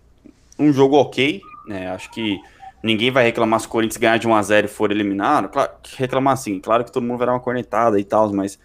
um 0.59 0.73
jogo 0.73 0.97
ok, 0.97 1.41
né? 1.67 1.89
Acho 1.89 2.11
que 2.11 2.37
ninguém 2.83 3.11
vai 3.11 3.23
reclamar 3.23 3.59
se 3.59 3.67
o 3.67 3.69
Corinthians 3.69 3.97
ganhar 3.97 4.17
de 4.17 4.27
1x0 4.27 4.65
e 4.65 4.67
for 4.67 4.91
eliminado. 4.91 5.49
Claro, 5.49 5.71
reclamar 5.97 6.33
assim, 6.33 6.59
claro 6.59 6.83
que 6.83 6.91
todo 6.91 7.03
mundo 7.03 7.17
vai 7.17 7.27
dar 7.27 7.33
uma 7.33 7.39
cornetada 7.39 7.99
e 7.99 8.03
tal, 8.03 8.31
mas 8.33 8.59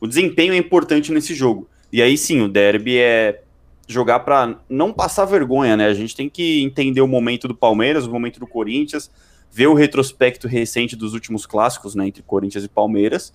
o 0.00 0.06
desempenho 0.06 0.52
é 0.52 0.56
importante 0.56 1.12
nesse 1.12 1.34
jogo. 1.34 1.68
E 1.92 2.00
aí 2.00 2.16
sim, 2.16 2.40
o 2.40 2.48
derby 2.48 2.98
é 2.98 3.42
jogar 3.86 4.20
para 4.20 4.56
não 4.68 4.92
passar 4.92 5.24
vergonha, 5.24 5.76
né? 5.76 5.86
A 5.86 5.94
gente 5.94 6.14
tem 6.14 6.28
que 6.28 6.62
entender 6.62 7.00
o 7.00 7.08
momento 7.08 7.48
do 7.48 7.54
Palmeiras, 7.54 8.06
o 8.06 8.10
momento 8.10 8.38
do 8.38 8.46
Corinthians, 8.46 9.10
ver 9.50 9.66
o 9.66 9.74
retrospecto 9.74 10.46
recente 10.46 10.94
dos 10.94 11.12
últimos 11.12 11.44
clássicos, 11.44 11.96
né, 11.96 12.06
entre 12.06 12.22
Corinthians 12.22 12.62
e 12.62 12.68
Palmeiras, 12.68 13.32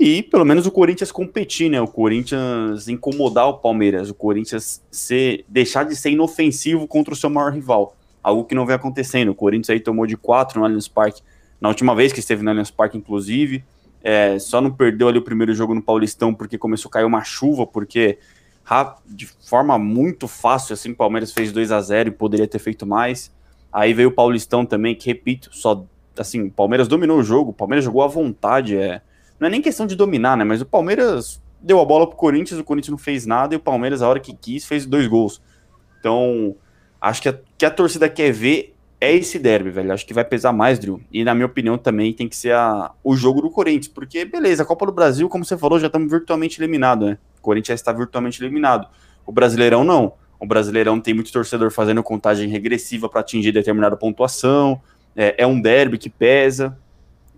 e 0.00 0.22
pelo 0.22 0.46
menos 0.46 0.66
o 0.66 0.70
Corinthians 0.70 1.12
competir, 1.12 1.70
né? 1.70 1.78
O 1.78 1.86
Corinthians 1.86 2.88
incomodar 2.88 3.46
o 3.48 3.58
Palmeiras, 3.58 4.08
o 4.08 4.14
Corinthians 4.14 4.82
ser, 4.90 5.44
deixar 5.46 5.84
de 5.84 5.94
ser 5.94 6.10
inofensivo 6.10 6.88
contra 6.88 7.12
o 7.12 7.16
seu 7.16 7.28
maior 7.28 7.52
rival, 7.52 7.94
algo 8.22 8.46
que 8.46 8.54
não 8.54 8.64
vem 8.64 8.74
acontecendo. 8.74 9.28
O 9.28 9.34
Corinthians 9.34 9.68
aí 9.68 9.78
tomou 9.78 10.06
de 10.06 10.16
quatro 10.16 10.58
no 10.58 10.64
Allianz 10.64 10.88
Parque, 10.88 11.20
na 11.60 11.68
última 11.68 11.94
vez 11.94 12.14
que 12.14 12.20
esteve 12.20 12.42
no 12.42 12.48
Allianz 12.48 12.70
Parque, 12.70 12.96
inclusive, 12.96 13.62
é, 14.02 14.38
só 14.38 14.62
não 14.62 14.70
perdeu 14.70 15.06
ali 15.06 15.18
o 15.18 15.22
primeiro 15.22 15.52
jogo 15.52 15.74
no 15.74 15.82
Paulistão 15.82 16.32
porque 16.32 16.56
começou 16.56 16.88
a 16.88 16.92
cair 16.92 17.04
uma 17.04 17.22
chuva, 17.22 17.66
porque 17.66 18.16
de 19.06 19.26
forma 19.26 19.78
muito 19.78 20.26
fácil, 20.26 20.72
assim, 20.72 20.92
o 20.92 20.96
Palmeiras 20.96 21.32
fez 21.32 21.52
2 21.52 21.72
a 21.72 21.80
0 21.82 22.08
e 22.08 22.12
poderia 22.12 22.48
ter 22.48 22.58
feito 22.58 22.86
mais. 22.86 23.30
Aí 23.70 23.92
veio 23.92 24.08
o 24.08 24.12
Paulistão 24.12 24.64
também, 24.64 24.94
que 24.94 25.08
repito, 25.08 25.50
só 25.52 25.84
assim, 26.16 26.46
o 26.46 26.50
Palmeiras 26.50 26.88
dominou 26.88 27.18
o 27.18 27.22
jogo, 27.22 27.50
o 27.50 27.54
Palmeiras 27.54 27.84
jogou 27.84 28.02
à 28.02 28.06
vontade, 28.06 28.76
é. 28.76 29.02
Não 29.40 29.48
é 29.48 29.50
nem 29.50 29.62
questão 29.62 29.86
de 29.86 29.96
dominar, 29.96 30.36
né, 30.36 30.44
mas 30.44 30.60
o 30.60 30.66
Palmeiras 30.66 31.42
deu 31.60 31.80
a 31.80 31.84
bola 31.84 32.06
pro 32.06 32.16
Corinthians, 32.16 32.60
o 32.60 32.64
Corinthians 32.64 32.90
não 32.90 32.98
fez 32.98 33.26
nada 33.26 33.54
e 33.54 33.56
o 33.56 33.60
Palmeiras 33.60 34.02
a 34.02 34.08
hora 34.08 34.20
que 34.20 34.34
quis 34.34 34.64
fez 34.66 34.86
dois 34.86 35.06
gols. 35.06 35.40
Então, 35.98 36.54
acho 37.00 37.22
que 37.22 37.28
a, 37.28 37.38
que 37.58 37.64
a 37.64 37.70
torcida 37.70 38.08
quer 38.08 38.32
ver 38.32 38.74
é 39.00 39.14
esse 39.14 39.38
derby, 39.38 39.70
velho. 39.70 39.92
Acho 39.92 40.06
que 40.06 40.12
vai 40.12 40.24
pesar 40.24 40.52
mais, 40.52 40.78
Drew. 40.78 41.00
E 41.10 41.24
na 41.24 41.34
minha 41.34 41.46
opinião 41.46 41.78
também 41.78 42.12
tem 42.12 42.28
que 42.28 42.36
ser 42.36 42.52
a, 42.52 42.92
o 43.02 43.16
jogo 43.16 43.40
do 43.40 43.50
Corinthians, 43.50 43.88
porque 43.88 44.24
beleza, 44.24 44.62
a 44.62 44.66
Copa 44.66 44.84
do 44.86 44.92
Brasil, 44.92 45.28
como 45.28 45.44
você 45.44 45.56
falou, 45.56 45.78
já 45.78 45.86
estamos 45.86 46.10
virtualmente 46.10 46.60
eliminados, 46.60 47.08
né? 47.08 47.18
O 47.38 47.40
Corinthians 47.40 47.80
está 47.80 47.92
virtualmente 47.92 48.42
eliminado. 48.42 48.86
O 49.26 49.32
Brasileirão 49.32 49.84
não. 49.84 50.12
O 50.38 50.46
Brasileirão 50.46 51.00
tem 51.00 51.14
muito 51.14 51.32
torcedor 51.32 51.70
fazendo 51.70 52.02
contagem 52.02 52.48
regressiva 52.48 53.08
para 53.08 53.20
atingir 53.20 53.52
determinada 53.52 53.96
pontuação. 53.96 54.80
É, 55.16 55.42
é, 55.42 55.46
um 55.46 55.60
derby 55.60 55.96
que 55.98 56.10
pesa. 56.10 56.76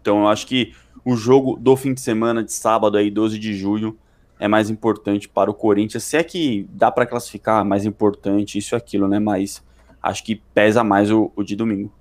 Então 0.01 0.23
eu 0.23 0.29
acho 0.29 0.47
que 0.47 0.75
o 1.05 1.17
jogo 1.17 1.57
do 1.59 1.77
fim 1.77 1.95
de 1.95 2.01
semana 2.01 2.43
de 2.43 2.53
sábado 2.53 2.97
aí, 2.97 3.11
12 3.11 3.39
de 3.39 3.55
julho, 3.55 3.97
é 4.39 4.49
mais 4.49 4.71
importante 4.71 5.29
para 5.29 5.51
o 5.51 5.55
Corinthians. 5.55 6.05
Se 6.05 6.17
é 6.17 6.25
que 6.25 6.67
dá 6.71 6.91
para 6.91 7.07
classificar 7.07 7.65
mais 7.65 7.85
importante, 7.85 8.59
isso 8.59 8.75
e 8.75 8.77
aquilo, 8.77 9.07
né? 9.07 9.19
Mas 9.19 9.63
acho 10.03 10.25
que 10.25 10.37
pesa 10.55 10.83
mais 10.83 11.11
o, 11.11 11.31
o 11.37 11.45
de 11.45 11.55
domingo. 11.55 11.93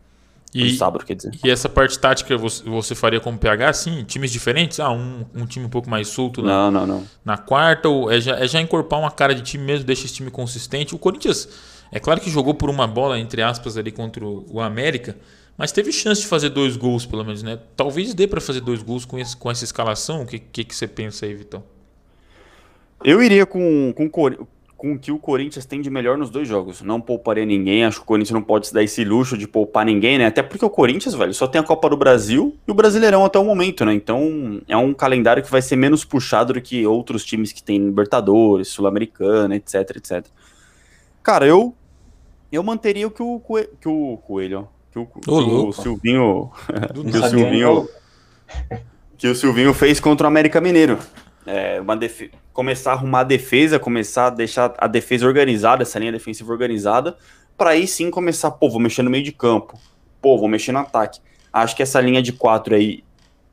E, 0.53 0.75
sábado, 0.75 1.05
quer 1.05 1.15
dizer. 1.15 1.31
E 1.43 1.49
essa 1.49 1.69
parte 1.69 1.97
tática 1.97 2.37
você, 2.37 2.63
você 2.63 2.93
faria 2.93 3.21
como 3.21 3.37
PH, 3.37 3.73
sim? 3.73 4.03
Times 4.03 4.31
diferentes? 4.31 4.79
Ah, 4.81 4.91
um, 4.91 5.23
um 5.33 5.45
time 5.45 5.65
um 5.65 5.69
pouco 5.69 5.89
mais 5.89 6.09
solto 6.09 6.41
na, 6.41 6.69
não, 6.69 6.71
não, 6.71 6.87
não. 6.87 7.07
na 7.23 7.37
quarta? 7.37 7.87
Ou 7.87 8.11
é 8.11 8.19
já, 8.19 8.37
é 8.37 8.47
já 8.47 8.59
encorpar 8.59 8.99
uma 8.99 9.11
cara 9.11 9.33
de 9.33 9.41
time 9.41 9.63
mesmo, 9.63 9.85
deixa 9.85 10.05
esse 10.05 10.15
time 10.15 10.29
consistente? 10.29 10.93
O 10.93 10.97
Corinthians, 10.97 11.47
é 11.91 11.99
claro 11.99 12.19
que 12.19 12.29
jogou 12.29 12.53
por 12.53 12.69
uma 12.69 12.85
bola, 12.85 13.17
entre 13.17 13.41
aspas, 13.41 13.77
ali 13.77 13.91
contra 13.91 14.25
o 14.25 14.59
América, 14.59 15.15
mas 15.57 15.71
teve 15.71 15.91
chance 15.91 16.21
de 16.21 16.27
fazer 16.27 16.49
dois 16.49 16.75
gols, 16.75 17.05
pelo 17.05 17.23
menos, 17.23 17.43
né? 17.43 17.59
Talvez 17.75 18.13
dê 18.13 18.27
para 18.27 18.41
fazer 18.41 18.61
dois 18.61 18.81
gols 18.81 19.05
com, 19.05 19.19
esse, 19.19 19.35
com 19.35 19.51
essa 19.51 19.63
escalação. 19.63 20.23
O 20.23 20.25
que, 20.25 20.39
que, 20.39 20.63
que 20.63 20.75
você 20.75 20.87
pensa 20.87 21.25
aí, 21.25 21.33
Vitão? 21.33 21.63
Eu 23.03 23.21
iria 23.21 23.45
com, 23.45 23.93
com 23.93 24.09
com 24.81 24.93
o 24.93 24.99
que 24.99 25.11
o 25.11 25.19
Corinthians 25.19 25.63
tem 25.63 25.79
de 25.79 25.91
melhor 25.91 26.17
nos 26.17 26.31
dois 26.31 26.47
jogos. 26.47 26.81
Não 26.81 26.99
pouparia 26.99 27.45
ninguém, 27.45 27.85
acho 27.85 27.97
que 27.97 28.03
o 28.03 28.07
Corinthians 28.07 28.33
não 28.33 28.41
pode 28.41 28.65
se 28.65 28.73
dar 28.73 28.81
esse 28.81 29.03
luxo 29.03 29.37
de 29.37 29.47
poupar 29.47 29.85
ninguém, 29.85 30.17
né? 30.17 30.25
Até 30.25 30.41
porque 30.41 30.65
o 30.65 30.71
Corinthians, 30.71 31.13
velho, 31.13 31.31
só 31.35 31.45
tem 31.45 31.61
a 31.61 31.63
Copa 31.63 31.87
do 31.87 31.95
Brasil 31.95 32.57
e 32.67 32.71
o 32.71 32.73
Brasileirão 32.73 33.23
até 33.23 33.37
o 33.37 33.45
momento, 33.45 33.85
né? 33.85 33.93
Então 33.93 34.59
é 34.67 34.75
um 34.75 34.91
calendário 34.91 35.43
que 35.43 35.51
vai 35.51 35.61
ser 35.61 35.75
menos 35.75 36.03
puxado 36.03 36.53
do 36.53 36.59
que 36.59 36.83
outros 36.87 37.23
times 37.23 37.51
que 37.51 37.61
tem 37.61 37.77
Libertadores, 37.77 38.69
Sul-Americana, 38.69 39.55
etc, 39.55 39.97
etc. 39.97 40.25
Cara, 41.21 41.45
eu 41.45 41.75
Eu 42.51 42.63
manteria 42.63 43.05
o 43.05 43.11
que 43.11 43.21
o, 43.21 43.39
Coelho, 43.39 43.69
que 43.79 43.87
o 43.87 44.17
Coelho, 44.17 44.67
que 44.91 44.99
o, 44.99 45.05
que 45.05 45.29
o 45.29 45.71
Silvinho, 45.71 46.51
que 47.09 47.17
o 47.17 47.29
Silvinho, 47.29 47.89
que 49.17 49.27
o 49.27 49.35
Silvinho 49.35 49.73
fez 49.73 49.99
contra 49.99 50.25
o 50.25 50.27
América 50.27 50.59
Mineiro. 50.59 50.99
É, 51.45 51.81
uma 51.81 51.95
def... 51.95 52.29
começar 52.53 52.91
a 52.91 52.93
arrumar 52.95 53.21
a 53.21 53.23
defesa, 53.23 53.79
começar 53.79 54.27
a 54.27 54.29
deixar 54.29 54.73
a 54.77 54.87
defesa 54.87 55.25
organizada, 55.25 55.81
essa 55.81 55.97
linha 55.97 56.11
defensiva 56.11 56.51
organizada, 56.51 57.17
para 57.57 57.71
aí 57.71 57.87
sim 57.87 58.11
começar, 58.11 58.51
pô, 58.51 58.69
vou 58.69 58.79
mexer 58.79 59.01
no 59.01 59.09
meio 59.09 59.23
de 59.23 59.31
campo, 59.31 59.79
pô, 60.21 60.37
vou 60.37 60.47
mexer 60.47 60.71
no 60.71 60.79
ataque. 60.79 61.19
Acho 61.51 61.75
que 61.75 61.81
essa 61.81 61.99
linha 61.99 62.21
de 62.21 62.33
quatro 62.33 62.75
aí 62.75 63.03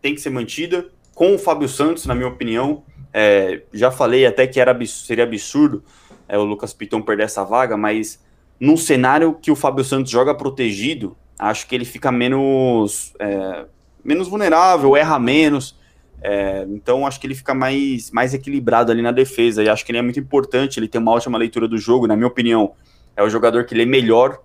tem 0.02 0.14
que 0.14 0.20
ser 0.20 0.30
mantida, 0.30 0.86
com 1.14 1.34
o 1.34 1.38
Fábio 1.38 1.68
Santos, 1.68 2.06
na 2.06 2.14
minha 2.14 2.28
opinião. 2.28 2.82
É, 3.12 3.62
já 3.72 3.90
falei 3.90 4.26
até 4.26 4.46
que 4.46 4.60
era, 4.60 4.76
seria 4.86 5.24
absurdo 5.24 5.82
é, 6.28 6.36
o 6.36 6.44
Lucas 6.44 6.72
Piton 6.72 7.00
perder 7.00 7.24
essa 7.24 7.44
vaga, 7.44 7.76
mas 7.76 8.22
num 8.60 8.76
cenário 8.76 9.34
que 9.34 9.50
o 9.50 9.56
Fábio 9.56 9.84
Santos 9.84 10.10
joga 10.10 10.34
protegido, 10.34 11.16
acho 11.38 11.66
que 11.66 11.74
ele 11.74 11.84
fica 11.84 12.10
menos, 12.10 13.12
é, 13.18 13.64
menos 14.04 14.28
vulnerável, 14.28 14.96
erra 14.96 15.18
menos. 15.18 15.76
É, 16.20 16.66
então 16.68 17.06
acho 17.06 17.20
que 17.20 17.26
ele 17.26 17.34
fica 17.34 17.54
mais, 17.54 18.10
mais 18.10 18.34
equilibrado 18.34 18.90
ali 18.90 19.02
na 19.02 19.12
defesa. 19.12 19.62
E 19.62 19.68
acho 19.68 19.84
que 19.84 19.92
ele 19.92 19.98
é 19.98 20.02
muito 20.02 20.18
importante, 20.18 20.78
ele 20.78 20.88
tem 20.88 21.00
uma 21.00 21.12
ótima 21.12 21.38
leitura 21.38 21.68
do 21.68 21.78
jogo, 21.78 22.06
na 22.06 22.16
minha 22.16 22.26
opinião. 22.26 22.72
É 23.16 23.22
o 23.22 23.30
jogador 23.30 23.64
que 23.64 23.74
lê 23.74 23.86
melhor 23.86 24.40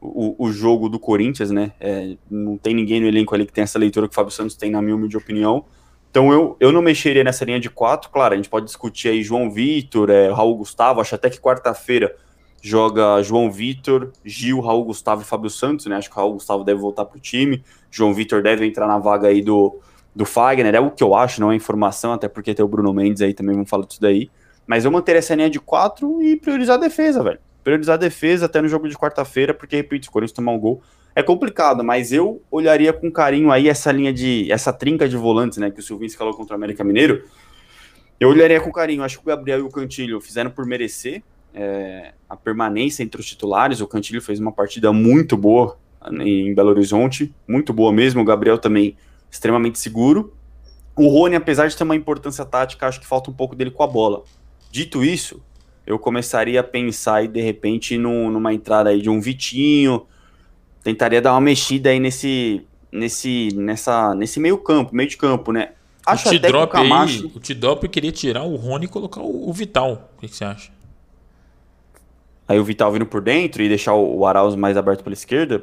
o, 0.00 0.46
o 0.46 0.52
jogo 0.52 0.88
do 0.88 0.98
Corinthians, 0.98 1.50
né? 1.50 1.72
É, 1.80 2.16
não 2.30 2.56
tem 2.56 2.74
ninguém 2.74 3.00
no 3.00 3.06
elenco 3.06 3.34
ali 3.34 3.44
que 3.44 3.52
tem 3.52 3.62
essa 3.62 3.78
leitura 3.78 4.06
que 4.06 4.12
o 4.12 4.14
Fábio 4.14 4.30
Santos 4.30 4.56
tem, 4.56 4.70
na 4.70 4.80
minha 4.80 4.94
humilde 4.94 5.16
opinião. 5.16 5.64
Então 6.10 6.32
eu, 6.32 6.56
eu 6.58 6.72
não 6.72 6.80
mexeria 6.80 7.22
nessa 7.22 7.44
linha 7.44 7.60
de 7.60 7.68
quatro, 7.68 8.10
claro, 8.10 8.32
a 8.32 8.36
gente 8.36 8.48
pode 8.48 8.66
discutir 8.66 9.08
aí 9.08 9.22
João 9.22 9.50
Vitor, 9.50 10.08
é, 10.08 10.30
Raul 10.30 10.56
Gustavo, 10.56 11.00
acho 11.00 11.14
até 11.14 11.28
que 11.28 11.38
quarta-feira 11.38 12.16
joga 12.60 13.22
João 13.22 13.50
Vitor, 13.50 14.12
Gil, 14.24 14.60
Raul 14.60 14.84
Gustavo 14.84 15.22
e 15.22 15.24
Fábio 15.24 15.50
Santos, 15.50 15.86
né? 15.86 15.96
Acho 15.96 16.10
que 16.10 16.16
o 16.16 16.18
Raul 16.18 16.34
Gustavo 16.34 16.64
deve 16.64 16.80
voltar 16.80 17.04
para 17.04 17.16
o 17.16 17.20
time, 17.20 17.64
João 17.90 18.12
Vitor 18.12 18.42
deve 18.42 18.66
entrar 18.66 18.86
na 18.86 18.98
vaga 18.98 19.28
aí 19.28 19.42
do, 19.42 19.78
do 20.14 20.24
Fagner, 20.24 20.74
é 20.74 20.80
o 20.80 20.90
que 20.90 21.02
eu 21.02 21.14
acho, 21.14 21.40
não 21.40 21.52
é 21.52 21.54
informação, 21.54 22.12
até 22.12 22.28
porque 22.28 22.54
tem 22.54 22.64
o 22.64 22.68
Bruno 22.68 22.92
Mendes 22.92 23.22
aí 23.22 23.32
também, 23.32 23.54
vamos 23.54 23.70
falar 23.70 23.86
disso 23.86 24.00
daí. 24.00 24.30
Mas 24.66 24.84
eu 24.84 24.90
manter 24.90 25.16
essa 25.16 25.34
linha 25.34 25.48
de 25.48 25.58
quatro 25.58 26.22
e 26.22 26.36
priorizar 26.36 26.76
a 26.76 26.80
defesa, 26.80 27.22
velho. 27.22 27.38
Priorizar 27.64 27.94
a 27.94 27.98
defesa 27.98 28.46
até 28.46 28.60
no 28.60 28.68
jogo 28.68 28.88
de 28.88 28.96
quarta-feira, 28.96 29.54
porque, 29.54 29.76
repito, 29.76 30.04
se 30.04 30.10
o 30.10 30.12
Corinthians 30.12 30.34
tomar 30.34 30.52
um 30.52 30.58
gol, 30.58 30.82
é 31.14 31.22
complicado, 31.22 31.82
mas 31.82 32.12
eu 32.12 32.42
olharia 32.50 32.92
com 32.92 33.10
carinho 33.10 33.50
aí 33.50 33.68
essa 33.68 33.90
linha 33.90 34.12
de. 34.12 34.50
essa 34.52 34.72
trinca 34.72 35.08
de 35.08 35.16
volantes, 35.16 35.58
né? 35.58 35.70
Que 35.70 35.80
o 35.80 35.82
Silvinho 35.82 36.06
escalou 36.06 36.34
contra 36.34 36.54
o 36.54 36.56
América 36.56 36.84
Mineiro. 36.84 37.24
Eu 38.20 38.28
olharia 38.28 38.60
com 38.60 38.70
carinho. 38.70 39.02
Acho 39.02 39.18
que 39.18 39.24
o 39.24 39.26
Gabriel 39.26 39.60
e 39.60 39.62
o 39.62 39.68
Cantilho 39.68 40.20
fizeram 40.20 40.50
por 40.50 40.66
merecer 40.66 41.22
é, 41.54 42.12
a 42.28 42.36
permanência 42.36 43.02
entre 43.02 43.20
os 43.20 43.26
titulares. 43.26 43.80
O 43.80 43.86
Cantilho 43.86 44.20
fez 44.20 44.38
uma 44.38 44.52
partida 44.52 44.92
muito 44.92 45.36
boa 45.36 45.76
em 46.20 46.54
Belo 46.54 46.70
Horizonte, 46.70 47.34
muito 47.46 47.72
boa 47.72 47.92
mesmo. 47.92 48.20
O 48.20 48.24
Gabriel 48.24 48.58
também 48.58 48.96
extremamente 49.30 49.78
seguro. 49.78 50.32
O 50.96 51.08
Rony, 51.08 51.36
apesar 51.36 51.68
de 51.68 51.76
ter 51.76 51.84
uma 51.84 51.96
importância 51.96 52.44
tática, 52.44 52.86
acho 52.86 53.00
que 53.00 53.06
falta 53.06 53.30
um 53.30 53.34
pouco 53.34 53.54
dele 53.54 53.70
com 53.70 53.82
a 53.82 53.86
bola. 53.86 54.24
Dito 54.70 55.04
isso, 55.04 55.40
eu 55.86 55.98
começaria 55.98 56.60
a 56.60 56.64
pensar 56.64 57.16
aí, 57.16 57.28
de 57.28 57.40
repente 57.40 57.96
no, 57.96 58.30
numa 58.30 58.52
entrada 58.52 58.90
aí 58.90 59.00
de 59.00 59.08
um 59.08 59.20
Vitinho, 59.20 60.06
tentaria 60.82 61.22
dar 61.22 61.32
uma 61.32 61.40
mexida 61.40 61.90
aí 61.90 62.00
nesse 62.00 62.64
nesse 62.90 63.50
nessa 63.54 64.14
nesse 64.14 64.40
meio 64.40 64.58
campo, 64.58 64.94
meio 64.94 65.08
de 65.08 65.16
campo, 65.16 65.52
né? 65.52 65.72
Acho 66.04 66.28
o 66.28 66.36
até 66.36 66.50
que 66.50 66.56
o 66.56 66.66
Camacho... 66.66 67.24
aí, 67.24 67.32
o 67.34 67.40
Tidrop 67.40 67.84
queria 67.84 68.10
tirar 68.10 68.42
o 68.42 68.56
Rony 68.56 68.86
e 68.86 68.88
colocar 68.88 69.20
o, 69.20 69.48
o 69.48 69.52
Vital. 69.52 70.10
O 70.16 70.20
que, 70.20 70.28
que, 70.28 70.34
você 70.34 70.44
acha? 70.44 70.70
Aí 72.48 72.58
o 72.58 72.64
Vital 72.64 72.90
vindo 72.90 73.06
por 73.06 73.20
dentro 73.20 73.62
e 73.62 73.68
deixar 73.68 73.94
o, 73.94 74.18
o 74.18 74.26
Arauz 74.26 74.54
mais 74.54 74.76
aberto 74.76 75.04
pela 75.04 75.14
esquerda. 75.14 75.62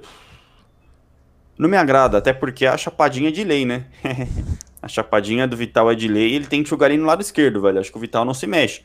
Não 1.58 1.68
me 1.68 1.78
agrada, 1.78 2.18
até 2.18 2.32
porque 2.32 2.66
a 2.66 2.78
chapadinha 2.78 3.30
é 3.30 3.32
de 3.32 3.44
lei, 3.44 3.66
né? 3.66 3.86
a 4.82 4.88
chapadinha 4.88 5.48
do 5.48 5.58
Vital 5.58 5.90
é 5.90 5.96
de 5.96 6.08
lei 6.08 6.30
e 6.30 6.36
ele 6.36 6.48
tem 6.48 6.62
que 6.62 6.70
jogar 6.70 6.88
ali 6.88 6.98
no 6.98 7.06
lado 7.06 7.22
esquerdo, 7.22 7.62
velho. 7.62 7.80
Acho 7.80 7.92
que 7.92 7.98
o 7.98 8.02
Vital 8.02 8.24
não 8.24 8.34
se 8.34 8.46
mexe. 8.46 8.84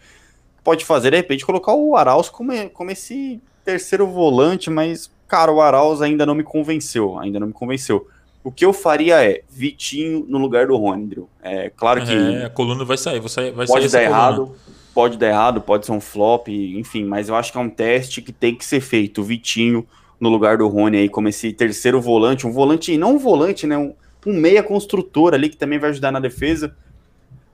Pode 0.64 0.84
fazer, 0.84 1.10
de 1.10 1.18
repente, 1.18 1.44
colocar 1.44 1.74
o 1.74 1.96
Arauz 1.96 2.28
como, 2.28 2.52
como 2.70 2.90
esse 2.90 3.40
terceiro 3.64 4.06
volante, 4.06 4.70
mas 4.70 5.10
Cara, 5.30 5.52
o 5.52 5.60
Arauz 5.60 6.02
ainda 6.02 6.26
não 6.26 6.34
me 6.34 6.42
convenceu, 6.42 7.16
ainda 7.16 7.38
não 7.38 7.46
me 7.46 7.52
convenceu. 7.52 8.08
O 8.42 8.50
que 8.50 8.64
eu 8.64 8.72
faria 8.72 9.24
é 9.24 9.42
Vitinho 9.48 10.26
no 10.28 10.38
lugar 10.38 10.66
do 10.66 10.76
Rony, 10.76 11.06
Drew. 11.06 11.28
É 11.40 11.70
claro 11.70 12.04
que. 12.04 12.12
É, 12.12 12.46
a 12.46 12.50
coluna 12.50 12.84
vai 12.84 12.98
sair, 12.98 13.20
vai 13.20 13.28
sair, 13.28 13.52
vai 13.52 13.64
pode 13.64 13.88
sair 13.88 14.06
dar 14.06 14.10
errado, 14.10 14.56
pode 15.00 15.16
dar 15.16 15.28
errado, 15.28 15.62
pode 15.62 15.86
ser 15.86 15.92
um 15.92 16.00
flop, 16.00 16.48
enfim, 16.48 17.04
mas 17.04 17.30
eu 17.30 17.34
acho 17.34 17.50
que 17.50 17.56
é 17.56 17.60
um 17.62 17.70
teste 17.70 18.20
que 18.20 18.32
tem 18.32 18.54
que 18.54 18.62
ser 18.62 18.82
feito. 18.82 19.22
Vitinho 19.22 19.86
no 20.20 20.28
lugar 20.28 20.58
do 20.58 20.68
Rony 20.68 20.98
aí, 20.98 21.08
como 21.08 21.26
esse 21.26 21.54
terceiro 21.54 22.02
volante, 22.02 22.46
um 22.46 22.52
volante, 22.52 22.94
não 22.98 23.14
um 23.14 23.18
volante, 23.18 23.66
né? 23.66 23.78
Um, 23.78 23.94
um 24.26 24.34
meia 24.34 24.62
construtor 24.62 25.32
ali 25.32 25.48
que 25.48 25.56
também 25.56 25.78
vai 25.78 25.88
ajudar 25.88 26.12
na 26.12 26.20
defesa. 26.20 26.76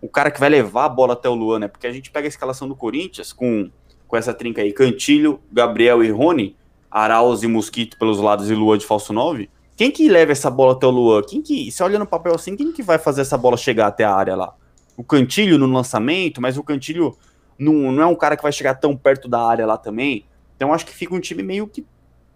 O 0.02 0.09
cara 0.09 0.28
que 0.28 0.40
vai 0.40 0.48
levar 0.48 0.87
a 0.87 0.88
bola 0.88 1.12
até 1.12 1.28
o 1.28 1.37
Luan, 1.37 1.61
né? 1.61 1.68
Porque 1.68 1.87
a 1.87 1.92
gente 1.92 2.11
pega 2.11 2.26
a 2.26 2.28
escalação 2.28 2.66
do 2.66 2.74
Corinthians 2.74 3.32
com, 3.32 3.70
com 4.09 4.16
essa 4.16 4.35
trinca 4.35 4.61
aí, 4.61 4.72
Cantilho, 4.72 5.38
Gabriel 5.52 6.02
e 6.02 6.11
Rony 6.11 6.56
Arauz 6.90 7.44
e 7.44 7.46
Mosquito 7.46 7.96
pelos 7.96 8.18
lados 8.18 8.50
e 8.50 8.54
Lua 8.56 8.76
de 8.76 8.85
falso 8.85 9.12
9, 9.12 9.48
quem 9.76 9.92
que 9.92 10.09
leva 10.09 10.32
essa 10.32 10.50
bola 10.50 10.72
até 10.72 10.87
o 10.87 10.90
Luan? 10.90 11.22
Quem 11.22 11.42
que, 11.42 11.70
se 11.70 11.80
olha 11.80 11.96
no 11.96 12.06
papel 12.06 12.35
assim, 12.35 12.56
quem 12.56 12.72
que 12.72 12.82
vai 12.82 12.98
fazer 12.98 13.20
essa 13.20 13.38
bola 13.38 13.56
chegar 13.56 13.87
até 13.87 14.02
a 14.02 14.12
área 14.12 14.35
lá? 14.35 14.54
O 14.96 15.04
Cantilho 15.04 15.59
no 15.59 15.66
lançamento, 15.66 16.40
mas 16.40 16.56
o 16.56 16.62
Cantilho 16.62 17.14
não, 17.59 17.92
não 17.92 18.03
é 18.03 18.07
um 18.07 18.14
cara 18.14 18.37
que 18.37 18.42
vai 18.42 18.53
chegar 18.53 18.75
tão 18.75 18.97
perto 18.97 19.29
da 19.29 19.40
área 19.40 19.66
lá 19.66 19.77
também. 19.77 20.25
Então 20.57 20.73
acho 20.73 20.87
que 20.87 20.95
fica 20.95 21.14
um 21.14 21.21
time 21.21 21.42
meio 21.42 21.66
que 21.66 21.85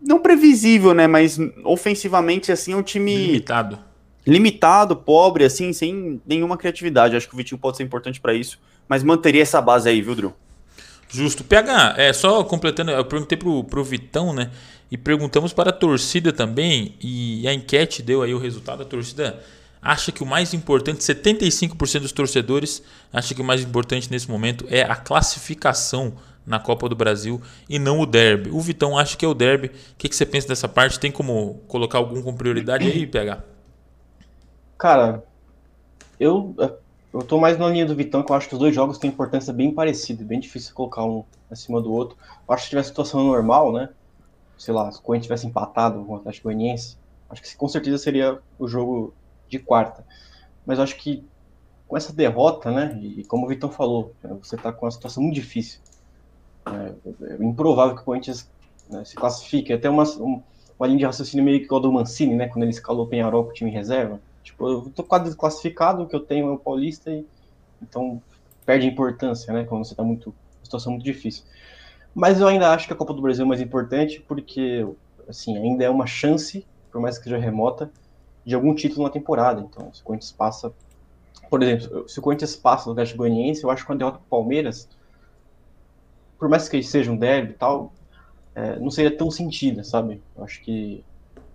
não 0.00 0.18
previsível, 0.20 0.94
né, 0.94 1.06
mas 1.06 1.38
ofensivamente 1.64 2.50
assim 2.50 2.72
é 2.72 2.76
um 2.76 2.83
time 2.83 3.14
limitado. 3.14 3.78
Limitado, 4.26 4.96
pobre 4.96 5.44
assim, 5.44 5.72
sem 5.72 6.20
nenhuma 6.26 6.56
criatividade. 6.56 7.16
Acho 7.16 7.28
que 7.28 7.35
o 7.35 7.37
Vitinho 7.37 7.59
pode 7.59 7.76
ser 7.76 7.83
importante 7.83 8.20
para 8.20 8.35
isso, 8.35 8.59
mas 8.88 9.02
manteria 9.02 9.42
essa 9.42 9.61
base 9.61 9.88
aí, 9.88 10.00
viu, 10.02 10.14
Drew? 10.14 10.35
Justo. 11.09 11.42
PH, 11.42 11.94
é, 11.96 12.12
só 12.12 12.44
completando, 12.44 12.92
eu 12.92 13.04
perguntei 13.04 13.37
pro, 13.37 13.64
pro 13.64 13.83
Vitão, 13.83 14.33
né? 14.33 14.50
E 14.90 14.96
perguntamos 14.96 15.52
para 15.52 15.70
a 15.70 15.72
torcida 15.72 16.33
também, 16.33 16.94
e 17.00 17.46
a 17.48 17.54
enquete 17.54 18.02
deu 18.02 18.22
aí 18.22 18.35
o 18.35 18.38
resultado. 18.38 18.83
A 18.83 18.87
torcida 18.87 19.40
acha 19.82 20.12
que 20.12 20.22
o 20.22 20.26
mais 20.26 20.52
importante, 20.52 21.00
75% 21.00 22.00
dos 22.00 22.12
torcedores 22.12 22.82
acha 23.12 23.34
que 23.34 23.40
o 23.40 23.44
mais 23.44 23.62
importante 23.62 24.10
nesse 24.10 24.30
momento 24.30 24.66
é 24.68 24.82
a 24.82 24.94
classificação 24.94 26.14
na 26.46 26.58
Copa 26.58 26.88
do 26.88 26.96
Brasil 26.96 27.40
e 27.68 27.78
não 27.78 28.00
o 28.00 28.06
derby. 28.06 28.50
O 28.50 28.60
Vitão 28.60 28.98
acha 28.98 29.16
que 29.16 29.24
é 29.24 29.28
o 29.28 29.34
derby. 29.34 29.68
O 29.68 29.72
que, 29.96 30.08
que 30.08 30.16
você 30.16 30.26
pensa 30.26 30.48
dessa 30.48 30.68
parte? 30.68 30.98
Tem 30.98 31.10
como 31.10 31.60
colocar 31.68 31.98
algum 31.98 32.22
com 32.22 32.34
prioridade 32.34 32.86
aí, 32.86 33.06
PH? 33.06 33.42
Cara, 34.76 35.24
eu 36.18 36.54
eu 37.12 37.22
tô 37.22 37.38
mais 37.38 37.58
na 37.58 37.68
linha 37.68 37.84
do 37.84 37.94
Vitão, 37.94 38.22
que 38.22 38.30
eu 38.30 38.36
acho 38.36 38.48
que 38.48 38.54
os 38.54 38.60
dois 38.60 38.74
jogos 38.74 38.96
têm 38.96 39.10
importância 39.10 39.52
bem 39.52 39.72
parecida, 39.72 40.24
bem 40.24 40.38
difícil 40.38 40.74
colocar 40.74 41.04
um 41.04 41.24
acima 41.50 41.80
do 41.80 41.92
outro. 41.92 42.16
Eu 42.48 42.54
acho 42.54 42.62
que 42.62 42.66
se 42.66 42.70
tivesse 42.70 42.88
situação 42.88 43.24
normal, 43.24 43.72
né? 43.72 43.88
Sei 44.56 44.72
lá, 44.72 44.90
se 44.92 44.98
o 44.98 45.02
Corinthians 45.02 45.26
tivesse 45.26 45.46
empatado 45.46 46.04
com 46.04 46.12
o 46.12 46.16
Atlético 46.16 46.44
Goianiense, 46.44 46.96
acho 47.28 47.42
que 47.42 47.56
com 47.56 47.68
certeza 47.68 47.98
seria 47.98 48.38
o 48.58 48.68
jogo 48.68 49.12
de 49.50 49.58
quarta. 49.58 50.04
Mas 50.64 50.78
acho 50.78 50.96
que 50.96 51.24
com 51.86 51.96
essa 51.96 52.12
derrota, 52.12 52.70
né? 52.70 52.98
E 53.02 53.24
como 53.24 53.46
o 53.46 53.48
Vitão 53.48 53.70
falou, 53.70 54.14
né, 54.22 54.36
você 54.40 54.56
tá 54.56 54.72
com 54.72 54.86
uma 54.86 54.92
situação 54.92 55.22
muito 55.22 55.34
difícil. 55.34 55.80
É, 56.66 56.92
é 57.32 57.44
improvável 57.44 57.96
que 57.96 58.02
o 58.02 58.04
Corinthians 58.04 58.48
né, 58.88 59.04
se 59.04 59.16
classifique. 59.16 59.72
Até 59.72 59.90
uma, 59.90 60.04
uma 60.04 60.86
linha 60.86 60.98
de 60.98 61.04
raciocínio 61.04 61.44
meio 61.44 61.58
que 61.58 61.64
igual 61.64 61.80
do 61.80 61.92
Mancini, 61.92 62.36
né? 62.36 62.48
Quando 62.48 62.62
ele 62.62 62.70
escalou 62.70 63.04
o 63.04 63.08
Penharol 63.08 63.44
com 63.44 63.50
o 63.50 63.54
time 63.54 63.70
reserva 63.70 64.20
Tipo, 64.42 64.68
eu 64.68 64.92
tô 64.94 65.02
quase 65.04 65.36
classificado, 65.36 66.02
o 66.02 66.06
que 66.06 66.16
eu 66.16 66.20
tenho 66.20 66.48
é 66.48 66.52
o 66.52 66.58
Paulista, 66.58 67.10
e 67.10 67.26
então 67.82 68.20
perde 68.64 68.86
importância, 68.86 69.52
né? 69.52 69.64
Quando 69.64 69.84
você 69.84 69.94
tá 69.94 70.02
muito. 70.02 70.34
situação 70.62 70.92
muito 70.92 71.04
difícil. 71.04 71.44
Mas 72.14 72.40
eu 72.40 72.48
ainda 72.48 72.72
acho 72.72 72.86
que 72.86 72.92
a 72.92 72.96
Copa 72.96 73.14
do 73.14 73.22
Brasil 73.22 73.44
é 73.44 73.48
mais 73.48 73.60
importante, 73.60 74.20
porque, 74.26 74.86
assim, 75.28 75.56
ainda 75.56 75.84
é 75.84 75.90
uma 75.90 76.06
chance, 76.06 76.66
por 76.90 77.00
mais 77.00 77.18
que 77.18 77.24
seja 77.24 77.38
remota, 77.38 77.90
de 78.44 78.55
algum 78.55 78.74
título 78.74 79.05
na 79.05 79.11
temporada. 79.11 79.61
Então, 79.61 79.92
se 79.92 80.00
o 80.00 80.05
Corinthians 80.05 80.33
passa. 80.33 80.72
Por 81.48 81.62
exemplo, 81.62 82.09
se 82.09 82.18
o 82.18 82.22
Corinthians 82.22 82.55
passa 82.55 82.87
no 82.87 82.92
Atlético 82.92 83.18
Goianiense, 83.18 83.64
eu 83.64 83.70
acho 83.70 83.85
que 83.85 83.92
a 83.92 83.94
derrota 83.94 84.18
pro 84.18 84.26
Palmeiras, 84.29 84.88
por 86.38 86.48
mais 86.48 86.68
que 86.68 86.83
seja 86.83 87.11
um 87.11 87.16
derby 87.16 87.53
e 87.53 87.55
tal, 87.55 87.92
é, 88.55 88.79
não 88.79 88.90
seria 88.90 89.16
tão 89.16 89.31
sentida, 89.31 89.83
sabe? 89.83 90.22
Eu 90.37 90.44
acho 90.44 90.62
que 90.62 91.05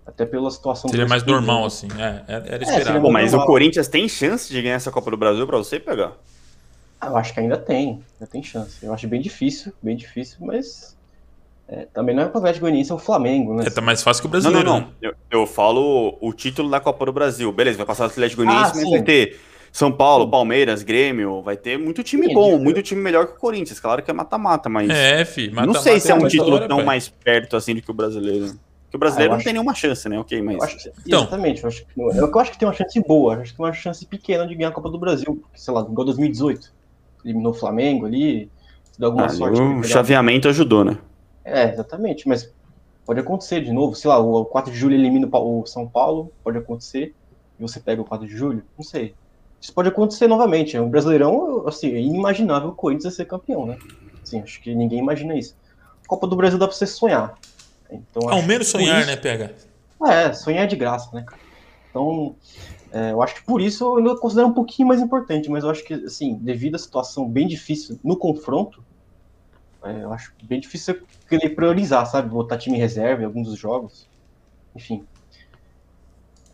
até 0.06 0.24
pela 0.24 0.50
situação 0.50 0.88
Seria 0.88 1.06
mais 1.06 1.24
normal, 1.24 1.64
assim. 1.64 1.88
É, 1.98 2.24
é 2.28 2.34
era 2.34 2.64
é, 2.64 2.68
esperado. 2.68 3.00
Bom, 3.00 3.10
mas 3.10 3.32
normal. 3.32 3.46
o 3.46 3.50
Corinthians 3.50 3.88
tem 3.88 4.08
chance 4.08 4.52
de 4.52 4.62
ganhar 4.62 4.76
essa 4.76 4.92
Copa 4.92 5.10
do 5.10 5.16
Brasil 5.16 5.46
para 5.46 5.58
você 5.58 5.80
pegar? 5.80 6.12
Ah, 7.00 7.08
eu 7.08 7.16
acho 7.16 7.34
que 7.34 7.40
ainda 7.40 7.56
tem. 7.56 8.04
Ainda 8.14 8.30
tem 8.30 8.42
chance. 8.42 8.84
Eu 8.84 8.94
acho 8.94 9.08
bem 9.08 9.20
difícil, 9.20 9.72
bem 9.82 9.96
difícil, 9.96 10.38
mas. 10.40 10.96
É, 11.68 11.86
também 11.92 12.14
não 12.14 12.22
é 12.22 12.26
o 12.26 12.28
Atlético 12.28 12.60
Goianiense, 12.62 12.92
é 12.92 12.94
o 12.94 12.98
Flamengo, 12.98 13.54
né? 13.54 13.64
É 13.66 13.70
tá 13.70 13.80
mais 13.80 14.02
fácil 14.02 14.22
que 14.22 14.26
o 14.28 14.30
brasileiro. 14.30 14.64
Não, 14.64 14.74
não, 14.74 14.80
não. 14.82 14.86
Né? 14.88 14.94
Eu, 15.02 15.40
eu, 15.40 15.46
falo 15.46 16.16
o 16.20 16.32
título 16.32 16.70
da 16.70 16.78
Copa 16.78 17.04
do 17.06 17.12
Brasil. 17.12 17.50
Beleza, 17.52 17.76
vai 17.76 17.86
passar 17.86 18.04
o 18.04 18.06
Atlético 18.06 18.44
Goianiense, 18.44 18.70
ah, 18.72 18.76
mas 18.76 18.90
vai 18.90 19.02
ter 19.02 19.40
São 19.72 19.90
Paulo, 19.90 20.30
Palmeiras, 20.30 20.84
Grêmio, 20.84 21.42
vai 21.42 21.56
ter 21.56 21.76
muito 21.76 22.04
time 22.04 22.28
Sim, 22.28 22.34
bom, 22.34 22.50
digo- 22.52 22.62
muito 22.62 22.82
time 22.82 23.00
melhor 23.00 23.26
que 23.26 23.32
o 23.32 23.38
Corinthians. 23.38 23.80
Claro 23.80 24.00
que 24.02 24.10
é 24.10 24.14
mata-mata, 24.14 24.68
mas 24.68 24.88
É, 24.90 25.24
fi. 25.24 25.48
não 25.48 25.54
mata-mata 25.56 25.80
sei 25.80 25.98
se 25.98 26.10
é 26.10 26.14
um 26.14 26.18
outra 26.18 26.30
título 26.30 26.48
história, 26.50 26.68
tão 26.68 26.76
pai. 26.78 26.86
mais 26.86 27.08
perto 27.08 27.56
assim 27.56 27.74
do 27.74 27.82
que 27.82 27.90
o 27.90 27.94
brasileiro. 27.94 28.46
Porque 28.84 28.96
o 28.96 29.00
brasileiro 29.00 29.32
Ah, 29.32 29.36
não 29.36 29.42
tem 29.42 29.50
acho- 29.50 29.54
nenhuma 29.54 29.74
chance, 29.74 30.08
né? 30.08 30.20
Ok, 30.20 30.40
mas. 30.40 30.56
Eu 30.58 30.62
acho 30.62 30.76
que- 30.78 30.92
Então. 31.04 31.20
Exatamente, 31.22 31.62
eu 31.64 31.68
acho, 31.68 31.84
que, 31.84 32.00
eu, 32.00 32.38
acho 32.40 32.52
que 32.52 32.58
tem 32.58 32.68
uma 32.68 32.74
chance 32.74 33.00
boa, 33.00 33.34
eu 33.34 33.40
acho 33.42 33.50
que 33.50 33.56
tem 33.56 33.66
uma 33.66 33.72
chance 33.72 34.06
pequena 34.06 34.46
de 34.46 34.54
ganhar 34.54 34.68
a 34.68 34.72
Copa 34.72 34.88
do 34.88 34.98
Brasil, 34.98 35.42
sei 35.54 35.74
lá, 35.74 35.80
igual 35.80 36.04
2018. 36.04 36.72
Eliminou 37.24 37.50
o 37.50 37.54
Flamengo 37.54 38.06
ali, 38.06 38.48
se 38.92 39.00
der 39.00 39.06
alguma 39.06 39.26
Ah, 39.26 39.28
sorte. 39.30 39.60
o 39.60 39.82
chaveamento 39.82 40.48
ajudou, 40.48 40.84
né? 40.84 40.96
É, 41.46 41.70
exatamente, 41.70 42.26
mas 42.28 42.52
pode 43.04 43.20
acontecer 43.20 43.62
de 43.62 43.72
novo, 43.72 43.94
sei 43.94 44.10
lá, 44.10 44.18
o 44.18 44.44
4 44.46 44.72
de 44.72 44.76
julho 44.78 44.94
elimina 44.96 45.28
o 45.32 45.64
São 45.64 45.88
Paulo, 45.88 46.32
pode 46.42 46.58
acontecer, 46.58 47.14
e 47.58 47.62
você 47.62 47.78
pega 47.78 48.02
o 48.02 48.04
4 48.04 48.26
de 48.26 48.36
julho, 48.36 48.64
não 48.76 48.84
sei. 48.84 49.16
Isso 49.62 49.72
pode 49.72 49.88
acontecer 49.88 50.26
novamente, 50.26 50.76
o 50.76 50.88
Brasileirão, 50.88 51.66
assim, 51.68 51.88
é 51.94 52.00
inimaginável 52.00 52.70
o 52.70 52.74
Corinthians 52.74 53.14
ser 53.14 53.26
campeão, 53.26 53.64
né? 53.64 53.78
Assim, 54.24 54.40
acho 54.42 54.60
que 54.60 54.74
ninguém 54.74 54.98
imagina 54.98 55.38
isso. 55.38 55.54
Copa 56.08 56.26
do 56.26 56.36
Brasil 56.36 56.58
dá 56.58 56.66
pra 56.66 56.76
você 56.76 56.86
sonhar. 56.86 57.38
Então, 57.90 58.28
Ao 58.28 58.42
menos 58.42 58.66
sonhar, 58.66 59.00
isso- 59.02 59.10
né, 59.10 59.16
PH? 59.16 59.54
é, 60.08 60.32
sonhar 60.32 60.64
é 60.64 60.66
de 60.66 60.76
graça, 60.76 61.08
né, 61.14 61.24
cara? 61.26 61.40
Então, 61.90 62.36
é, 62.92 63.12
eu 63.12 63.22
acho 63.22 63.36
que 63.36 63.46
por 63.46 63.60
isso 63.60 63.84
eu 63.84 63.96
ainda 63.98 64.18
considero 64.20 64.48
um 64.48 64.54
pouquinho 64.54 64.88
mais 64.88 65.02
importante, 65.02 65.50
mas 65.50 65.64
eu 65.64 65.70
acho 65.70 65.84
que, 65.84 65.94
assim, 65.94 66.38
devido 66.38 66.76
à 66.76 66.78
situação 66.78 67.28
bem 67.30 67.46
difícil 67.48 68.00
no 68.04 68.18
confronto, 68.18 68.85
é, 69.90 70.04
eu 70.04 70.12
acho 70.12 70.32
bem 70.42 70.60
difícil 70.60 71.00
querer 71.28 71.50
priorizar, 71.50 72.06
sabe? 72.06 72.28
Botar 72.28 72.58
time 72.58 72.78
reserva 72.78 73.22
em 73.22 73.24
alguns 73.24 73.48
dos 73.48 73.58
jogos. 73.58 74.06
Enfim. 74.74 75.04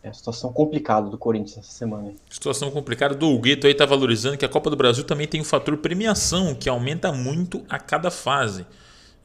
É 0.01 0.09
a 0.09 0.13
situação 0.13 0.51
complicada 0.51 1.09
do 1.09 1.17
Corinthians 1.17 1.59
essa 1.59 1.71
semana. 1.71 2.09
aí. 2.09 2.15
Situação 2.29 2.69
complicada. 2.69 3.15
Do 3.15 3.29
Hugueto 3.29 3.67
aí 3.67 3.73
tá 3.73 3.85
valorizando 3.85 4.37
que 4.37 4.45
a 4.45 4.49
Copa 4.49 4.69
do 4.69 4.75
Brasil 4.75 5.05
também 5.05 5.27
tem 5.27 5.39
o 5.39 5.45
fator 5.45 5.77
premiação, 5.77 6.53
que 6.53 6.67
aumenta 6.67 7.11
muito 7.11 7.63
a 7.69 7.79
cada 7.79 8.11
fase. 8.11 8.65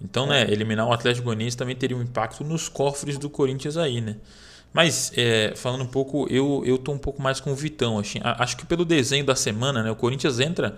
Então, 0.00 0.26
né, 0.26 0.42
eliminar 0.42 0.86
o 0.86 0.92
Atlético 0.92 1.24
Goianiense 1.24 1.56
também 1.56 1.74
teria 1.74 1.96
um 1.96 2.02
impacto 2.02 2.44
nos 2.44 2.68
cofres 2.68 3.18
do 3.18 3.28
Corinthians 3.28 3.76
aí, 3.76 4.00
né? 4.00 4.16
Mas, 4.72 5.10
é, 5.16 5.54
falando 5.56 5.82
um 5.82 5.88
pouco, 5.88 6.28
eu, 6.30 6.62
eu 6.64 6.78
tô 6.78 6.92
um 6.92 6.98
pouco 6.98 7.20
mais 7.20 7.40
com 7.40 7.50
o 7.50 7.54
Vitão. 7.54 7.98
Acho, 7.98 8.18
acho 8.22 8.56
que 8.56 8.66
pelo 8.66 8.84
desenho 8.84 9.24
da 9.24 9.34
semana, 9.34 9.82
né? 9.82 9.90
O 9.90 9.96
Corinthians 9.96 10.38
entra. 10.38 10.76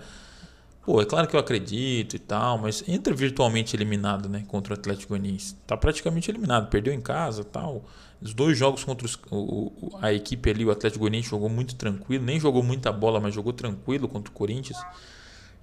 Pô, 0.83 0.99
é 0.99 1.05
claro 1.05 1.27
que 1.27 1.35
eu 1.35 1.39
acredito 1.39 2.15
e 2.15 2.19
tal, 2.19 2.57
mas 2.57 2.83
entra 2.87 3.13
virtualmente 3.13 3.75
eliminado, 3.75 4.27
né? 4.27 4.43
Contra 4.47 4.73
o 4.73 4.77
Atlético 4.77 5.09
Goianiense. 5.09 5.55
Tá 5.67 5.77
praticamente 5.77 6.31
eliminado, 6.31 6.69
perdeu 6.69 6.91
em 6.91 6.99
casa 7.01 7.43
tal. 7.43 7.83
Os 8.19 8.33
dois 8.33 8.57
jogos 8.57 8.83
contra 8.83 9.05
os- 9.05 9.17
o- 9.31 9.71
a 10.01 10.11
equipe 10.11 10.49
ali, 10.49 10.65
o 10.65 10.71
Atlético 10.71 11.01
Goianiense 11.01 11.29
jogou 11.29 11.49
muito 11.49 11.75
tranquilo, 11.75 12.23
nem 12.25 12.39
jogou 12.39 12.63
muita 12.63 12.91
bola, 12.91 13.19
mas 13.19 13.33
jogou 13.33 13.53
tranquilo 13.53 14.07
contra 14.07 14.31
o 14.31 14.33
Corinthians. 14.33 14.77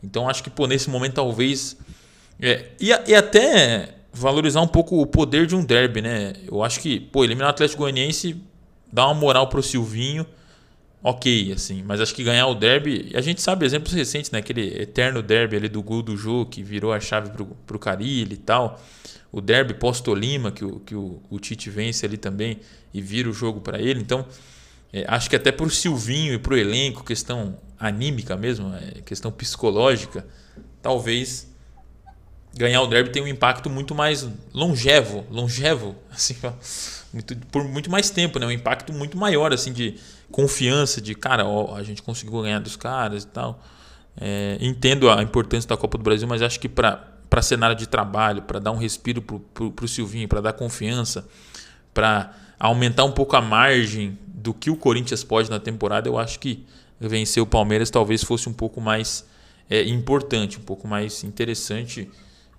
Então 0.02 0.28
acho 0.28 0.42
que 0.42 0.50
pô, 0.50 0.66
nesse 0.66 0.88
momento 0.88 1.14
talvez. 1.14 1.76
É, 2.40 2.70
e, 2.80 2.88
e 2.88 3.14
até 3.14 3.96
valorizar 4.12 4.60
um 4.60 4.68
pouco 4.68 5.00
o 5.00 5.06
poder 5.06 5.46
de 5.46 5.56
um 5.56 5.64
derby, 5.64 6.00
né? 6.00 6.34
Eu 6.46 6.62
acho 6.62 6.78
que, 6.80 7.00
pô, 7.00 7.24
eliminar 7.24 7.48
o 7.48 7.50
Atlético 7.50 7.82
Goianiense 7.82 8.40
dá 8.92 9.06
uma 9.06 9.14
moral 9.14 9.48
pro 9.48 9.62
Silvinho, 9.62 10.24
ok, 11.02 11.52
assim. 11.52 11.82
Mas 11.82 12.00
acho 12.00 12.14
que 12.14 12.24
ganhar 12.24 12.46
o 12.46 12.54
derby. 12.54 13.12
A 13.14 13.20
gente 13.20 13.40
sabe 13.40 13.64
exemplos 13.64 13.92
recentes, 13.92 14.30
né? 14.30 14.38
Aquele 14.40 14.80
eterno 14.82 15.22
derby 15.22 15.56
ali 15.56 15.68
do 15.68 15.82
gol 15.82 16.02
do 16.02 16.16
Jô, 16.16 16.44
que 16.46 16.62
virou 16.62 16.92
a 16.92 17.00
chave 17.00 17.30
pro, 17.30 17.46
pro 17.66 17.78
Carilli 17.78 18.34
e 18.34 18.38
tal. 18.38 18.80
O 19.30 19.40
derby 19.40 19.74
pós-Tolima, 19.74 20.50
que, 20.50 20.64
o, 20.64 20.80
que 20.80 20.94
o, 20.94 21.22
o 21.28 21.38
Tite 21.38 21.68
vence 21.70 22.04
ali 22.06 22.16
também 22.16 22.58
e 22.92 23.00
vira 23.02 23.28
o 23.28 23.32
jogo 23.32 23.60
para 23.60 23.80
ele. 23.80 24.00
Então, 24.00 24.26
é, 24.92 25.04
acho 25.06 25.28
que 25.28 25.36
até 25.36 25.52
pro 25.52 25.68
Silvinho 25.68 26.34
e 26.34 26.38
pro 26.38 26.56
elenco, 26.56 27.04
questão 27.04 27.58
anímica 27.78 28.36
mesmo, 28.36 28.74
é, 28.74 29.02
questão 29.02 29.30
psicológica, 29.30 30.26
talvez 30.82 31.46
ganhar 32.56 32.82
o 32.82 32.86
derby 32.86 33.10
tenha 33.10 33.24
um 33.24 33.28
impacto 33.28 33.68
muito 33.70 33.94
mais 33.94 34.26
longevo, 34.52 35.24
longevo, 35.30 35.94
assim, 36.10 36.34
muito- 37.12 37.36
por 37.52 37.64
muito 37.64 37.90
mais 37.90 38.10
tempo, 38.10 38.38
né? 38.38 38.46
Um 38.46 38.50
impacto 38.50 38.92
muito 38.92 39.16
maior, 39.16 39.52
assim, 39.52 39.72
de 39.72 39.94
confiança, 40.30 41.00
de 41.00 41.14
cara, 41.14 41.46
ó, 41.46 41.74
a 41.74 41.82
gente 41.82 42.02
conseguiu 42.02 42.42
ganhar 42.42 42.58
dos 42.58 42.76
caras 42.76 43.24
e 43.24 43.26
tal. 43.26 43.62
É, 44.20 44.58
entendo 44.60 45.10
a 45.10 45.22
importância 45.22 45.68
da 45.68 45.76
Copa 45.76 45.96
do 45.96 46.04
Brasil, 46.04 46.26
mas 46.26 46.42
acho 46.42 46.58
que 46.58 46.68
para 46.68 47.14
para 47.28 47.42
cenário 47.42 47.76
de 47.76 47.86
trabalho, 47.86 48.42
para 48.42 48.58
dar 48.58 48.72
um 48.72 48.78
respiro 48.78 49.20
pro, 49.20 49.70
pro 49.70 49.86
Silvinho, 49.86 50.26
para 50.26 50.40
dar 50.40 50.54
confiança, 50.54 51.28
para 51.92 52.32
aumentar 52.58 53.04
um 53.04 53.12
pouco 53.12 53.36
a 53.36 53.40
margem 53.42 54.18
do 54.26 54.54
que 54.54 54.70
o 54.70 54.76
Corinthians 54.76 55.22
pode 55.22 55.50
na 55.50 55.60
temporada, 55.60 56.08
eu 56.08 56.18
acho 56.18 56.38
que 56.38 56.64
vencer 56.98 57.42
o 57.42 57.46
Palmeiras 57.46 57.90
talvez 57.90 58.24
fosse 58.24 58.48
um 58.48 58.52
pouco 58.52 58.80
mais 58.80 59.26
é, 59.68 59.82
importante, 59.84 60.58
um 60.58 60.62
pouco 60.62 60.88
mais 60.88 61.22
interessante. 61.22 62.10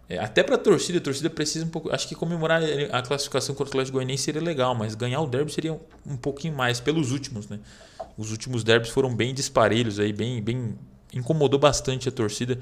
É, 0.10 0.18
até 0.18 0.42
para 0.42 0.56
a 0.56 0.58
torcida, 0.58 0.98
a 0.98 1.02
torcida 1.02 1.30
precisa 1.30 1.64
um 1.64 1.70
pouco. 1.70 1.94
Acho 1.94 2.08
que 2.08 2.16
comemorar 2.16 2.64
a 2.92 3.02
classificação 3.04 3.54
contra 3.54 3.70
o 3.70 3.70
Atlético 3.74 3.98
Goianiense 3.98 4.24
seria 4.24 4.42
legal, 4.42 4.74
mas 4.74 4.96
ganhar 4.96 5.22
o 5.22 5.28
derby 5.28 5.54
seria 5.54 5.74
um, 5.74 5.80
um 6.06 6.18
pouquinho 6.18 6.56
mais 6.56 6.80
pelos 6.80 7.12
últimos, 7.12 7.48
né? 7.48 7.60
Os 8.18 8.32
últimos 8.32 8.64
derbys 8.64 8.90
foram 8.90 9.14
bem 9.16 9.34
disparelhos 9.36 10.00
aí, 10.00 10.12
bem, 10.12 10.42
bem 10.42 10.76
incomodou 11.14 11.60
bastante 11.60 12.10
a 12.10 12.12
torcida. 12.12 12.60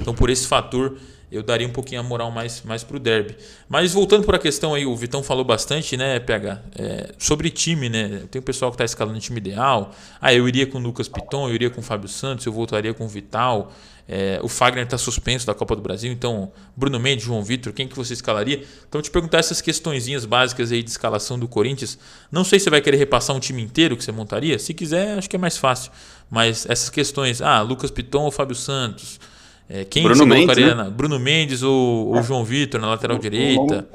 Então, 0.00 0.14
por 0.14 0.28
esse 0.28 0.46
fator, 0.46 0.98
eu 1.30 1.42
daria 1.42 1.66
um 1.66 1.70
pouquinho 1.70 2.00
a 2.00 2.04
moral 2.04 2.30
mais, 2.30 2.62
mais 2.62 2.84
pro 2.84 2.98
derby. 2.98 3.36
Mas 3.68 3.92
voltando 3.92 4.24
para 4.24 4.36
a 4.36 4.40
questão 4.40 4.74
aí, 4.74 4.84
o 4.84 4.94
Vitão 4.94 5.22
falou 5.22 5.44
bastante, 5.44 5.96
né, 5.96 6.20
PH, 6.20 6.62
é, 6.76 7.14
sobre 7.18 7.48
time, 7.50 7.88
né? 7.88 8.22
Tem 8.30 8.38
o 8.38 8.42
pessoal 8.42 8.70
que 8.70 8.74
está 8.74 8.84
escalando 8.84 9.18
time 9.18 9.38
ideal. 9.38 9.92
Ah, 10.20 10.32
eu 10.34 10.46
iria 10.46 10.66
com 10.66 10.78
o 10.78 10.80
Lucas 10.80 11.08
Piton, 11.08 11.48
eu 11.48 11.54
iria 11.54 11.70
com 11.70 11.80
o 11.80 11.84
Fábio 11.84 12.08
Santos, 12.08 12.44
eu 12.44 12.52
voltaria 12.52 12.92
com 12.92 13.04
o 13.04 13.08
Vital. 13.08 13.72
É, 14.08 14.40
o 14.42 14.48
Fagner 14.48 14.84
está 14.84 14.98
suspenso 14.98 15.46
da 15.46 15.54
Copa 15.54 15.76
do 15.76 15.82
Brasil, 15.82 16.12
então 16.12 16.52
Bruno 16.76 16.98
Mendes, 16.98 17.24
João 17.24 17.42
Vitor, 17.42 17.72
quem 17.72 17.86
que 17.86 17.96
você 17.96 18.12
escalaria? 18.12 18.64
Então, 18.88 19.00
te 19.00 19.10
perguntar 19.10 19.38
essas 19.38 19.60
questõezinhas 19.60 20.24
básicas 20.24 20.72
aí 20.72 20.82
de 20.82 20.90
escalação 20.90 21.38
do 21.38 21.46
Corinthians. 21.46 21.98
Não 22.30 22.44
sei 22.44 22.58
se 22.58 22.64
você 22.64 22.70
vai 22.70 22.80
querer 22.80 22.96
repassar 22.96 23.34
um 23.34 23.40
time 23.40 23.62
inteiro 23.62 23.96
que 23.96 24.04
você 24.04 24.12
montaria. 24.12 24.58
Se 24.58 24.74
quiser, 24.74 25.16
acho 25.16 25.30
que 25.30 25.36
é 25.36 25.38
mais 25.38 25.56
fácil. 25.56 25.92
Mas 26.30 26.66
essas 26.68 26.90
questões, 26.90 27.40
ah, 27.40 27.60
Lucas 27.62 27.90
Piton 27.90 28.24
ou 28.24 28.30
Fábio 28.30 28.56
Santos? 28.56 29.20
É, 29.68 29.84
quem 29.84 30.02
Bruno 30.02 30.16
você 30.16 30.24
Mendes, 30.24 30.46
colocaria 30.46 30.74
né? 30.74 30.84
na 30.84 30.90
Bruno 30.90 31.18
Mendes 31.18 31.62
ou, 31.62 32.14
ou 32.14 32.22
João 32.22 32.44
Vitor 32.44 32.80
na 32.80 32.88
lateral 32.88 33.18
direita? 33.18 33.88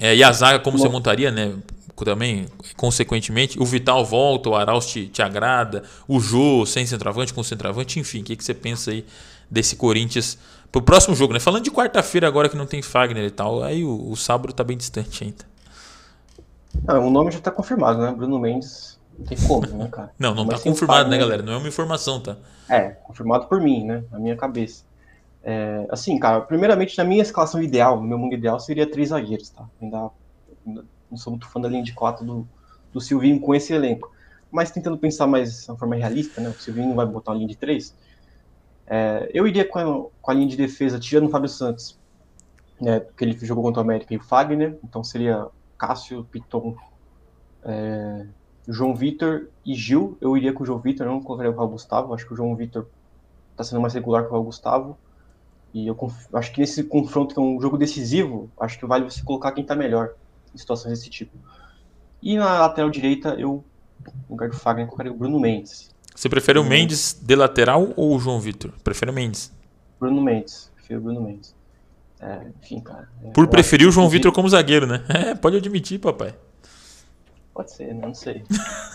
É, 0.00 0.16
e 0.16 0.24
a 0.24 0.32
zaga, 0.32 0.58
como 0.58 0.78
você 0.78 0.88
montaria, 0.88 1.30
né? 1.30 1.54
Também, 1.96 2.46
consequentemente, 2.76 3.60
o 3.60 3.64
Vital 3.64 4.04
volta, 4.04 4.48
o 4.48 4.54
Arauz 4.56 4.86
te, 4.86 5.06
te 5.06 5.22
agrada, 5.22 5.84
o 6.08 6.18
Jô 6.18 6.66
sem 6.66 6.84
centroavante, 6.86 7.32
com 7.32 7.42
centroavante, 7.42 8.00
enfim, 8.00 8.20
o 8.22 8.24
que, 8.24 8.34
que 8.36 8.44
você 8.44 8.54
pensa 8.54 8.90
aí 8.90 9.04
desse 9.50 9.76
Corinthians 9.76 10.38
pro 10.72 10.82
próximo 10.82 11.14
jogo, 11.14 11.32
né? 11.34 11.38
Falando 11.40 11.62
de 11.64 11.70
quarta-feira 11.70 12.26
agora 12.26 12.48
que 12.48 12.56
não 12.56 12.66
tem 12.66 12.82
Fagner 12.82 13.24
e 13.24 13.30
tal, 13.30 13.62
aí 13.62 13.84
o, 13.84 14.10
o 14.10 14.16
sábado 14.16 14.52
tá 14.52 14.64
bem 14.64 14.76
distante 14.76 15.22
ainda. 15.24 15.44
Ah, 16.86 16.98
o 16.98 17.10
nome 17.10 17.30
já 17.30 17.40
tá 17.40 17.50
confirmado, 17.50 18.00
né? 18.00 18.12
Bruno 18.12 18.38
Mendes, 18.38 18.98
não 19.18 19.26
tem 19.26 19.38
como, 19.40 19.76
né, 19.76 19.88
cara? 19.88 20.14
Não, 20.18 20.34
não 20.34 20.44
Mas 20.44 20.56
tá 20.58 20.58
tem 20.58 20.72
o 20.72 20.76
confirmado, 20.76 21.08
né, 21.10 21.18
Fagner. 21.18 21.18
galera? 21.18 21.42
Não 21.42 21.52
é 21.54 21.56
uma 21.56 21.68
informação, 21.68 22.20
tá? 22.20 22.36
É, 22.68 22.90
confirmado 22.90 23.46
por 23.48 23.60
mim, 23.60 23.84
né? 23.84 24.04
Na 24.10 24.18
minha 24.18 24.36
cabeça. 24.36 24.84
É, 25.42 25.86
assim, 25.90 26.18
cara, 26.18 26.40
primeiramente, 26.42 26.96
na 26.98 27.04
minha 27.04 27.22
escalação 27.22 27.62
ideal, 27.62 28.00
no 28.00 28.06
meu 28.06 28.18
mundo 28.18 28.34
ideal, 28.34 28.60
seria 28.60 28.90
três 28.90 29.10
zagueiros, 29.10 29.50
tá? 29.50 29.68
Ainda 29.80 30.10
não 31.12 31.18
sou 31.18 31.30
muito 31.30 31.46
fã 31.46 31.60
da 31.60 31.68
linha 31.68 31.82
de 31.82 31.92
quatro 31.92 32.24
do, 32.24 32.48
do 32.92 33.00
Silvinho 33.00 33.38
com 33.38 33.54
esse 33.54 33.72
elenco. 33.72 34.10
Mas 34.50 34.70
tentando 34.70 34.98
pensar 34.98 35.26
mais 35.26 35.64
de 35.64 35.70
uma 35.70 35.78
forma 35.78 35.94
realista, 35.94 36.40
né? 36.40 36.48
O 36.48 36.54
Silvinho 36.54 36.88
não 36.88 36.96
vai 36.96 37.06
botar 37.06 37.30
uma 37.30 37.36
linha 37.36 37.48
de 37.48 37.56
três. 37.56 37.94
É, 38.86 39.30
eu 39.32 39.46
iria 39.46 39.64
com 39.64 39.78
a, 39.78 39.84
com 40.20 40.30
a 40.30 40.34
linha 40.34 40.48
de 40.48 40.56
defesa, 40.56 40.98
tirando 40.98 41.28
o 41.28 41.30
Fábio 41.30 41.48
Santos, 41.48 41.98
né? 42.80 43.00
Porque 43.00 43.24
ele 43.24 43.38
jogou 43.46 43.62
contra 43.62 43.80
o 43.80 43.84
América 43.84 44.12
e 44.12 44.16
o 44.16 44.22
Fagner. 44.22 44.78
Então 44.82 45.04
seria 45.04 45.46
Cássio, 45.78 46.24
Piton, 46.24 46.76
é, 47.62 48.26
João 48.66 48.94
Vitor 48.94 49.48
e 49.64 49.74
Gil. 49.74 50.16
Eu 50.20 50.36
iria 50.36 50.52
com 50.52 50.62
o 50.62 50.66
João 50.66 50.78
Vitor, 50.78 51.06
não 51.06 51.22
colocaria 51.22 51.52
o 51.52 51.68
Gustavo. 51.68 52.14
Acho 52.14 52.26
que 52.26 52.32
o 52.32 52.36
João 52.36 52.56
Vitor 52.56 52.86
tá 53.56 53.62
sendo 53.62 53.80
mais 53.80 53.94
regular 53.94 54.26
que 54.26 54.34
o 54.34 54.42
Gustavo. 54.42 54.98
E 55.74 55.86
eu 55.86 55.96
acho 56.34 56.52
que 56.52 56.60
nesse 56.60 56.84
confronto, 56.84 57.34
que 57.34 57.40
é 57.40 57.42
um 57.42 57.58
jogo 57.60 57.78
decisivo, 57.78 58.50
acho 58.60 58.78
que 58.78 58.84
vale 58.84 59.04
você 59.04 59.22
colocar 59.22 59.52
quem 59.52 59.64
tá 59.64 59.74
melhor 59.74 60.14
situações 60.54 60.98
desse 60.98 61.10
tipo. 61.10 61.36
E 62.22 62.36
na 62.36 62.60
lateral 62.60 62.90
direita, 62.90 63.30
eu, 63.30 63.64
no 64.04 64.30
lugar 64.30 64.48
do 64.48 64.56
Fagner, 64.56 64.86
colocaria 64.86 65.12
o 65.12 65.16
Bruno 65.16 65.40
Mendes. 65.40 65.90
Você 66.14 66.28
prefere 66.28 66.58
o. 66.58 66.64
Mendes 66.64 67.18
de 67.20 67.34
lateral 67.34 67.92
ou 67.96 68.14
o 68.14 68.18
João 68.18 68.38
Vitor? 68.38 68.72
Prefere 68.84 69.10
o 69.10 69.14
Mendes. 69.14 69.52
Bruno 69.98 70.22
Mendes, 70.22 70.70
prefiro 70.76 71.00
o 71.00 71.02
Bruno 71.02 71.22
Mendes. 71.22 71.54
É, 72.20 72.46
enfim, 72.62 72.80
cara. 72.80 73.08
é, 73.24 73.30
Por 73.30 73.48
preferir 73.48 73.88
o 73.88 73.90
João 73.90 74.08
Vitor 74.08 74.32
como 74.32 74.48
zagueiro, 74.48 74.86
né? 74.86 75.04
É, 75.08 75.34
pode 75.34 75.56
admitir, 75.56 75.98
papai. 75.98 76.34
Pode 77.52 77.72
ser, 77.72 77.94
né? 77.94 78.00
não 78.06 78.14
sei. 78.14 78.44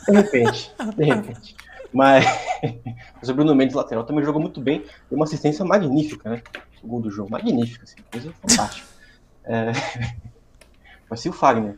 De 0.07 0.13
repente, 0.13 0.71
de 0.95 1.03
repente. 1.03 1.55
Mas, 1.91 2.25
mas 3.19 3.29
o 3.29 3.33
Bruno 3.33 3.53
Mendes, 3.53 3.75
lateral, 3.75 4.05
também 4.05 4.23
jogou 4.23 4.41
muito 4.41 4.61
bem. 4.61 4.85
Deu 5.09 5.17
uma 5.17 5.25
assistência 5.25 5.65
magnífica, 5.65 6.29
né? 6.29 6.41
O 6.81 6.87
gol 6.87 7.01
do 7.01 7.11
jogo, 7.11 7.31
magnífica, 7.31 7.83
assim, 7.83 7.97
coisa 8.11 8.33
fantástica. 8.41 8.87
É... 9.43 9.71
Se 11.15 11.29
o 11.29 11.33
Fagner. 11.33 11.77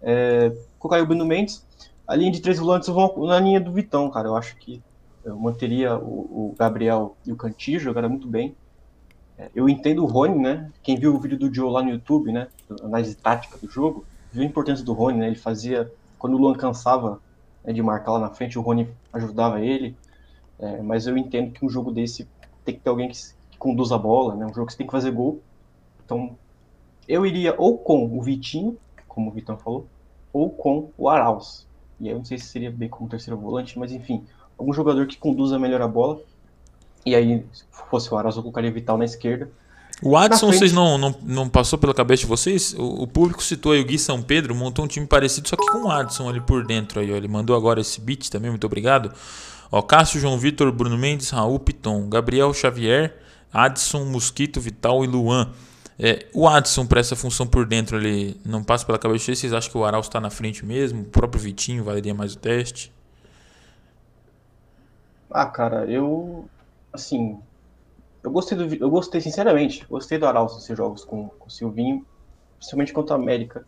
É... 0.00 0.52
Colocar 0.78 0.96
aí 0.96 1.02
o 1.02 1.06
Bruno 1.06 1.24
Mendes. 1.24 1.64
A 2.06 2.16
linha 2.16 2.32
de 2.32 2.40
três 2.40 2.58
volantes 2.58 2.88
vou 2.88 3.26
na 3.26 3.38
linha 3.38 3.60
do 3.60 3.72
Vitão, 3.72 4.10
cara. 4.10 4.28
Eu 4.28 4.36
acho 4.36 4.56
que 4.56 4.82
Eu 5.24 5.36
manteria 5.36 5.96
o, 5.96 6.50
o 6.50 6.54
Gabriel 6.58 7.16
e 7.24 7.32
o 7.32 7.36
Cantillo, 7.36 7.80
jogaram 7.80 8.08
muito 8.08 8.26
bem. 8.26 8.54
É, 9.38 9.50
eu 9.54 9.68
entendo 9.68 10.02
o 10.02 10.06
Rony, 10.06 10.38
né? 10.38 10.70
Quem 10.82 10.98
viu 10.98 11.14
o 11.14 11.18
vídeo 11.18 11.38
do 11.38 11.52
Joe 11.52 11.70
lá 11.70 11.82
no 11.82 11.90
YouTube, 11.90 12.32
né? 12.32 12.48
Análise 12.82 13.14
tática 13.14 13.58
do 13.58 13.70
jogo, 13.70 14.04
viu 14.32 14.42
a 14.42 14.46
importância 14.46 14.84
do 14.84 14.92
Rony, 14.92 15.18
né? 15.18 15.26
Ele 15.28 15.36
fazia. 15.36 15.90
Quando 16.18 16.34
o 16.34 16.38
Luan 16.38 16.54
cansava 16.54 17.20
né, 17.64 17.72
de 17.72 17.82
marcar 17.82 18.12
lá 18.12 18.18
na 18.20 18.30
frente, 18.30 18.58
o 18.58 18.62
Rony 18.62 18.88
ajudava 19.12 19.60
ele. 19.60 19.96
É, 20.58 20.82
mas 20.82 21.06
eu 21.06 21.16
entendo 21.16 21.52
que 21.52 21.64
um 21.64 21.68
jogo 21.68 21.90
desse 21.90 22.28
tem 22.64 22.74
que 22.74 22.80
ter 22.80 22.90
alguém 22.90 23.08
que, 23.08 23.18
que 23.50 23.58
conduz 23.58 23.90
a 23.90 23.98
bola, 23.98 24.36
né? 24.36 24.46
Um 24.46 24.54
jogo 24.54 24.66
que 24.66 24.72
você 24.72 24.78
tem 24.78 24.86
que 24.86 24.92
fazer 24.92 25.10
gol. 25.10 25.40
Então, 26.04 26.36
eu 27.08 27.26
iria 27.26 27.54
ou 27.58 27.78
com 27.78 28.16
o 28.16 28.22
Vitinho, 28.22 28.76
como 29.08 29.30
o 29.30 29.32
Vitão 29.32 29.56
falou, 29.56 29.86
ou 30.32 30.50
com 30.50 30.90
o 30.96 31.08
Arauz. 31.08 31.66
E 32.00 32.06
aí 32.06 32.12
eu 32.12 32.18
não 32.18 32.24
sei 32.24 32.38
se 32.38 32.46
seria 32.46 32.70
bem 32.70 32.88
como 32.88 33.08
terceiro 33.08 33.38
volante, 33.38 33.78
mas 33.78 33.92
enfim, 33.92 34.24
algum 34.58 34.72
jogador 34.72 35.06
que 35.06 35.16
conduza 35.16 35.58
melhor 35.58 35.82
a 35.82 35.88
bola. 35.88 36.20
E 37.04 37.14
aí, 37.14 37.44
se 37.52 37.64
fosse 37.90 38.12
o 38.12 38.16
Arauz, 38.16 38.36
eu 38.36 38.42
colocaria 38.42 38.70
Vital 38.70 38.96
na 38.96 39.04
esquerda. 39.04 39.50
O 40.02 40.16
Adson, 40.16 40.48
frente... 40.48 40.58
vocês 40.58 40.72
não, 40.72 40.98
não, 40.98 41.14
não 41.22 41.48
passou 41.48 41.78
pela 41.78 41.94
cabeça 41.94 42.22
de 42.22 42.26
vocês? 42.26 42.74
O, 42.74 43.02
o, 43.02 43.06
público 43.06 43.42
citou 43.42 43.72
aí 43.72 43.80
o 43.80 43.84
Gui 43.84 43.98
São 43.98 44.20
Pedro, 44.20 44.54
montou 44.54 44.84
um 44.84 44.88
time 44.88 45.06
parecido, 45.06 45.48
só 45.48 45.56
que 45.56 45.64
com 45.70 45.84
o 45.84 45.90
Adson 45.90 46.28
ali 46.28 46.40
por 46.40 46.64
dentro. 46.64 47.00
Aí, 47.00 47.12
ó. 47.12 47.16
Ele 47.16 47.28
mandou 47.28 47.54
agora 47.54 47.80
esse 47.80 48.00
beat 48.00 48.28
também, 48.28 48.50
muito 48.50 48.66
obrigado. 48.66 49.12
Ó, 49.70 49.80
Cássio, 49.80 50.20
João 50.20 50.38
Vitor, 50.38 50.72
Bruno 50.72 50.98
Mendes, 50.98 51.30
Raul 51.30 51.58
Piton, 51.58 52.08
Gabriel 52.08 52.52
Xavier, 52.52 53.16
Adson, 53.52 54.04
Mosquito, 54.04 54.60
Vital 54.60 55.04
e 55.04 55.06
Luan. 55.06 55.50
É, 56.04 56.26
o 56.34 56.48
Adson 56.48 56.84
para 56.84 56.98
essa 56.98 57.14
função 57.14 57.46
por 57.46 57.64
dentro 57.64 57.96
ele 57.96 58.36
não 58.44 58.64
passa 58.64 58.84
pela 58.84 58.98
cabeça 58.98 59.32
vocês 59.32 59.52
acham 59.52 59.70
que 59.70 59.78
o 59.78 59.84
Arauz 59.84 60.06
está 60.06 60.20
na 60.20 60.30
frente 60.30 60.66
mesmo? 60.66 61.02
O 61.02 61.04
próprio 61.04 61.40
Vitinho 61.40 61.84
valeria 61.84 62.12
mais 62.12 62.34
o 62.34 62.38
teste? 62.38 62.92
Ah, 65.30 65.46
cara, 65.46 65.86
eu 65.86 66.44
assim, 66.92 67.38
eu 68.20 68.32
gostei 68.32 68.58
do 68.58 68.74
eu 68.74 68.90
gostei 68.90 69.20
sinceramente, 69.20 69.86
gostei 69.88 70.18
do 70.18 70.26
Arauz 70.26 70.54
nesses 70.54 70.76
jogos 70.76 71.04
com, 71.04 71.28
com 71.28 71.46
o 71.46 71.50
Silvinho, 71.50 72.04
principalmente 72.56 72.92
contra 72.92 73.14
a 73.14 73.18
América. 73.18 73.64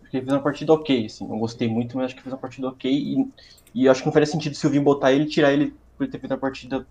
Porque 0.00 0.16
ele 0.16 0.24
fez 0.24 0.34
uma 0.34 0.42
partida 0.42 0.72
ok, 0.72 1.04
assim, 1.04 1.28
não 1.28 1.38
gostei 1.38 1.68
muito, 1.68 1.94
mas 1.94 2.06
acho 2.06 2.16
que 2.16 2.22
fez 2.22 2.32
uma 2.32 2.40
partida 2.40 2.68
ok 2.68 2.90
e, 2.90 3.30
e 3.74 3.86
acho 3.86 4.00
que 4.00 4.06
não 4.06 4.14
faria 4.14 4.26
sentido 4.26 4.54
o 4.54 4.56
Silvinho 4.56 4.82
botar 4.82 5.12
ele 5.12 5.26
tirar 5.26 5.52
ele 5.52 5.74
por 5.94 6.04
ele 6.04 6.10
ter 6.10 6.18
feito 6.18 6.32
uma 6.32 6.38
partida 6.38 6.86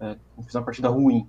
é, 0.00 0.16
fez 0.36 0.54
uma 0.54 0.64
partida 0.64 0.88
ruim. 0.88 1.28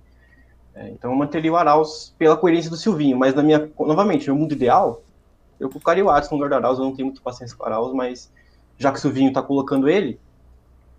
É, 0.74 0.88
então 0.90 1.10
eu 1.10 1.16
manteria 1.16 1.52
o 1.52 1.56
Arauz 1.56 2.14
pela 2.18 2.36
coerência 2.36 2.70
do 2.70 2.76
Silvinho, 2.76 3.18
mas 3.18 3.34
na 3.34 3.42
minha, 3.42 3.70
novamente, 3.78 4.28
no 4.28 4.36
mundo 4.36 4.52
ideal, 4.52 5.02
eu 5.60 5.68
colocaria 5.68 6.04
o 6.04 6.10
Adson 6.10 6.34
no 6.34 6.42
lugar 6.42 6.48
do 6.48 6.56
Arauz, 6.56 6.78
eu 6.78 6.84
não 6.84 6.94
tenho 6.94 7.06
muito 7.06 7.22
paciência 7.22 7.56
com 7.56 7.62
o 7.62 7.66
Arauz, 7.66 7.92
mas 7.92 8.32
já 8.78 8.90
que 8.90 8.98
o 8.98 9.00
Silvinho 9.00 9.28
está 9.28 9.42
colocando 9.42 9.88
ele, 9.88 10.18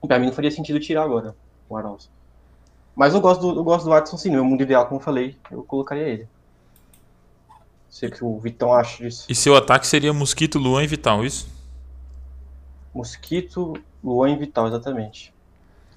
para 0.08 0.20
mim 0.20 0.28
não 0.28 0.34
faria 0.34 0.52
sentido 0.52 0.80
tirar 0.80 1.04
agora 1.04 1.36
o 1.68 1.76
Arauz. 1.76 2.10
Mas 2.96 3.14
eu 3.14 3.22
gosto 3.22 3.42
do, 3.42 3.60
eu 3.60 3.64
gosto 3.64 3.86
do 3.86 3.94
Adson 3.94 4.18
sim, 4.18 4.30
no 4.30 4.36
meu 4.36 4.46
mundo 4.46 4.62
ideal, 4.62 4.86
como 4.86 5.00
eu 5.00 5.04
falei, 5.04 5.36
eu 5.50 5.64
colocaria 5.64 6.08
ele. 6.08 6.28
Sei 7.90 8.10
que 8.10 8.24
o 8.24 8.40
Vitão 8.40 8.74
acha 8.74 9.04
disso. 9.04 9.26
E 9.30 9.36
seu 9.36 9.56
ataque 9.56 9.88
seria 9.88 10.14
Mosquito, 10.14 10.60
Luan 10.60 10.84
e 10.84 10.88
Vital, 10.88 11.26
isso? 11.26 11.48
Mosquito, 12.94 13.74
Luan 14.04 14.32
e 14.32 14.36
Vital, 14.36 14.68
exatamente. 14.68 15.33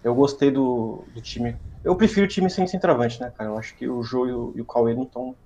Eu 0.04 0.14
gostei 0.14 0.50
do, 0.50 1.04
do 1.14 1.20
time 1.20 1.56
eu 1.86 1.94
prefiro 1.94 2.26
o 2.26 2.28
time 2.28 2.50
sem 2.50 2.66
centroavante, 2.66 3.20
né, 3.20 3.32
cara? 3.38 3.48
Eu 3.48 3.56
acho 3.56 3.72
que 3.76 3.88
o 3.88 4.02
Jô 4.02 4.26
e 4.26 4.32
o, 4.32 4.52
e 4.56 4.60
o 4.60 4.64
Cauê 4.64 4.92
não 4.92 5.04
estão 5.04 5.36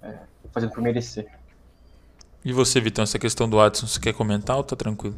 é, 0.00 0.14
fazendo 0.52 0.70
por 0.70 0.80
merecer. 0.80 1.26
E 2.44 2.52
você, 2.52 2.80
Vitão, 2.80 3.02
essa 3.02 3.18
questão 3.18 3.48
do 3.48 3.58
Adson, 3.58 3.88
você 3.88 3.98
quer 3.98 4.14
comentar 4.14 4.56
ou 4.56 4.62
tá 4.62 4.76
tranquilo? 4.76 5.16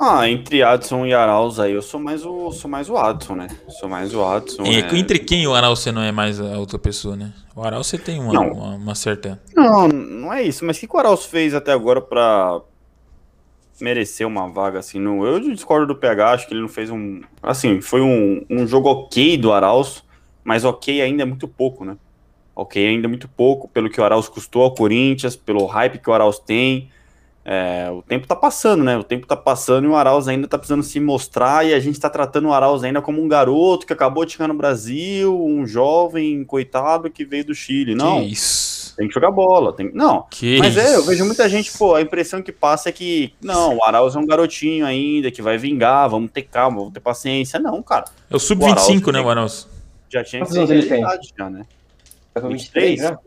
Ah, 0.00 0.26
entre 0.26 0.62
Adson 0.62 1.04
e 1.04 1.12
Arauz 1.12 1.60
aí, 1.60 1.72
eu 1.72 1.82
sou 1.82 2.00
mais 2.00 2.24
o, 2.24 2.50
sou 2.50 2.70
mais 2.70 2.88
o 2.88 2.96
Adson, 2.96 3.34
né? 3.34 3.48
Sou 3.68 3.90
mais 3.90 4.14
o 4.14 4.24
Adson. 4.24 4.62
É... 4.62 4.96
Entre 4.96 5.18
quem 5.18 5.42
e 5.42 5.46
o 5.46 5.54
Arauz 5.54 5.80
você 5.80 5.92
não 5.92 6.00
é 6.00 6.10
mais 6.10 6.40
a 6.40 6.56
outra 6.58 6.78
pessoa, 6.78 7.14
né? 7.14 7.34
O 7.54 7.62
Arauz 7.62 7.88
você 7.88 7.98
tem 7.98 8.18
uma, 8.18 8.40
uma, 8.40 8.74
uma, 8.76 8.94
certa... 8.94 9.38
Não, 9.54 9.86
não 9.86 10.32
é 10.32 10.42
isso. 10.42 10.64
Mas 10.64 10.78
o 10.78 10.80
que 10.80 10.88
o 10.90 10.98
Arauz 10.98 11.26
fez 11.26 11.52
até 11.52 11.72
agora 11.72 12.00
pra, 12.00 12.62
merecer 13.80 14.26
uma 14.26 14.48
vaga 14.48 14.78
assim. 14.78 14.98
No, 14.98 15.26
eu 15.26 15.40
discordo 15.40 15.86
do 15.86 15.96
PH, 15.96 16.30
acho 16.32 16.46
que 16.46 16.54
ele 16.54 16.60
não 16.60 16.68
fez 16.68 16.90
um. 16.90 17.20
Assim, 17.42 17.80
foi 17.80 18.00
um, 18.00 18.44
um 18.48 18.66
jogo 18.66 18.88
ok 18.88 19.36
do 19.36 19.52
Arauz, 19.52 20.02
mas 20.44 20.64
ok 20.64 21.00
ainda 21.00 21.22
é 21.22 21.26
muito 21.26 21.46
pouco, 21.48 21.84
né? 21.84 21.96
Ok 22.54 22.86
ainda 22.86 23.06
é 23.06 23.08
muito 23.08 23.28
pouco, 23.28 23.68
pelo 23.68 23.88
que 23.88 24.00
o 24.00 24.04
Arauz 24.04 24.28
custou 24.28 24.62
ao 24.62 24.74
Corinthians, 24.74 25.36
pelo 25.36 25.64
hype 25.66 25.98
que 25.98 26.10
o 26.10 26.12
Arauz 26.12 26.38
tem. 26.38 26.90
É, 27.44 27.88
o 27.90 28.02
tempo 28.02 28.26
tá 28.26 28.36
passando, 28.36 28.84
né? 28.84 28.98
O 28.98 29.04
tempo 29.04 29.26
tá 29.26 29.36
passando 29.36 29.86
e 29.86 29.88
o 29.88 29.96
Arauz 29.96 30.28
ainda 30.28 30.46
tá 30.46 30.58
precisando 30.58 30.82
se 30.82 31.00
mostrar 31.00 31.64
e 31.64 31.72
a 31.72 31.80
gente 31.80 31.98
tá 31.98 32.10
tratando 32.10 32.48
o 32.48 32.52
Arauz 32.52 32.84
ainda 32.84 33.00
como 33.00 33.22
um 33.22 33.28
garoto 33.28 33.86
que 33.86 33.92
acabou 33.92 34.24
de 34.26 34.32
chegar 34.32 34.48
no 34.48 34.54
Brasil, 34.54 35.34
um 35.42 35.66
jovem 35.66 36.44
coitado 36.44 37.10
que 37.10 37.24
veio 37.24 37.46
do 37.46 37.54
Chile. 37.54 37.94
Não. 37.94 38.20
Que 38.20 38.32
isso 38.32 38.77
tem 38.98 39.06
que 39.06 39.14
jogar 39.14 39.30
bola. 39.30 39.72
Tem... 39.72 39.92
Não, 39.94 40.26
que 40.28 40.58
mas 40.58 40.76
é, 40.76 40.96
eu 40.96 41.04
vejo 41.04 41.24
muita 41.24 41.48
gente, 41.48 41.70
pô, 41.78 41.94
a 41.94 42.02
impressão 42.02 42.42
que 42.42 42.50
passa 42.50 42.88
é 42.88 42.92
que, 42.92 43.32
não, 43.40 43.76
o 43.76 43.84
Arauz 43.84 44.16
é 44.16 44.18
um 44.18 44.26
garotinho 44.26 44.84
ainda, 44.84 45.30
que 45.30 45.40
vai 45.40 45.56
vingar, 45.56 46.10
vamos 46.10 46.32
ter 46.32 46.42
calma, 46.42 46.78
vamos 46.78 46.92
ter 46.92 46.98
paciência. 46.98 47.60
Não, 47.60 47.80
cara. 47.80 48.06
É 48.28 48.34
o 48.34 48.40
sub-25, 48.40 49.12
né, 49.12 49.20
o 49.20 49.30
Arauz? 49.30 49.68
Já 50.10 50.24
tinha 50.24 50.44
que 50.44 50.50
ser 50.50 50.66
realidade, 50.66 51.32
já, 51.38 51.48
né? 51.48 51.64
23, 52.42 53.00
já? 53.00 53.18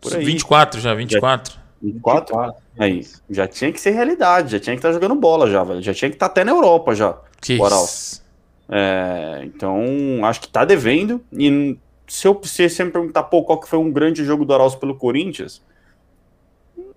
Por 0.00 0.16
aí. 0.16 0.24
24 0.24 0.80
já, 0.80 0.92
24. 0.92 1.52
Já, 1.52 1.60
24? 1.82 2.34
24? 2.34 2.54
Aí, 2.76 3.06
já 3.30 3.46
tinha 3.46 3.70
que 3.70 3.80
ser 3.80 3.92
realidade, 3.92 4.52
já 4.52 4.60
tinha 4.60 4.74
que 4.74 4.80
estar 4.80 4.88
tá 4.88 4.94
jogando 4.94 5.14
bola 5.14 5.48
já, 5.48 5.62
velho. 5.62 5.82
Já 5.82 5.94
tinha 5.94 6.10
que 6.10 6.16
estar 6.16 6.28
tá 6.28 6.32
até 6.32 6.44
na 6.44 6.50
Europa 6.50 6.96
já, 6.96 7.16
que 7.40 7.56
o 7.56 7.64
Arauz. 7.64 8.24
É, 8.68 9.42
então, 9.44 9.78
acho 10.24 10.40
que 10.40 10.48
tá 10.48 10.64
devendo 10.64 11.22
e 11.32 11.78
se 12.06 12.26
eu 12.26 12.40
se 12.44 12.68
você 12.68 12.84
me 12.84 12.90
perguntar, 12.90 13.24
pô, 13.24 13.42
qual 13.42 13.60
que 13.60 13.68
foi 13.68 13.78
um 13.78 13.90
grande 13.90 14.24
jogo 14.24 14.44
do 14.44 14.54
Arauz 14.54 14.74
pelo 14.74 14.94
Corinthians, 14.94 15.62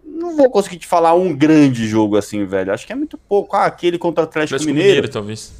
não 0.03 0.35
vou 0.35 0.49
conseguir 0.49 0.77
te 0.77 0.87
falar 0.87 1.13
um 1.13 1.35
grande 1.35 1.87
jogo 1.87 2.17
assim, 2.17 2.45
velho. 2.45 2.73
Acho 2.73 2.85
que 2.85 2.93
é 2.93 2.95
muito 2.95 3.17
pouco. 3.17 3.55
Ah, 3.55 3.65
aquele 3.65 3.97
contra 3.97 4.23
o 4.23 4.27
Atlético, 4.27 4.55
Atlético 4.55 4.73
Mineiro. 4.73 4.95
Mineiro. 4.95 5.09
talvez. 5.09 5.53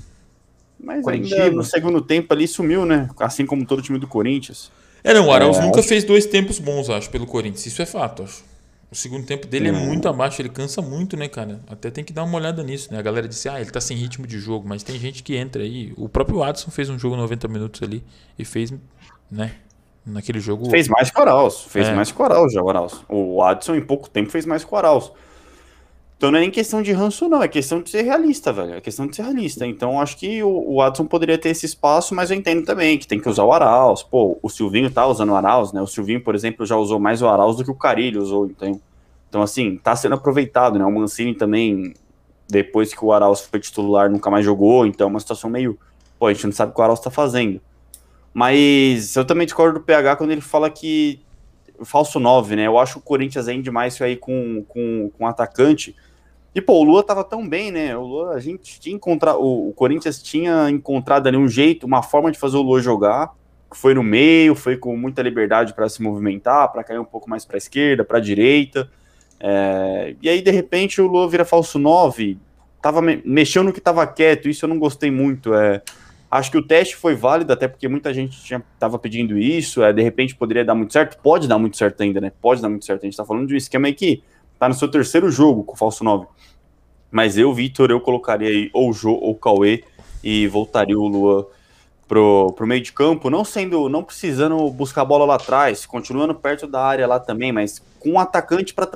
Mas 0.80 1.06
ainda 1.08 1.52
no 1.52 1.64
segundo 1.64 2.02
tempo 2.02 2.34
ali 2.34 2.48
sumiu, 2.48 2.86
né? 2.86 3.10
Assim 3.20 3.46
como 3.46 3.66
todo 3.66 3.80
o 3.80 3.82
time 3.82 4.00
do 4.00 4.08
Corinthians. 4.08 4.72
É, 5.04 5.14
não, 5.14 5.28
o 5.28 5.32
Arauz 5.32 5.58
é, 5.58 5.62
nunca 5.62 5.80
acho... 5.80 5.90
fez 5.90 6.04
dois 6.04 6.26
tempos 6.26 6.60
bons, 6.60 6.90
acho, 6.90 7.10
pelo 7.10 7.26
Corinthians. 7.26 7.66
Isso 7.66 7.82
é 7.82 7.86
fato, 7.86 8.24
acho. 8.24 8.44
O 8.92 8.96
segundo 8.96 9.24
tempo 9.24 9.46
dele 9.46 9.68
é 9.68 9.72
muito 9.72 10.10
abaixo, 10.10 10.42
ele 10.42 10.50
cansa 10.50 10.82
muito, 10.82 11.16
né, 11.16 11.28
cara? 11.28 11.62
Até 11.68 11.92
tem 11.92 12.04
que 12.04 12.12
dar 12.12 12.24
uma 12.24 12.36
olhada 12.36 12.64
nisso, 12.64 12.92
né? 12.92 12.98
A 12.98 13.02
galera 13.04 13.28
disse, 13.28 13.48
ah, 13.48 13.62
ele 13.62 13.70
tá 13.70 13.80
sem 13.80 13.96
ritmo 13.96 14.26
de 14.26 14.40
jogo, 14.40 14.68
mas 14.68 14.82
tem 14.82 14.98
gente 14.98 15.22
que 15.22 15.36
entra 15.36 15.62
aí. 15.62 15.94
O 15.96 16.10
próprio 16.10 16.42
Adson 16.42 16.72
fez 16.72 16.90
um 16.90 16.98
jogo 16.98 17.16
90 17.16 17.48
minutos 17.48 17.84
ali 17.84 18.04
e 18.38 18.44
fez 18.44 18.74
né? 19.32 19.56
Naquele 20.06 20.40
jogo. 20.40 20.70
Fez 20.70 20.88
mais 20.88 21.12
que 21.12 21.20
o 21.20 21.22
Arauz. 21.22 21.62
Fez 21.62 21.88
é. 21.88 21.94
mais 21.94 22.12
que 22.12 22.22
o 22.22 22.26
Arauz 22.26 22.54
já, 22.54 22.62
o 22.62 22.70
Arauz. 22.70 23.06
O 23.08 23.44
Adson, 23.44 23.76
em 23.76 23.82
pouco 23.82 24.10
tempo, 24.10 24.30
fez 24.30 24.46
mais 24.46 24.64
que 24.64 24.74
o 24.74 24.78
Arauz. 24.78 25.12
Então 26.20 26.32
não 26.32 26.38
é 26.38 26.42
nem 26.42 26.52
questão 26.52 26.82
de 26.82 26.92
ranço, 26.92 27.30
não. 27.30 27.42
É 27.42 27.48
questão 27.48 27.82
de 27.82 27.90
ser 27.90 28.02
realista, 28.02 28.52
velho. 28.52 28.74
É 28.74 28.82
questão 28.82 29.08
de 29.08 29.16
ser 29.16 29.22
realista. 29.22 29.66
Então 29.66 30.02
acho 30.02 30.18
que 30.18 30.44
o, 30.44 30.74
o 30.74 30.82
Adson 30.82 31.06
poderia 31.06 31.38
ter 31.38 31.48
esse 31.48 31.66
espaço, 31.66 32.14
mas 32.14 32.30
eu 32.30 32.36
entendo 32.36 32.66
também 32.66 32.98
que 32.98 33.08
tem 33.08 33.18
que 33.18 33.30
usar 33.30 33.46
o 33.46 33.54
Arauz. 33.54 34.04
Pô, 34.04 34.38
o 34.42 34.50
Silvinho 34.50 34.92
tá 34.92 35.08
usando 35.08 35.30
o 35.30 35.36
Arauz, 35.36 35.72
né? 35.72 35.82
O 35.82 35.88
Silvinho, 35.88 36.22
por 36.22 36.36
exemplo, 36.36 36.66
já 36.66 36.76
usou 36.76 37.00
mais 37.00 37.22
o 37.22 37.28
Arauz 37.28 37.56
do 37.56 37.64
que 37.64 37.72
o 37.72 37.76
Carilho 37.76 38.22
usou. 38.22 38.48
Então, 38.48 38.82
então 39.30 39.42
assim, 39.42 39.78
tá 39.78 39.96
sendo 39.96 40.16
aproveitado, 40.16 40.78
né? 40.78 40.84
O 40.84 40.92
Mancini 40.92 41.34
também, 41.34 41.94
depois 42.50 42.94
que 42.94 43.06
o 43.06 43.14
Arauz 43.14 43.40
foi 43.40 43.62
titular, 43.62 44.10
nunca 44.10 44.30
mais 44.30 44.44
jogou. 44.44 44.86
Então 44.86 45.08
é 45.08 45.10
uma 45.10 45.22
situação 45.22 45.50
meio. 45.50 45.80
Pô, 46.20 46.28
a 46.28 46.34
gente 46.34 46.46
não 46.46 46.52
sabe 46.52 46.74
o 46.74 46.76
que 46.76 46.82
o 46.82 46.84
Arauz 46.84 47.00
tá 47.00 47.10
fazendo. 47.10 47.62
Mas 48.34 49.16
eu 49.16 49.26
também 49.26 49.46
discordo 49.46 49.80
do 49.80 49.86
PH 49.86 50.16
quando 50.16 50.32
ele 50.32 50.42
fala 50.42 50.70
que 50.70 51.22
falso 51.84 52.20
9, 52.20 52.56
né? 52.56 52.68
Eu 52.68 52.78
acho 52.78 53.00
o 53.00 53.02
Corinthians 53.02 53.48
ainda 53.48 53.64
demais 53.64 54.00
aí 54.02 54.16
com, 54.16 54.64
com, 54.68 55.10
com 55.18 55.28
atacante. 55.28 55.96
E, 56.54 56.62
pô, 56.62 56.80
o 56.80 56.84
Lua 56.84 57.04
tava 57.04 57.24
tão 57.24 57.48
bem, 57.48 57.72
né? 57.72 57.96
O 57.96 58.02
Lua, 58.02 58.34
a 58.34 58.40
gente 58.40 58.80
tinha 58.80 58.96
encontrado. 58.96 59.40
O, 59.42 59.72
Corinthians 59.74 60.22
tinha 60.22 60.70
encontrado 60.70 61.28
ali 61.28 61.38
um 61.38 61.48
jeito, 61.48 61.86
uma 61.86 62.02
forma 62.02 62.32
de 62.32 62.40
fazer 62.40 62.58
o 62.58 62.62
Lua 62.62 62.82
jogar. 62.82 63.34
Foi 63.72 63.94
no 63.94 64.02
meio, 64.02 64.56
foi 64.56 64.76
com 64.76 64.98
muita 64.98 65.22
liberdade 65.22 65.74
para 65.74 65.88
se 65.88 66.02
movimentar, 66.02 66.72
para 66.72 66.84
cair 66.84 67.00
um 67.00 67.06
pouco 67.06 67.30
mais 67.30 67.46
para 67.46 67.58
esquerda, 67.58 68.04
para 68.04 68.20
direita. 68.20 68.90
É, 69.40 70.16
e 70.22 70.28
aí, 70.28 70.42
de 70.42 70.50
repente, 70.50 71.00
o 71.00 71.08
Lua 71.08 71.30
vira 71.30 71.46
falso 71.46 71.78
9. 71.78 72.38
Tava 72.82 73.02
me, 73.02 73.22
mexendo 73.24 73.68
no 73.68 73.74
que 73.74 73.82
tava 73.82 74.06
quieto, 74.08 74.50
isso 74.50 74.66
eu 74.66 74.70
não 74.70 74.80
gostei 74.80 75.12
muito. 75.12 75.54
É, 75.54 75.84
Acho 76.32 76.52
que 76.52 76.58
o 76.58 76.64
teste 76.64 76.96
foi 76.96 77.16
válido, 77.16 77.52
até 77.52 77.68
porque 77.68 77.88
muita 77.88 78.14
gente 78.14 78.38
estava 78.54 79.00
pedindo 79.00 79.38
isso. 79.38 79.82
É, 79.82 79.92
de 79.92 80.02
repente 80.02 80.36
poderia 80.36 80.64
dar 80.64 80.76
muito 80.76 80.94
certo. 80.94 81.18
Pode 81.22 81.48
dar 81.48 81.58
muito 81.58 81.76
certo 81.76 82.02
ainda, 82.02 82.22
né? 82.22 82.32
Pode 82.42 82.62
dar 82.62 82.70
muito 82.70 82.86
certo. 82.86 83.02
A 83.02 83.06
gente 83.06 83.14
está 83.14 83.26
falando 83.26 83.48
de 83.48 83.56
um 83.56 83.58
esquema 83.58 83.88
aí 83.88 83.94
que 83.94 84.22
tá 84.60 84.70
no 84.70 84.76
seu 84.76 84.88
terceiro 84.88 85.32
jogo 85.32 85.64
com 85.64 85.74
o 85.74 85.78
falso 85.78 86.04
9. 86.04 86.28
Mas 87.10 87.38
eu, 87.38 87.52
Vitor, 87.52 87.90
eu 87.90 88.00
colocaria 88.00 88.50
aí 88.50 88.70
ou 88.74 88.90
o 88.90 88.94
Jô 88.94 89.14
ou 89.14 89.32
o 89.32 89.36
Cauê 89.36 89.84
e 90.24 90.48
voltaria 90.48 90.98
o 91.00 91.08
Luan 91.08 91.46
pro, 92.08 92.54
pro 92.54 92.68
meio 92.68 92.82
de 92.82 92.92
campo, 92.92 93.30
não 93.30 93.44
sendo, 93.46 93.88
não 93.88 94.04
precisando 94.04 94.70
buscar 94.72 95.04
a 95.04 95.06
bola 95.06 95.26
lá 95.26 95.36
atrás, 95.36 95.86
continuando 95.86 96.36
perto 96.36 96.68
da 96.68 96.82
área 96.84 97.08
lá 97.08 97.20
também, 97.20 97.52
mas 97.52 97.82
com 98.00 98.12
um 98.12 98.20
atacante 98.20 98.74
para 98.74 98.88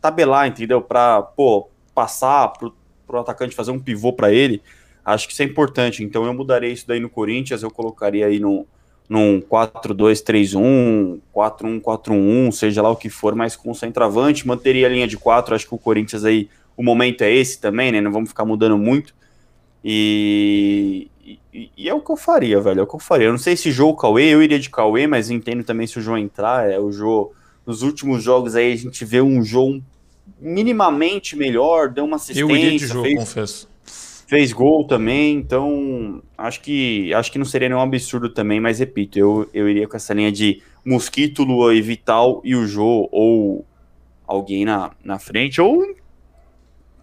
tabelar, 0.00 0.48
entendeu? 0.48 0.80
Para, 0.80 1.22
pô, 1.22 1.68
passar 1.94 2.48
pro, 2.48 2.74
pro 3.06 3.18
atacante 3.18 3.54
fazer 3.54 3.72
um 3.72 3.78
pivô 3.78 4.12
para 4.12 4.32
ele 4.32 4.62
Acho 5.04 5.26
que 5.26 5.32
isso 5.32 5.42
é 5.42 5.44
importante. 5.44 6.02
Então 6.04 6.24
eu 6.24 6.34
mudaria 6.34 6.70
isso 6.70 6.86
daí 6.86 7.00
no 7.00 7.08
Corinthians, 7.08 7.62
eu 7.62 7.70
colocaria 7.70 8.26
aí 8.26 8.38
no, 8.38 8.66
num 9.08 9.40
4-2-3-1, 9.40 11.18
4-1-4-1, 11.34 12.52
seja 12.52 12.80
lá 12.80 12.90
o 12.90 12.96
que 12.96 13.10
for, 13.10 13.34
mas 13.34 13.56
com 13.56 13.74
centroavante, 13.74 14.46
manteria 14.46 14.86
a 14.86 14.90
linha 14.90 15.08
de 15.08 15.16
4. 15.16 15.54
Acho 15.54 15.66
que 15.66 15.74
o 15.74 15.78
Corinthians 15.78 16.24
aí, 16.24 16.48
o 16.76 16.82
momento 16.82 17.22
é 17.22 17.32
esse 17.32 17.60
também, 17.60 17.90
né? 17.90 18.00
Não 18.00 18.12
vamos 18.12 18.28
ficar 18.28 18.44
mudando 18.44 18.78
muito. 18.78 19.14
E, 19.84 21.10
e, 21.52 21.70
e, 21.76 21.88
é 21.88 21.94
o 21.94 22.00
que 22.00 22.12
eu 22.12 22.16
faria, 22.16 22.60
velho. 22.60 22.80
É 22.80 22.82
o 22.82 22.86
que 22.86 22.94
eu 22.94 23.00
faria. 23.00 23.26
Eu 23.26 23.32
não 23.32 23.38
sei 23.38 23.56
se 23.56 23.72
João 23.72 23.96
Cauê, 23.96 24.26
eu 24.26 24.42
iria 24.42 24.58
de 24.58 24.70
Cauê, 24.70 25.06
mas 25.06 25.30
entendo 25.30 25.64
também 25.64 25.86
se 25.86 25.98
o 25.98 26.02
João 26.02 26.18
entrar. 26.18 26.70
É 26.70 26.78
o 26.78 26.92
João. 26.92 27.30
Nos 27.66 27.82
últimos 27.82 28.22
jogos 28.22 28.54
aí 28.54 28.72
a 28.72 28.76
gente 28.76 29.04
vê 29.04 29.20
um 29.20 29.42
João 29.42 29.82
minimamente 30.40 31.36
melhor, 31.36 31.88
deu 31.88 32.04
uma 32.04 32.16
assistência. 32.16 32.42
Eu 32.42 32.50
iria 32.50 32.78
de 32.78 32.86
João, 32.86 33.04
fez, 33.04 33.18
confesso. 33.18 33.69
Fez 34.30 34.52
gol 34.52 34.84
também, 34.84 35.38
então 35.38 36.22
acho 36.38 36.60
que 36.60 37.12
acho 37.12 37.32
que 37.32 37.38
não 37.38 37.44
seria 37.44 37.68
nenhum 37.68 37.80
absurdo 37.80 38.28
também, 38.28 38.60
mas 38.60 38.78
repito, 38.78 39.18
eu, 39.18 39.50
eu 39.52 39.68
iria 39.68 39.88
com 39.88 39.96
essa 39.96 40.14
linha 40.14 40.30
de 40.30 40.62
Mosquito, 40.84 41.42
Lua 41.42 41.74
e 41.74 41.82
Vital 41.82 42.40
e 42.44 42.54
o 42.54 42.64
Jô, 42.64 43.08
ou 43.10 43.66
alguém 44.24 44.64
na, 44.64 44.92
na 45.02 45.18
frente, 45.18 45.60
ou 45.60 45.84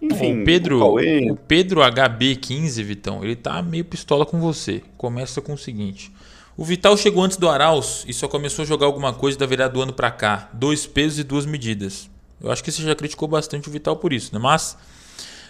enfim, 0.01 0.41
o 0.41 0.45
Pedro, 0.45 0.81
o, 0.81 1.33
o 1.33 1.35
Pedro 1.35 1.81
HB15, 1.81 2.81
Vitão, 2.81 3.21
ele 3.21 3.35
tá 3.35 3.61
meio 3.61 3.83
pistola 3.83 4.25
com 4.25 4.39
você. 4.39 4.81
Começa 4.95 5.41
com 5.41 5.51
o 5.51 5.57
seguinte: 5.57 6.09
o 6.55 6.63
Vital 6.63 6.95
chegou 6.95 7.21
antes 7.25 7.35
do 7.35 7.49
Arauz 7.49 8.05
e 8.07 8.13
só 8.13 8.29
começou 8.29 8.63
a 8.63 8.65
jogar 8.65 8.85
alguma 8.85 9.11
coisa 9.11 9.37
da 9.37 9.45
virada 9.45 9.73
do 9.73 9.81
ano 9.81 9.91
para 9.91 10.11
cá. 10.11 10.49
Dois 10.53 10.87
pesos 10.87 11.19
e 11.19 11.25
duas 11.25 11.45
medidas. 11.45 12.09
Eu 12.41 12.49
acho 12.49 12.63
que 12.63 12.71
você 12.71 12.83
já 12.83 12.95
criticou 12.95 13.27
bastante 13.27 13.67
o 13.67 13.71
Vital 13.73 13.97
por 13.97 14.13
isso, 14.13 14.33
né? 14.33 14.39
Mas. 14.41 14.77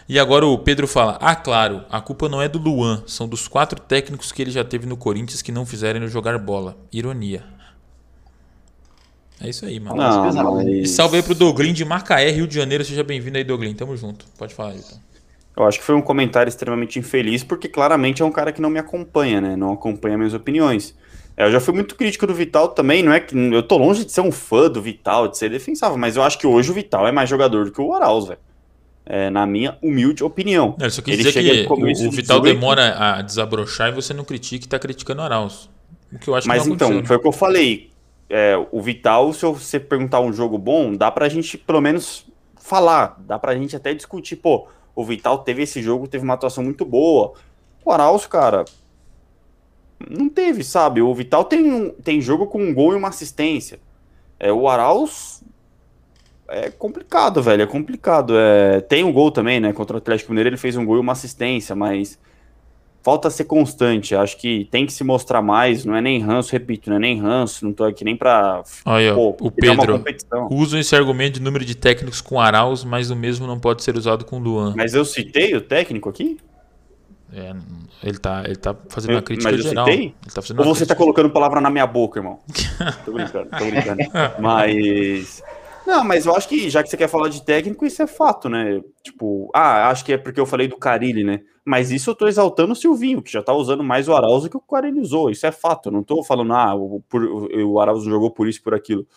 E 0.10 0.18
agora 0.18 0.46
o 0.46 0.58
Pedro 0.58 0.88
fala: 0.88 1.18
Ah, 1.20 1.36
claro, 1.36 1.84
a 1.90 2.00
culpa 2.00 2.30
não 2.30 2.42
é 2.42 2.48
do 2.48 2.58
Luan, 2.58 3.04
são 3.06 3.28
dos 3.28 3.48
quatro 3.48 3.80
técnicos 3.80 4.32
que 4.32 4.42
ele 4.42 4.52
já 4.52 4.64
teve 4.64 4.86
no 4.86 4.96
Corinthians 4.96 5.42
que 5.42 5.52
não 5.52 5.66
fizeram 5.66 6.00
ele 6.00 6.08
jogar 6.08 6.38
bola. 6.38 6.78
Ironia. 6.92 7.44
É 9.40 9.50
isso 9.50 9.66
aí, 9.66 9.80
mano. 9.80 9.98
Não, 9.98 10.56
mas... 10.56 10.68
E 10.68 10.88
salve 10.88 11.18
aí 11.18 11.24
pro 11.24 11.36
Doglin 11.36 11.72
de 11.72 11.86
Macaé, 11.86 12.32
Rio 12.32 12.48
de 12.48 12.56
Janeiro. 12.56 12.84
Seja 12.84 13.04
bem-vindo 13.04 13.38
aí, 13.38 13.44
Doglin. 13.44 13.74
Tamo 13.76 13.96
junto. 13.96 14.26
Pode 14.38 14.54
falar, 14.56 14.76
então. 14.76 14.98
Eu 15.56 15.66
acho 15.66 15.80
que 15.80 15.86
foi 15.86 15.96
um 15.96 16.02
comentário 16.02 16.50
extremamente 16.50 16.98
infeliz, 17.00 17.44
porque 17.44 17.68
claramente 17.68 18.22
é 18.22 18.26
um 18.26 18.32
cara 18.32 18.52
que 18.52 18.62
não 18.62 18.70
me 18.70 18.80
acompanha, 18.80 19.42
né? 19.42 19.56
Não 19.56 19.74
acompanha 19.74 20.18
minhas 20.18 20.34
opiniões. 20.34 20.96
É, 21.36 21.46
eu 21.46 21.52
já 21.52 21.60
fui 21.60 21.74
muito 21.74 21.96
crítico 21.96 22.26
do 22.26 22.34
Vital 22.34 22.70
também, 22.70 23.04
não 23.04 23.12
é 23.12 23.20
que 23.20 23.36
eu 23.36 23.62
tô 23.62 23.78
longe 23.78 24.06
de 24.06 24.12
ser 24.12 24.22
um 24.22 24.32
fã 24.32 24.70
do 24.70 24.82
Vital, 24.82 25.28
de 25.28 25.38
ser 25.38 25.50
defensável, 25.50 25.98
mas 25.98 26.16
eu 26.16 26.24
acho 26.24 26.38
que 26.40 26.48
hoje 26.48 26.72
o 26.72 26.74
Vital 26.74 27.08
é 27.08 27.12
mais 27.12 27.30
jogador 27.30 27.66
do 27.66 27.72
que 27.72 27.80
o 27.82 27.94
Arauz, 27.94 28.26
velho. 28.26 28.40
É, 29.10 29.30
na 29.30 29.46
minha 29.46 29.78
humilde 29.82 30.22
opinião. 30.22 30.76
Não, 30.78 30.90
só 30.90 31.02
quis 31.02 31.14
Ele 31.14 31.24
dizer 31.24 31.66
que 31.66 31.72
o, 31.72 31.74
o 31.74 32.12
Vital 32.12 32.42
18, 32.42 32.44
demora 32.44 32.94
a 32.98 33.22
desabrochar 33.22 33.90
e 33.90 33.92
você 33.94 34.14
não 34.14 34.26
critica 34.26 34.66
e 34.66 34.68
tá 34.68 34.78
criticando 34.78 35.22
o 35.22 35.24
Arauz. 35.24 35.70
O 36.12 36.20
que 36.20 36.28
eu 36.28 36.36
acho 36.36 36.48
Mas 36.48 36.64
que 36.64 36.70
então, 36.70 37.06
foi 37.06 37.16
o 37.16 37.20
que 37.20 37.28
eu 37.28 37.32
falei 37.32 37.90
é, 38.30 38.56
o 38.72 38.82
Vital, 38.82 39.32
se 39.32 39.46
você 39.46 39.80
perguntar 39.80 40.20
um 40.20 40.34
jogo 40.34 40.58
bom, 40.58 40.94
dá 40.94 41.10
pra 41.10 41.30
gente 41.30 41.58
pelo 41.58 41.82
menos 41.82 42.26
falar, 42.56 43.18
dá 43.20 43.40
pra 43.40 43.56
gente 43.56 43.76
até 43.76 43.94
discutir, 43.94 44.36
pô, 44.36 44.68
o 44.96 45.04
Vital 45.06 45.40
teve 45.40 45.64
esse 45.64 45.82
jogo, 45.82 46.08
teve 46.08 46.24
uma 46.24 46.34
atuação 46.34 46.64
muito 46.64 46.84
boa. 46.84 47.34
O 47.86 47.92
Arauz, 47.92 48.26
cara, 48.26 48.66
não 50.10 50.28
teve, 50.28 50.64
sabe? 50.64 51.02
O 51.02 51.14
Vital 51.14 51.46
tem, 51.46 51.72
um, 51.72 51.90
tem 51.92 52.20
jogo 52.20 52.48
com 52.48 52.62
um 52.62 52.74
gol 52.74 52.94
e 52.94 52.96
uma 52.96 53.08
assistência. 53.08 53.80
É, 54.40 54.52
o 54.52 54.68
Arauz 54.68 55.37
é 56.50 56.70
complicado, 56.70 57.42
velho, 57.42 57.64
é 57.64 57.68
complicado. 57.68 58.34
É, 58.38 58.82
tem 58.82 59.04
um 59.04 59.12
gol 59.12 59.32
também, 59.32 59.60
né? 59.60 59.74
Contra 59.74 59.96
o 59.96 59.98
Atlético 59.98 60.32
Mineiro 60.32 60.50
ele 60.50 60.58
fez 60.58 60.76
um 60.76 60.86
gol 60.86 60.98
e 60.98 61.00
uma 61.00 61.12
assistência, 61.12 61.76
mas 61.76 62.20
falta 63.08 63.30
ser 63.30 63.46
constante. 63.46 64.14
Acho 64.16 64.38
que 64.38 64.68
tem 64.72 64.86
que 64.86 64.92
se 64.92 65.04
mostrar 65.04 65.42
mais. 65.42 65.86
Não 65.86 65.96
é 65.96 66.02
nem 66.02 66.20
ranço, 66.20 66.52
repito, 66.52 66.90
não 66.90 66.98
é 66.98 67.00
nem 67.00 67.20
ranço. 67.20 67.66
Não 67.66 67.72
tô 67.72 67.84
aqui 67.86 68.04
nem 68.04 68.18
pra. 68.18 68.64
Olha, 68.86 69.14
pô, 69.14 69.36
o 69.40 69.52
Pedro. 69.52 70.04
Usam 70.50 70.80
esse 70.80 70.96
argumento 70.96 71.36
de 71.36 71.42
número 71.42 71.64
de 71.64 71.76
técnicos 71.76 72.22
com 72.22 72.40
Arauz, 72.40 72.84
mas 72.84 73.10
o 73.10 73.16
mesmo 73.16 73.48
não 73.48 73.60
pode 73.60 73.84
ser 73.84 73.96
usado 73.96 74.26
com 74.26 74.40
Luan. 74.40 74.74
Mas 74.76 74.94
eu 74.94 75.06
citei 75.06 75.56
o 75.56 75.62
técnico 75.62 76.10
aqui? 76.10 76.38
É, 77.34 77.54
ele 78.04 78.18
tá, 78.18 78.44
ele 78.46 78.56
tá 78.56 78.76
fazendo 78.90 79.12
eu, 79.12 79.16
uma 79.18 79.22
crítica 79.22 79.52
mas 79.52 79.60
eu 79.60 79.70
geral. 79.70 79.86
Citei? 79.86 80.16
Tá 80.34 80.42
Ou 80.42 80.66
você 80.66 80.80
crítica. 80.80 80.86
tá 80.88 80.96
colocando 80.96 81.30
palavra 81.30 81.60
na 81.60 81.70
minha 81.70 81.86
boca, 81.86 82.20
irmão? 82.20 82.40
tô 83.04 83.12
brincando, 83.12 83.50
tô 83.50 83.66
brincando. 83.66 84.04
mas. 84.40 85.44
Não, 85.88 86.04
mas 86.04 86.26
eu 86.26 86.36
acho 86.36 86.50
que 86.50 86.70
já 86.70 86.84
que 86.84 86.90
você 86.90 86.98
quer 86.98 87.08
falar 87.08 87.30
de 87.30 87.42
técnico, 87.42 87.86
isso 87.86 88.02
é 88.02 88.08
fato, 88.08 88.50
né? 88.50 88.82
Tipo, 89.02 89.50
ah, 89.56 89.90
acho 89.90 90.04
que 90.04 90.12
é 90.12 90.18
porque 90.18 90.38
eu 90.38 90.46
falei 90.46 90.68
do 90.68 90.76
Carilli, 90.76 91.24
né? 91.24 91.40
Mas 91.64 91.92
isso 91.92 92.10
eu 92.10 92.16
tô 92.16 92.28
exaltando 92.28 92.74
o 92.74 92.76
Silvinho, 92.76 93.22
que 93.22 93.32
já 93.32 93.42
tá 93.42 93.54
usando 93.54 93.86
mais 93.86 94.10
o 94.10 94.14
Arauz 94.14 94.46
que 94.50 94.58
o 94.58 94.60
Carilli 94.60 95.00
usou. 95.00 95.30
Isso 95.30 95.48
é 95.48 95.52
fato. 95.52 95.88
Eu 95.88 95.94
não 95.94 96.04
tô 96.04 96.22
falando, 96.26 96.52
ah, 96.52 96.76
o, 96.76 97.02
por, 97.08 97.24
o 97.24 98.00
jogou 98.02 98.30
por 98.30 98.50
isso, 98.50 98.62
por 98.62 98.74
aquilo. 98.74 99.08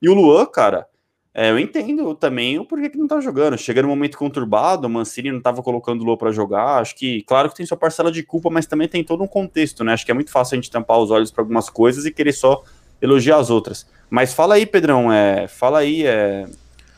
E 0.00 0.08
o 0.08 0.14
Luan, 0.14 0.46
cara, 0.46 0.86
é, 1.34 1.50
eu 1.50 1.58
entendo 1.58 2.14
também 2.14 2.60
o 2.60 2.64
porquê 2.64 2.88
que 2.88 2.96
não 2.96 3.08
tá 3.08 3.20
jogando. 3.20 3.58
Chega 3.58 3.82
no 3.82 3.88
momento 3.88 4.16
conturbado, 4.16 4.86
o 4.86 4.90
Mancini 4.90 5.32
não 5.32 5.40
tava 5.40 5.64
colocando 5.64 6.02
o 6.02 6.04
Luan 6.04 6.16
para 6.16 6.30
jogar. 6.30 6.80
Acho 6.80 6.94
que, 6.94 7.24
claro 7.24 7.48
que 7.48 7.56
tem 7.56 7.66
sua 7.66 7.76
parcela 7.76 8.12
de 8.12 8.22
culpa, 8.22 8.48
mas 8.50 8.66
também 8.66 8.86
tem 8.86 9.02
todo 9.02 9.24
um 9.24 9.28
contexto, 9.28 9.82
né? 9.82 9.94
Acho 9.94 10.04
que 10.04 10.12
é 10.12 10.14
muito 10.14 10.30
fácil 10.30 10.54
a 10.54 10.60
gente 10.60 10.70
tampar 10.70 11.00
os 11.00 11.10
olhos 11.10 11.32
para 11.32 11.42
algumas 11.42 11.68
coisas 11.68 12.06
e 12.06 12.12
querer 12.12 12.32
só 12.32 12.62
elogiar 13.00 13.38
as 13.38 13.50
outras. 13.50 13.86
Mas 14.08 14.32
fala 14.32 14.54
aí, 14.54 14.66
Pedrão, 14.66 15.12
é, 15.12 15.46
fala 15.48 15.78
aí, 15.80 16.06
é... 16.06 16.46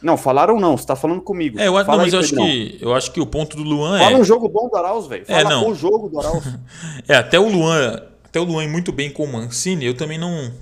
Não, 0.02 0.16
falaram 0.16 0.58
não, 0.58 0.76
você 0.76 0.84
tá 0.84 0.96
falando 0.96 1.20
comigo. 1.20 1.60
É, 1.60 1.68
eu, 1.68 1.72
não, 1.74 1.96
mas 1.96 2.12
aí, 2.12 2.12
eu 2.12 2.18
acho 2.18 2.34
que 2.34 2.78
eu 2.80 2.94
acho 2.94 3.12
que 3.12 3.20
o 3.20 3.26
ponto 3.26 3.56
do 3.56 3.62
Luan 3.62 3.90
fala 3.90 4.00
é. 4.00 4.04
Fala 4.04 4.18
um 4.18 4.24
jogo 4.24 4.48
bom 4.48 4.68
do 4.68 4.76
Arauz, 4.76 5.06
velho. 5.06 5.22
É, 5.28 5.40
fala 5.40 5.40
é, 5.40 5.44
não. 5.44 5.68
o 5.68 5.74
jogo 5.76 6.08
do 6.08 6.18
Arauz. 6.18 6.44
é, 7.06 7.14
até 7.14 7.38
o 7.38 7.48
Luan, 7.48 8.02
até 8.24 8.40
o 8.40 8.44
Luan 8.44 8.66
muito 8.66 8.90
bem 8.90 9.12
com 9.12 9.22
o 9.22 9.32
Mancini, 9.32 9.86
eu 9.86 9.94
também 9.94 10.18
não 10.18 10.52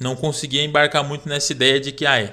não 0.00 0.16
conseguia 0.16 0.64
embarcar 0.64 1.04
muito 1.06 1.28
nessa 1.28 1.52
ideia 1.52 1.78
de 1.78 1.92
que 1.92 2.06
ai, 2.06 2.32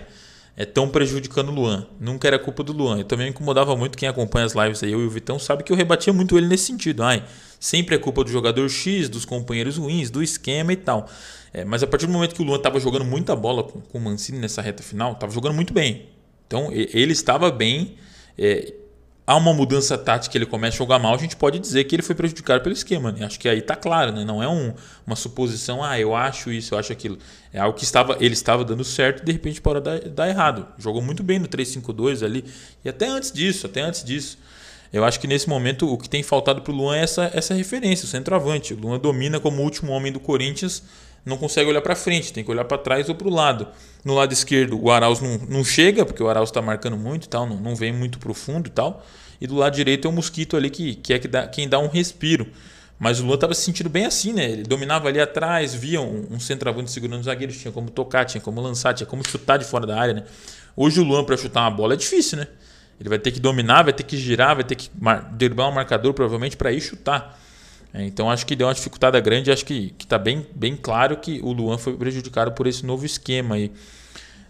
é 0.56 0.66
tão 0.66 0.88
prejudicando 0.88 1.50
o 1.50 1.52
Luan. 1.52 1.88
Nunca 2.00 2.28
era 2.28 2.38
culpa 2.38 2.64
do 2.64 2.72
Luan. 2.72 3.00
Eu 3.00 3.06
também 3.06 3.26
me 3.26 3.32
incomodava 3.32 3.76
muito 3.76 3.98
quem 3.98 4.08
acompanha 4.08 4.46
as 4.46 4.54
lives 4.54 4.84
aí, 4.84 4.92
eu 4.92 5.02
e 5.02 5.06
o 5.06 5.10
Vitão 5.10 5.40
sabe 5.40 5.64
que 5.64 5.72
eu 5.72 5.76
rebatia 5.76 6.14
muito 6.14 6.38
ele 6.38 6.48
nesse 6.48 6.66
sentido. 6.66 7.04
Ai, 7.04 7.24
sempre 7.60 7.96
é 7.96 7.98
culpa 7.98 8.24
do 8.24 8.30
jogador 8.30 8.70
X, 8.70 9.10
dos 9.10 9.26
companheiros 9.26 9.78
ruins, 9.78 10.10
do 10.10 10.22
esquema 10.22 10.72
e 10.72 10.78
tal. 10.78 11.10
É, 11.54 11.63
mas 11.63 11.84
a 11.84 11.88
partir 11.88 12.08
do 12.08 12.12
momento 12.12 12.34
que 12.34 12.42
o 12.42 12.46
Luan 12.46 12.58
estava 12.58 12.80
jogando 12.80 13.06
muita 13.06 13.36
bola 13.36 13.63
com, 13.63 13.80
com 13.80 13.98
o 13.98 14.02
Mancini 14.02 14.39
nessa 14.39 14.62
reta 14.62 14.82
final, 14.82 15.12
estava 15.13 15.32
jogando 15.32 15.54
muito 15.54 15.74
bem. 15.74 16.10
Então 16.48 16.70
ele 16.72 17.13
estava 17.13 17.52
bem. 17.52 17.96
É, 18.38 18.74
há 19.26 19.36
uma 19.36 19.54
mudança 19.54 19.98
tática, 19.98 20.38
ele 20.38 20.46
começa 20.46 20.76
a 20.76 20.80
jogar 20.80 21.00
mal, 21.00 21.13
a 21.13 21.18
gente 21.18 21.36
pode 21.36 21.58
dizer 21.60 21.84
que 21.86 21.96
ele 21.96 22.02
foi 22.02 22.16
prejudicado 22.16 22.62
pelo 22.62 22.74
esquema. 22.74 23.12
Né? 23.12 23.26
Acho 23.26 23.39
que 23.39 23.48
aí 23.48 23.60
está 23.60 23.76
claro, 23.76 24.12
né? 24.12 24.24
não 24.26 24.42
é 24.42 24.48
um, 24.48 24.74
uma 25.06 25.16
suposição, 25.16 25.84
ah, 25.84 26.00
eu 26.00 26.16
acho 26.16 26.52
isso, 26.52 26.74
eu 26.74 26.80
acho 26.80 26.92
aquilo. 26.92 27.18
É 27.54 27.60
algo 27.60 27.78
que 27.78 27.84
estava, 27.84 28.18
ele 28.20 28.34
estava 28.34 28.66
dando 28.66 28.84
certo 28.84 29.22
e 29.22 29.26
de 29.26 29.32
repente 29.32 29.62
pode 29.62 29.82
dar, 29.82 30.00
dar 30.00 30.30
errado. 30.30 30.68
Jogou 30.78 31.02
muito 31.02 31.24
bem 31.24 31.39
no 31.39 31.48
3-5-2 31.48 32.24
ali, 32.24 32.44
e 32.84 32.89
até 32.89 33.08
antes 33.08 33.32
disso, 33.32 33.66
até 33.68 33.82
antes 33.82 34.04
disso. 34.04 34.38
Eu 34.92 35.04
acho 35.04 35.20
que 35.20 35.26
nesse 35.26 35.50
momento 35.50 35.92
o 35.92 35.98
que 35.98 36.08
tem 36.08 36.22
faltado 36.22 36.62
para 36.62 36.72
o 36.72 36.76
Luan 36.76 36.96
é 36.96 37.02
essa, 37.02 37.32
essa 37.34 37.56
referência, 37.56 38.06
o 38.06 38.08
centroavante. 38.08 38.76
O 38.76 38.78
Luan 38.78 39.00
domina 39.00 39.39
como 39.39 39.63
último 39.63 39.92
homem 39.92 40.12
do 40.12 40.20
Corinthians 40.20 40.84
não 41.26 41.38
consegue 41.38 41.70
olhar 41.70 41.82
para 41.82 41.96
frente, 41.96 42.34
tem 42.34 42.44
que 42.44 42.52
olhar 42.52 42.66
para 42.66 42.78
trás 42.78 43.08
ou 43.10 43.16
para 43.16 43.28
o 43.28 43.32
lado. 43.32 43.68
No 44.04 44.14
lado 44.14 44.34
esquerdo, 44.34 44.82
o 44.82 44.92
Arauz 44.92 45.22
não, 45.22 45.38
não 45.50 45.64
chega, 45.64 46.06
porque 46.06 46.22
o 46.22 46.30
Arauz 46.30 46.50
está 46.50 46.62
marcando 46.62 46.98
muito 46.98 47.26
e 47.26 47.30
tal, 47.30 47.48
não, 47.48 47.58
não 47.58 47.76
vem 47.76 47.94
muito 47.94 48.20
profundo 48.20 48.68
e 48.68 48.72
tal. 48.72 49.06
E 49.40 49.48
do 49.48 49.56
lado 49.56 49.76
direito 49.76 50.08
é 50.08 50.10
o 50.10 50.14
Mosquito 50.14 50.58
ali, 50.58 50.70
que, 50.70 50.96
que 50.96 51.14
é 51.14 51.20
que 51.20 51.28
dá, 51.28 51.48
quem 51.48 51.68
dá 51.68 51.80
um 51.80 51.88
respiro. 51.88 52.48
Mas 53.00 53.20
o 53.20 53.26
Luan 53.26 53.36
estava 53.36 53.54
se 53.54 53.62
sentindo 53.62 53.90
bem 53.90 54.06
assim, 54.06 54.34
né? 54.34 54.50
Ele 54.50 54.64
dominava 54.64 55.08
ali 55.08 55.20
atrás, 55.20 55.74
via 55.74 56.00
um, 56.00 56.28
um 56.32 56.40
centroavante 56.40 56.92
segurando 56.92 57.20
os 57.20 57.26
zagueiros, 57.26 57.58
tinha 57.58 57.72
como 57.72 57.90
tocar, 57.90 58.26
tinha 58.26 58.40
como 58.40 58.62
lançar, 58.62 58.94
tinha 58.94 59.08
como 59.08 59.28
chutar 59.28 59.58
de 59.58 59.66
fora 59.66 59.86
da 59.86 60.00
área, 60.00 60.14
né? 60.14 60.24
Hoje 60.76 61.00
o 61.00 61.04
Luan, 61.04 61.24
para 61.24 61.36
chutar 61.36 61.62
uma 61.62 61.72
bola, 61.72 61.94
é 61.94 61.98
difícil, 61.98 62.38
né? 62.38 62.48
Ele 63.00 63.10
vai 63.10 63.20
ter 63.20 63.32
que 63.32 63.40
dominar, 63.40 63.84
vai 63.84 63.94
ter 63.94 64.04
que 64.04 64.16
girar, 64.18 64.56
vai 64.56 64.64
ter 64.64 64.76
que 64.76 64.90
derrubar 65.34 65.70
um 65.70 65.74
marcador, 65.74 66.14
provavelmente, 66.14 66.56
para 66.56 66.72
ir 66.72 66.80
chutar. 66.80 67.38
É, 67.93 68.03
então 68.03 68.29
acho 68.29 68.45
que 68.45 68.56
deu 68.56 68.67
uma 68.67 68.73
dificuldade 68.73 69.19
grande. 69.21 69.51
Acho 69.51 69.65
que 69.65 69.93
está 69.99 70.17
bem, 70.17 70.45
bem 70.56 70.75
claro 70.75 71.17
que 71.17 71.39
o 71.44 71.52
Luan 71.52 71.77
foi 71.77 71.96
prejudicado 71.96 72.52
por 72.54 72.65
esse 72.65 72.85
novo 72.85 73.06
esquema 73.06 73.56
aí. 73.56 73.71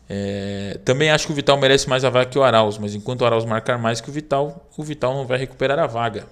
É, 0.09 0.79
também 0.85 1.09
acho 1.09 1.25
que 1.25 1.31
o 1.31 1.35
Vital 1.35 1.57
merece 1.57 1.89
mais 1.89 2.03
a 2.03 2.09
vaga 2.09 2.29
que 2.29 2.37
o 2.37 2.43
Arauz, 2.43 2.77
mas 2.77 2.93
enquanto 2.93 3.21
o 3.21 3.25
Arauz 3.25 3.45
marcar 3.45 3.77
mais 3.77 4.01
que 4.01 4.09
o 4.09 4.13
Vital, 4.13 4.69
o 4.77 4.83
Vital 4.83 5.13
não 5.13 5.25
vai 5.25 5.37
recuperar 5.37 5.79
a 5.79 5.87
vaga. 5.87 6.27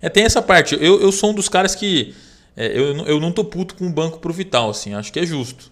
É, 0.00 0.08
tem 0.08 0.24
essa 0.24 0.42
parte. 0.42 0.76
Eu, 0.80 1.00
eu 1.00 1.12
sou 1.12 1.30
um 1.30 1.34
dos 1.34 1.48
caras 1.48 1.74
que. 1.74 2.14
É, 2.56 2.66
eu, 2.68 2.96
eu 3.06 3.20
não 3.20 3.32
tô 3.32 3.44
puto 3.44 3.74
com 3.74 3.86
o 3.86 3.90
banco 3.90 4.18
pro 4.18 4.32
Vital, 4.32 4.70
assim, 4.70 4.94
acho 4.94 5.12
que 5.12 5.20
é 5.20 5.26
justo. 5.26 5.70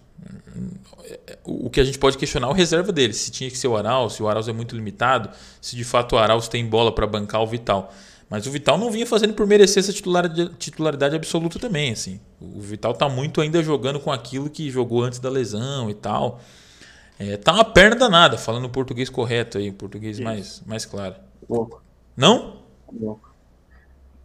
O 1.42 1.68
que 1.68 1.80
a 1.80 1.84
gente 1.84 1.98
pode 1.98 2.16
questionar 2.16 2.46
é 2.46 2.50
o 2.50 2.52
reserva 2.52 2.92
dele, 2.92 3.12
se 3.12 3.30
tinha 3.30 3.50
que 3.50 3.56
ser 3.56 3.68
o 3.68 3.76
Arauz, 3.76 4.14
se 4.14 4.22
o 4.22 4.28
Arauz 4.28 4.48
é 4.48 4.52
muito 4.52 4.74
limitado, 4.74 5.30
se 5.60 5.76
de 5.76 5.84
fato 5.84 6.14
o 6.14 6.18
Arauz 6.18 6.48
tem 6.48 6.64
bola 6.66 6.94
para 6.94 7.06
bancar 7.06 7.42
o 7.42 7.46
Vital. 7.46 7.92
Mas 8.34 8.48
o 8.48 8.50
Vital 8.50 8.76
não 8.76 8.90
vinha 8.90 9.06
fazendo 9.06 9.32
por 9.32 9.46
merecer 9.46 9.80
essa 9.80 9.92
titularidade, 9.92 11.14
absoluta 11.14 11.56
também, 11.56 11.92
assim. 11.92 12.18
O 12.40 12.60
Vital 12.60 12.92
tá 12.92 13.08
muito 13.08 13.40
ainda 13.40 13.62
jogando 13.62 14.00
com 14.00 14.10
aquilo 14.10 14.50
que 14.50 14.68
jogou 14.72 15.04
antes 15.04 15.20
da 15.20 15.30
lesão 15.30 15.88
e 15.88 15.94
tal. 15.94 16.40
É, 17.16 17.36
tá 17.36 17.52
uma 17.52 17.64
perna 17.64 17.94
danada, 17.94 18.36
falando 18.36 18.64
o 18.64 18.68
português 18.68 19.08
correto 19.08 19.56
aí, 19.56 19.70
o 19.70 19.72
português 19.72 20.18
mais, 20.18 20.60
mais 20.66 20.84
claro. 20.84 21.14
Louco. 21.48 21.80
Não? 22.16 22.56
Louco. 23.00 23.32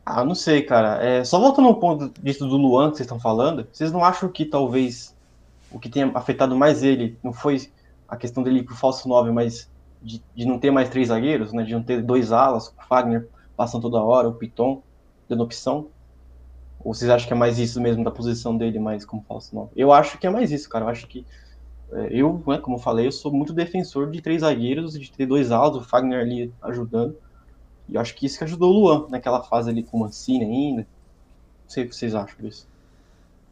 Ah, 0.03 0.25
não 0.25 0.33
sei, 0.33 0.63
cara. 0.63 1.05
É, 1.05 1.23
só 1.23 1.39
voltando 1.39 1.67
ao 1.67 1.75
ponto 1.75 2.11
disso 2.19 2.47
do 2.47 2.57
Luan 2.57 2.89
que 2.89 2.97
vocês 2.97 3.05
estão 3.05 3.19
falando, 3.19 3.67
vocês 3.71 3.91
não 3.91 4.03
acham 4.03 4.27
que 4.27 4.43
talvez 4.43 5.15
o 5.71 5.77
que 5.77 5.87
tenha 5.87 6.09
afetado 6.15 6.55
mais 6.55 6.81
ele 6.81 7.15
não 7.23 7.31
foi 7.31 7.69
a 8.07 8.17
questão 8.17 8.41
dele 8.41 8.63
pro 8.63 8.75
falso 8.75 9.07
9, 9.07 9.31
mas 9.31 9.69
de, 10.01 10.19
de, 10.35 10.45
não 10.47 10.57
ter 10.57 10.71
mais 10.71 10.89
três 10.89 11.09
zagueiros, 11.09 11.53
né? 11.53 11.61
De 11.61 11.73
não 11.73 11.83
ter 11.83 12.01
dois 12.01 12.31
alas, 12.31 12.69
o 12.69 12.87
Fagner 12.87 13.27
passando 13.59 13.81
toda 13.81 14.01
hora, 14.01 14.29
o 14.29 14.33
Piton 14.33 14.81
dando 15.27 15.43
opção? 15.43 15.87
Ou 16.81 16.93
vocês 16.93 17.11
acham 17.11 17.27
que 17.27 17.33
é 17.33 17.35
mais 17.35 17.59
isso 17.59 17.81
mesmo 17.81 18.05
da 18.05 18.09
posição 18.09 18.55
dele, 18.55 18.79
mais 18.79 19.03
como 19.03 19.21
falso 19.27 19.53
9? 19.53 19.71
Eu 19.75 19.91
acho 19.91 20.17
que 20.17 20.25
é 20.25 20.29
mais 20.29 20.49
isso, 20.49 20.69
cara. 20.69 20.85
Eu 20.85 20.89
acho 20.89 21.05
que 21.07 21.25
é, 21.91 22.07
eu, 22.09 22.41
né, 22.47 22.57
como 22.59 22.77
eu 22.77 22.79
falei, 22.79 23.05
eu 23.05 23.11
sou 23.11 23.33
muito 23.33 23.51
defensor 23.51 24.09
de 24.11 24.21
três 24.21 24.39
zagueiros, 24.39 24.93
de 24.93 25.11
ter 25.11 25.25
dois 25.25 25.51
alas, 25.51 25.75
o 25.75 25.81
Fagner 25.81 26.21
ali 26.21 26.53
ajudando. 26.61 27.17
E 27.89 27.95
eu 27.95 28.01
acho 28.01 28.15
que 28.15 28.25
isso 28.25 28.37
que 28.37 28.45
ajudou 28.45 28.71
o 28.71 28.79
Luan 28.79 29.07
naquela 29.09 29.43
fase 29.43 29.69
ali 29.69 29.83
com 29.83 29.97
o 29.97 29.99
Mancini 29.99 30.45
ainda. 30.45 30.81
Não 30.83 31.67
sei 31.67 31.83
o 31.83 31.89
que 31.89 31.95
vocês 31.97 32.15
acham 32.15 32.37
disso. 32.39 32.65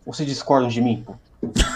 Ou 0.06 0.14
vocês 0.14 0.30
discordam 0.30 0.70
de 0.70 0.80
mim? 0.80 1.04
Pô? 1.06 1.16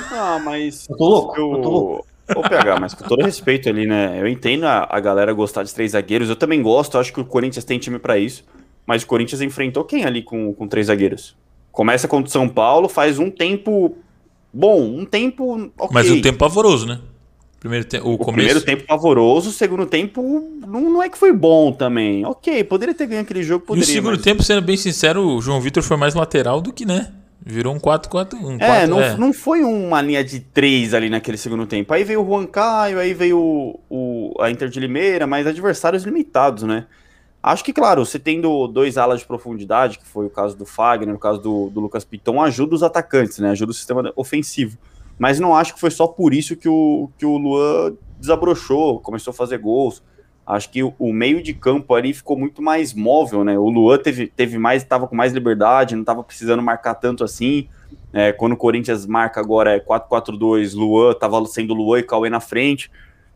Ah, 0.09 0.39
mas. 0.39 0.87
Eu 0.87 0.95
tô 0.95 1.09
louco, 1.09 1.37
eu, 1.37 1.51
eu 1.51 1.61
tô 1.61 1.69
louco. 1.69 2.07
Vou 2.33 2.43
pegar, 2.43 2.79
mas 2.79 2.93
com 2.93 3.03
todo 3.07 3.23
respeito 3.23 3.69
ali, 3.69 3.85
né? 3.85 4.19
Eu 4.19 4.27
entendo 4.27 4.65
a, 4.65 4.87
a, 4.89 4.99
galera 4.99 5.33
gostar 5.33 5.63
de 5.63 5.73
três 5.73 5.91
zagueiros. 5.91 6.29
Eu 6.29 6.35
também 6.35 6.61
gosto, 6.61 6.97
acho 6.97 7.11
que 7.11 7.19
o 7.19 7.25
Corinthians 7.25 7.65
tem 7.65 7.79
time 7.79 7.99
para 7.99 8.17
isso. 8.17 8.43
Mas 8.85 9.03
o 9.03 9.07
Corinthians 9.07 9.41
enfrentou 9.41 9.83
quem 9.83 10.05
ali 10.05 10.21
com, 10.21 10.53
com 10.53 10.67
três 10.67 10.87
zagueiros? 10.87 11.35
Começa 11.71 12.07
contra 12.07 12.27
o 12.27 12.31
São 12.31 12.49
Paulo, 12.49 12.89
faz 12.89 13.19
um 13.19 13.29
tempo 13.29 13.95
bom, 14.51 14.81
um 14.81 15.05
tempo. 15.05 15.71
Okay. 15.77 15.93
Mas 15.93 16.09
um 16.09 16.21
tempo 16.21 16.37
pavoroso, 16.37 16.85
né? 16.85 16.99
Primeiro 17.59 17.85
te... 17.85 17.97
o, 17.97 18.13
o 18.13 18.17
começo... 18.17 18.33
primeiro 18.33 18.61
tempo 18.61 18.83
pavoroso, 18.87 19.49
o 19.49 19.53
segundo 19.53 19.85
tempo 19.85 20.43
não, 20.67 20.81
não 20.89 21.03
é 21.03 21.07
que 21.07 21.17
foi 21.17 21.31
bom 21.31 21.71
também. 21.71 22.25
Ok, 22.25 22.63
poderia 22.63 22.93
ter 22.93 23.05
ganho 23.05 23.21
aquele 23.21 23.43
jogo, 23.43 23.65
poderia. 23.65 23.87
E 23.87 23.89
o 23.89 23.93
segundo 23.93 24.15
mas... 24.15 24.23
tempo, 24.23 24.41
sendo 24.41 24.63
bem 24.63 24.75
sincero, 24.75 25.21
o 25.21 25.41
João 25.41 25.61
Vitor 25.61 25.83
foi 25.83 25.95
mais 25.95 26.15
lateral 26.15 26.59
do 26.59 26.73
que, 26.73 26.85
né? 26.85 27.13
Virou 27.43 27.73
um 27.73 27.79
4-4-1. 27.79 28.35
Um 28.43 28.57
é, 28.59 28.85
não, 28.85 29.01
é. 29.01 29.17
não 29.17 29.33
foi 29.33 29.63
uma 29.63 30.01
linha 30.01 30.23
de 30.23 30.39
3 30.39 30.93
ali 30.93 31.09
naquele 31.09 31.37
segundo 31.37 31.65
tempo. 31.65 31.93
Aí 31.93 32.03
veio 32.03 32.21
o 32.21 32.25
Juan 32.25 32.45
Caio, 32.45 32.99
aí 32.99 33.13
veio 33.13 33.39
o, 33.39 33.79
o, 33.89 34.41
a 34.41 34.51
Inter 34.51 34.69
de 34.69 34.79
Limeira, 34.79 35.25
mas 35.25 35.47
adversários 35.47 36.03
limitados, 36.03 36.63
né? 36.63 36.85
Acho 37.41 37.63
que, 37.63 37.73
claro, 37.73 38.05
você 38.05 38.19
tendo 38.19 38.67
dois 38.67 38.97
alas 38.97 39.21
de 39.21 39.25
profundidade, 39.25 39.97
que 39.97 40.05
foi 40.05 40.27
o 40.27 40.29
caso 40.29 40.55
do 40.55 40.65
Fagner, 40.65 41.15
o 41.15 41.19
caso 41.19 41.41
do, 41.41 41.69
do 41.71 41.79
Lucas 41.79 42.03
Piton, 42.05 42.39
ajuda 42.39 42.75
os 42.75 42.83
atacantes, 42.83 43.39
né? 43.39 43.49
Ajuda 43.49 43.71
o 43.71 43.73
sistema 43.73 44.13
ofensivo 44.15 44.77
mas 45.21 45.39
não 45.39 45.55
acho 45.55 45.75
que 45.75 45.79
foi 45.79 45.91
só 45.91 46.07
por 46.07 46.33
isso 46.33 46.55
que 46.55 46.67
o, 46.67 47.07
que 47.15 47.27
o 47.27 47.37
Luan 47.37 47.93
desabrochou, 48.19 48.99
começou 48.99 49.29
a 49.29 49.33
fazer 49.35 49.59
gols. 49.59 50.01
Acho 50.51 50.69
que 50.69 50.83
o, 50.83 51.13
meio 51.13 51.41
de 51.41 51.53
campo 51.53 51.95
ali 51.95 52.13
ficou 52.13 52.37
muito 52.37 52.61
mais 52.61 52.93
móvel, 52.93 53.43
né? 53.43 53.57
O 53.57 53.69
Luan 53.69 53.97
teve, 53.97 54.27
teve 54.27 54.57
mais, 54.57 54.83
estava 54.83 55.07
com 55.07 55.15
mais 55.15 55.31
liberdade, 55.31 55.95
não 55.95 56.01
estava 56.01 56.21
precisando 56.23 56.61
marcar 56.61 56.95
tanto 56.95 57.23
assim. 57.23 57.69
É, 58.11 58.33
quando 58.33 58.51
o 58.51 58.57
Corinthians 58.57 59.05
marca 59.05 59.39
agora 59.39 59.73
é 59.75 59.79
4-4-2, 59.79 60.75
Luan 60.75 61.11
estava 61.11 61.45
sendo 61.45 61.73
Luan 61.73 61.99
e 61.99 62.03
Cauê 62.03 62.29
na 62.29 62.41
frente. 62.41 62.91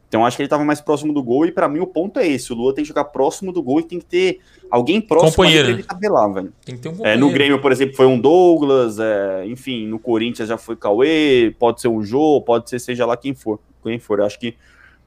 Então 0.09 0.25
acho 0.25 0.35
que 0.35 0.43
ele 0.43 0.47
estava 0.47 0.63
mais 0.63 0.81
próximo 0.81 1.13
do 1.13 1.23
gol 1.23 1.45
e 1.45 1.51
para 1.51 1.67
mim 1.67 1.79
o 1.79 1.87
ponto 1.87 2.19
é 2.19 2.27
esse, 2.27 2.51
o 2.53 2.55
Lua 2.55 2.73
tem 2.73 2.83
que 2.83 2.87
jogar 2.89 3.05
próximo 3.05 3.51
do 3.51 3.61
gol 3.61 3.79
e 3.79 3.83
tem 3.83 3.99
que 3.99 4.05
ter 4.05 4.39
alguém 4.69 5.01
próximo 5.01 5.31
companheiro. 5.31 5.69
ele 5.69 5.83
tabelar, 5.83 6.31
velho. 6.31 6.53
Tem 6.63 6.75
que 6.75 6.81
ter 6.81 6.89
um 6.89 6.95
companheiro. 6.95 7.17
É, 7.17 7.19
no 7.19 7.31
Grêmio, 7.31 7.59
por 7.59 7.71
exemplo, 7.71 7.95
foi 7.95 8.05
um 8.05 8.19
Douglas, 8.19 8.99
é, 8.99 9.45
enfim, 9.47 9.87
no 9.87 9.99
Corinthians 9.99 10.49
já 10.49 10.57
foi 10.57 10.75
Cauê, 10.75 11.55
pode 11.57 11.81
ser 11.81 11.87
um 11.87 12.03
Jô, 12.03 12.41
pode 12.41 12.69
ser 12.69 12.79
seja 12.79 13.05
lá 13.05 13.17
quem 13.17 13.33
for, 13.33 13.59
quem 13.83 13.99
for. 13.99 14.21
acho 14.21 14.39
que 14.39 14.55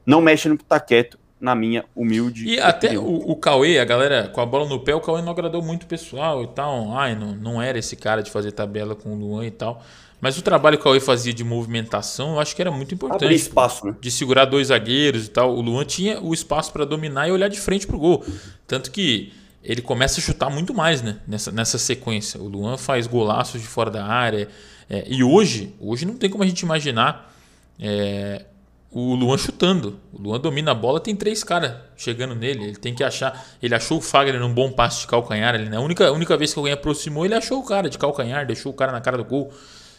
não 0.05 0.21
mexe 0.21 0.49
no 0.49 0.57
tá 0.57 0.79
quieto, 0.79 1.17
na 1.39 1.55
minha 1.55 1.85
humilde 1.95 2.45
E 2.45 2.59
até 2.59 2.97
o, 2.97 3.03
o 3.03 3.35
Cauê, 3.35 3.79
a 3.79 3.85
galera 3.85 4.27
com 4.27 4.41
a 4.41 4.45
bola 4.45 4.67
no 4.67 4.79
pé, 4.79 4.93
o 4.93 5.01
Cauê 5.01 5.21
não 5.21 5.31
agradou 5.31 5.61
muito 5.61 5.83
o 5.83 5.87
pessoal 5.87 6.43
e 6.43 6.47
tal. 6.47 6.91
Ai, 6.97 7.15
não, 7.15 7.33
não 7.35 7.61
era 7.61 7.79
esse 7.79 7.95
cara 7.95 8.21
de 8.21 8.29
fazer 8.29 8.51
tabela 8.51 8.95
com 8.95 9.13
o 9.13 9.15
Luan 9.15 9.45
e 9.45 9.51
tal. 9.51 9.81
Mas 10.21 10.37
o 10.37 10.41
trabalho 10.41 10.77
que 10.77 10.81
o 10.81 10.83
Cauê 10.83 10.99
fazia 10.99 11.33
de 11.33 11.43
movimentação, 11.45 12.33
eu 12.33 12.39
acho 12.39 12.53
que 12.53 12.61
era 12.61 12.71
muito 12.71 12.93
importante. 12.93 13.23
Abrir 13.23 13.35
espaço, 13.35 13.85
né? 13.85 13.95
De 14.01 14.11
segurar 14.11 14.45
dois 14.45 14.67
zagueiros 14.67 15.27
e 15.27 15.29
tal. 15.29 15.55
O 15.55 15.61
Luan 15.61 15.85
tinha 15.85 16.19
o 16.21 16.33
espaço 16.33 16.73
para 16.73 16.83
dominar 16.83 17.29
e 17.29 17.31
olhar 17.31 17.47
de 17.47 17.59
frente 17.59 17.87
pro 17.87 17.97
gol. 17.97 18.25
Tanto 18.67 18.91
que 18.91 19.31
ele 19.63 19.81
começa 19.81 20.19
a 20.19 20.23
chutar 20.23 20.49
muito 20.49 20.73
mais, 20.73 21.01
né? 21.01 21.19
Nessa, 21.25 21.51
nessa 21.51 21.77
sequência. 21.77 22.39
O 22.39 22.49
Luan 22.49 22.75
faz 22.77 23.07
golaços 23.07 23.61
de 23.61 23.67
fora 23.67 23.89
da 23.89 24.05
área. 24.05 24.49
É, 24.89 25.05
e 25.07 25.23
hoje, 25.23 25.73
hoje 25.79 26.05
não 26.05 26.17
tem 26.17 26.29
como 26.29 26.43
a 26.43 26.47
gente 26.47 26.61
imaginar 26.61 27.33
é, 27.79 28.45
o 28.91 29.13
Luan 29.15 29.37
chutando. 29.37 29.99
O 30.11 30.21
Luan 30.21 30.39
domina 30.39 30.71
a 30.71 30.73
bola, 30.73 30.99
tem 30.99 31.15
três 31.15 31.43
caras 31.43 31.75
chegando 31.95 32.33
nele. 32.33 32.63
Ele 32.65 32.75
tem 32.75 32.93
que 32.93 33.03
achar. 33.03 33.45
Ele 33.61 33.75
achou 33.75 33.99
o 33.99 34.01
Fagner 34.01 34.39
num 34.39 34.53
bom 34.53 34.71
passe 34.71 35.01
de 35.01 35.07
calcanhar. 35.07 35.55
Ele, 35.55 35.69
né? 35.69 35.77
A 35.77 35.81
única, 35.81 36.11
única 36.11 36.35
vez 36.35 36.53
que 36.53 36.59
alguém 36.59 36.73
aproximou, 36.73 37.25
ele 37.25 37.35
achou 37.35 37.59
o 37.59 37.63
cara 37.63 37.89
de 37.89 37.97
calcanhar, 37.97 38.45
deixou 38.45 38.71
o 38.71 38.75
cara 38.75 38.91
na 38.91 39.01
cara 39.01 39.17
do 39.17 39.23
gol. 39.23 39.53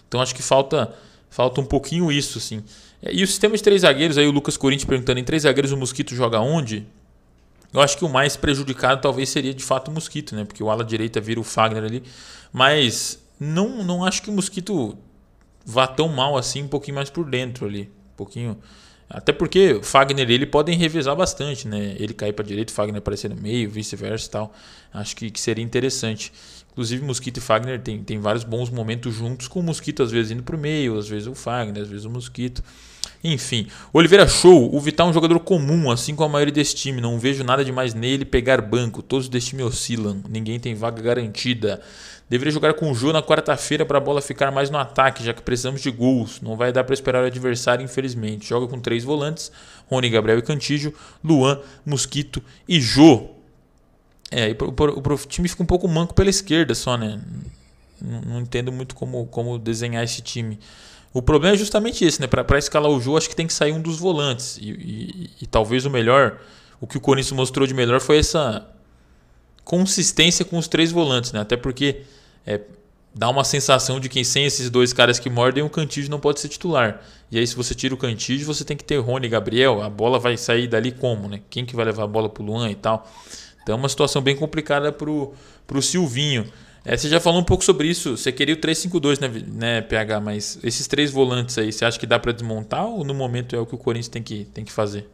Então 0.09 0.21
acho 0.21 0.35
que 0.35 0.43
falta 0.43 0.93
falta 1.29 1.61
um 1.61 1.65
pouquinho 1.65 2.11
isso, 2.11 2.39
assim. 2.39 2.65
É, 3.01 3.15
e 3.15 3.23
o 3.23 3.27
sistema 3.27 3.57
de 3.57 3.63
três 3.63 3.83
zagueiros, 3.83 4.19
aí 4.19 4.27
o 4.27 4.33
Lucas 4.33 4.57
Corinthians 4.57 4.89
perguntando, 4.89 5.21
em 5.21 5.25
três 5.25 5.45
zagueiros 5.45 5.71
o 5.71 5.77
Mosquito 5.77 6.15
joga 6.15 6.41
onde? 6.41 6.87
Eu 7.73 7.81
acho 7.81 7.97
que 7.97 8.05
o 8.05 8.09
mais 8.09 8.37
prejudicado 8.37 9.01
talvez 9.01 9.29
seria 9.29 9.55
de 9.55 9.63
fato 9.63 9.93
o 9.93 9.95
Mosquito, 9.95 10.35
né? 10.35 10.45
Porque 10.45 10.61
o 10.61 10.69
ala 10.69 10.85
direita 10.85 11.21
vira 11.21 11.39
o 11.39 11.45
Fagner 11.45 11.85
ali. 11.85 12.03
Mas 12.53 13.23
não, 13.39 13.85
não 13.85 14.05
acho 14.05 14.23
que 14.23 14.29
o 14.29 14.33
Mosquito 14.33 14.99
vá 15.65 15.87
tão 15.87 16.09
mal 16.09 16.37
assim, 16.37 16.65
um 16.65 16.69
pouquinho 16.69 16.97
mais 16.97 17.09
por 17.09 17.25
dentro 17.25 17.65
ali. 17.67 17.89
Pouquinho. 18.21 18.59
Até 19.09 19.33
porque 19.33 19.81
Fagner 19.83 20.29
e 20.29 20.35
ele 20.35 20.45
podem 20.45 20.77
revezar 20.77 21.17
bastante, 21.17 21.67
né? 21.67 21.97
Ele 21.99 22.13
cair 22.13 22.35
para 22.35 22.45
direita, 22.45 22.71
Fagner 22.71 22.99
aparecer 22.99 23.31
no 23.31 23.37
meio, 23.37 23.71
vice-versa 23.71 24.27
e 24.27 24.31
tal. 24.31 24.55
Acho 24.93 25.17
que, 25.17 25.31
que 25.31 25.41
seria 25.41 25.65
interessante. 25.65 26.31
Inclusive, 26.71 27.03
Mosquito 27.03 27.39
e 27.39 27.41
Fagner 27.41 27.81
tem, 27.81 28.03
tem 28.05 28.19
vários 28.19 28.45
bons 28.45 28.69
momentos 28.69 29.15
juntos, 29.15 29.49
com 29.49 29.61
o 29.61 29.63
Mosquito 29.63 30.03
às 30.03 30.11
vezes 30.11 30.33
indo 30.33 30.43
para 30.43 30.55
o 30.55 30.59
meio, 30.59 30.99
às 30.99 31.09
vezes 31.09 31.27
o 31.29 31.35
Fagner, 31.35 31.83
às 31.83 31.89
vezes 31.89 32.05
o 32.05 32.11
Mosquito. 32.11 32.63
Enfim, 33.25 33.69
Oliveira 33.91 34.29
Show, 34.29 34.75
o 34.75 34.79
Vital 34.79 35.07
é 35.07 35.11
um 35.11 35.15
jogador 35.15 35.41
comum, 35.41 35.91
assim 35.91 36.15
como 36.15 36.29
a 36.29 36.33
maioria 36.33 36.53
desse 36.53 36.75
time. 36.75 37.01
Não 37.01 37.19
vejo 37.19 37.43
nada 37.43 37.65
demais 37.65 37.95
nele 37.95 38.27
pegar 38.27 38.61
banco. 38.61 39.03
Todos 39.03 39.31
desse 39.31 39.49
time 39.49 39.63
oscilam, 39.63 40.23
ninguém 40.29 40.61
tem 40.61 40.75
vaga 40.75 41.01
garantida. 41.01 41.81
Deveria 42.31 42.53
jogar 42.53 42.75
com 42.75 42.89
o 42.89 42.95
Jô 42.95 43.13
na 43.13 43.21
quarta-feira 43.21 43.85
para 43.85 43.99
a 43.99 44.01
bola 44.01 44.23
ficar 44.23 44.53
mais 44.53 44.71
no 44.71 44.79
ataque, 44.79 45.25
já 45.25 45.35
que 45.35 45.43
precisamos 45.43 45.81
de 45.81 45.91
gols. 45.91 46.41
Não 46.41 46.57
vai 46.57 46.71
dar 46.73 46.85
para 46.85 46.95
esperar 46.95 47.25
o 47.25 47.27
adversário, 47.27 47.85
infelizmente. 47.85 48.49
Joga 48.49 48.69
com 48.69 48.79
três 48.79 49.03
volantes: 49.03 49.51
Rony, 49.89 50.09
Gabriel 50.09 50.39
e 50.39 50.43
Cantígio, 50.43 50.95
Luan, 51.25 51.59
Mosquito 51.85 52.41
e 52.69 52.81
Jô. 52.81 53.31
É, 54.31 54.49
e 54.49 54.55
pro, 54.55 54.71
o 54.97 55.19
time 55.27 55.49
fica 55.49 55.61
um 55.61 55.67
pouco 55.67 55.89
manco 55.89 56.15
pela 56.15 56.31
esquerda 56.31 56.73
só, 56.73 56.97
né? 56.97 57.21
Não, 58.01 58.21
não, 58.21 58.41
entendo 58.41 58.71
muito 58.71 58.95
como, 58.95 59.27
como 59.27 59.59
desenhar 59.59 60.05
esse 60.05 60.23
time. 60.23 60.57
O 61.13 61.21
problema 61.21 61.57
é 61.57 61.59
justamente 61.59 62.05
esse, 62.05 62.21
né? 62.21 62.29
Para 62.29 62.59
escalar 62.59 62.93
o 62.93 63.01
jogo, 63.01 63.19
acho 63.19 63.29
que 63.29 63.35
tem 63.35 63.49
que 63.49 63.53
sair 63.53 63.73
um 63.73 63.83
dos 63.83 63.99
volantes. 63.99 64.57
E, 64.57 64.71
e, 64.71 65.31
e, 65.43 65.47
talvez 65.49 65.85
o 65.85 65.91
melhor, 65.91 66.39
o 66.81 66.87
que 66.87 66.97
o 66.97 67.01
Corinthians 67.01 67.33
mostrou 67.33 67.67
de 67.67 67.75
melhor 67.75 68.01
foi 68.01 68.19
essa 68.19 68.69
consistência 69.65 70.45
com 70.45 70.57
os 70.57 70.69
três 70.69 70.93
volantes, 70.93 71.33
né? 71.33 71.41
Até 71.41 71.57
porque 71.57 72.03
é, 72.47 72.61
dá 73.15 73.29
uma 73.29 73.45
sensação 73.45 73.99
de 74.01 74.09
que 74.09 74.25
sem 74.25 74.45
esses 74.45 74.71
dois 74.71 74.93
caras 74.93 75.19
que 75.19 75.29
mordem, 75.29 75.63
o 75.63 75.71
Cantígio 75.71 76.11
não 76.11 76.21
pode 76.21 76.41
ser 76.41 76.49
titular. 76.49 77.03
E 77.31 77.39
aí, 77.39 77.47
se 77.47 77.55
você 77.55 77.75
tira 77.75 77.95
o 77.95 77.97
Cantígio, 77.97 78.47
você 78.47 78.65
tem 78.65 78.77
que 78.77 78.85
ter 78.85 78.99
Rony 78.99 79.27
e 79.27 79.31
Gabriel. 79.31 79.83
A 79.83 79.89
bola 79.89 80.19
vai 80.19 80.37
sair 80.37 80.67
dali 80.67 80.93
como, 80.93 81.29
né? 81.29 81.41
Quem 81.49 81.65
que 81.65 81.77
vai 81.77 81.85
levar 81.85 82.05
a 82.05 82.07
bola 82.07 82.29
pro 82.29 82.43
Luan 82.43 82.71
e 82.71 82.75
tal. 82.75 83.09
Então 83.63 83.75
é 83.75 83.79
uma 83.79 83.89
situação 83.89 84.23
bem 84.23 84.37
complicada 84.37 84.91
para 84.93 85.09
o 85.11 85.83
Silvinho. 85.83 86.47
É, 86.85 86.97
você 86.97 87.09
já 87.09 87.21
falou 87.21 87.41
um 87.41 87.45
pouco 87.45 87.63
sobre 87.63 87.89
isso. 87.89 88.17
Você 88.17 88.33
queria 88.33 88.55
o 88.55 88.59
3-5-2, 88.59 89.21
né, 89.21 89.29
né, 89.47 89.81
PH? 89.83 90.21
Mas 90.21 90.59
esses 90.63 90.87
três 90.87 91.11
volantes 91.11 91.57
aí, 91.59 91.71
você 91.73 91.85
acha 91.85 91.99
que 91.99 92.07
dá 92.07 92.19
para 92.19 92.33
desmontar 92.33 92.87
ou 92.87 93.05
no 93.05 93.15
momento 93.15 93.55
é 93.55 93.59
o 93.59 93.67
que 93.67 93.75
o 93.75 93.79
Corinthians 93.79 94.09
tem 94.09 94.23
que, 94.23 94.45
tem 94.47 94.65
que 94.65 94.73
fazer? 94.73 95.09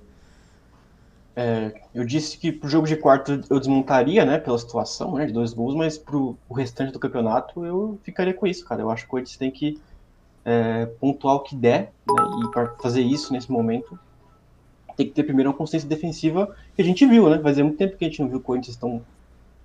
É, 1.38 1.82
eu 1.94 2.02
disse 2.02 2.38
que 2.38 2.50
pro 2.50 2.66
jogo 2.66 2.86
de 2.86 2.96
quarto 2.96 3.44
eu 3.50 3.58
desmontaria, 3.60 4.24
né, 4.24 4.38
pela 4.38 4.58
situação, 4.58 5.16
né, 5.16 5.26
de 5.26 5.34
dois 5.34 5.52
gols, 5.52 5.74
mas 5.74 5.98
pro 5.98 6.34
o 6.48 6.54
restante 6.54 6.92
do 6.92 6.98
campeonato 6.98 7.62
eu 7.62 7.98
ficaria 8.02 8.32
com 8.32 8.46
isso, 8.46 8.64
cara. 8.64 8.80
Eu 8.80 8.90
acho 8.90 9.02
que 9.02 9.08
o 9.08 9.10
Corinthians 9.10 9.36
tem 9.36 9.50
que 9.50 9.78
é, 10.44 10.86
pontuar 10.98 11.34
o 11.34 11.40
que 11.40 11.54
der, 11.54 11.92
né, 12.08 12.24
e 12.42 12.50
para 12.50 12.68
fazer 12.80 13.02
isso 13.02 13.34
nesse 13.34 13.52
momento 13.52 13.98
tem 14.96 15.06
que 15.06 15.12
ter 15.12 15.24
primeiro 15.24 15.50
uma 15.50 15.56
consciência 15.56 15.88
defensiva 15.88 16.56
que 16.74 16.80
a 16.80 16.84
gente 16.84 17.04
viu, 17.04 17.28
né? 17.28 17.38
Fazia 17.38 17.62
muito 17.62 17.76
tempo 17.76 17.96
que 17.96 18.04
a 18.04 18.08
gente 18.08 18.20
não 18.20 18.28
viu 18.28 18.38
o 18.38 18.40
Corinthians 18.40 18.76
tão, 18.76 19.02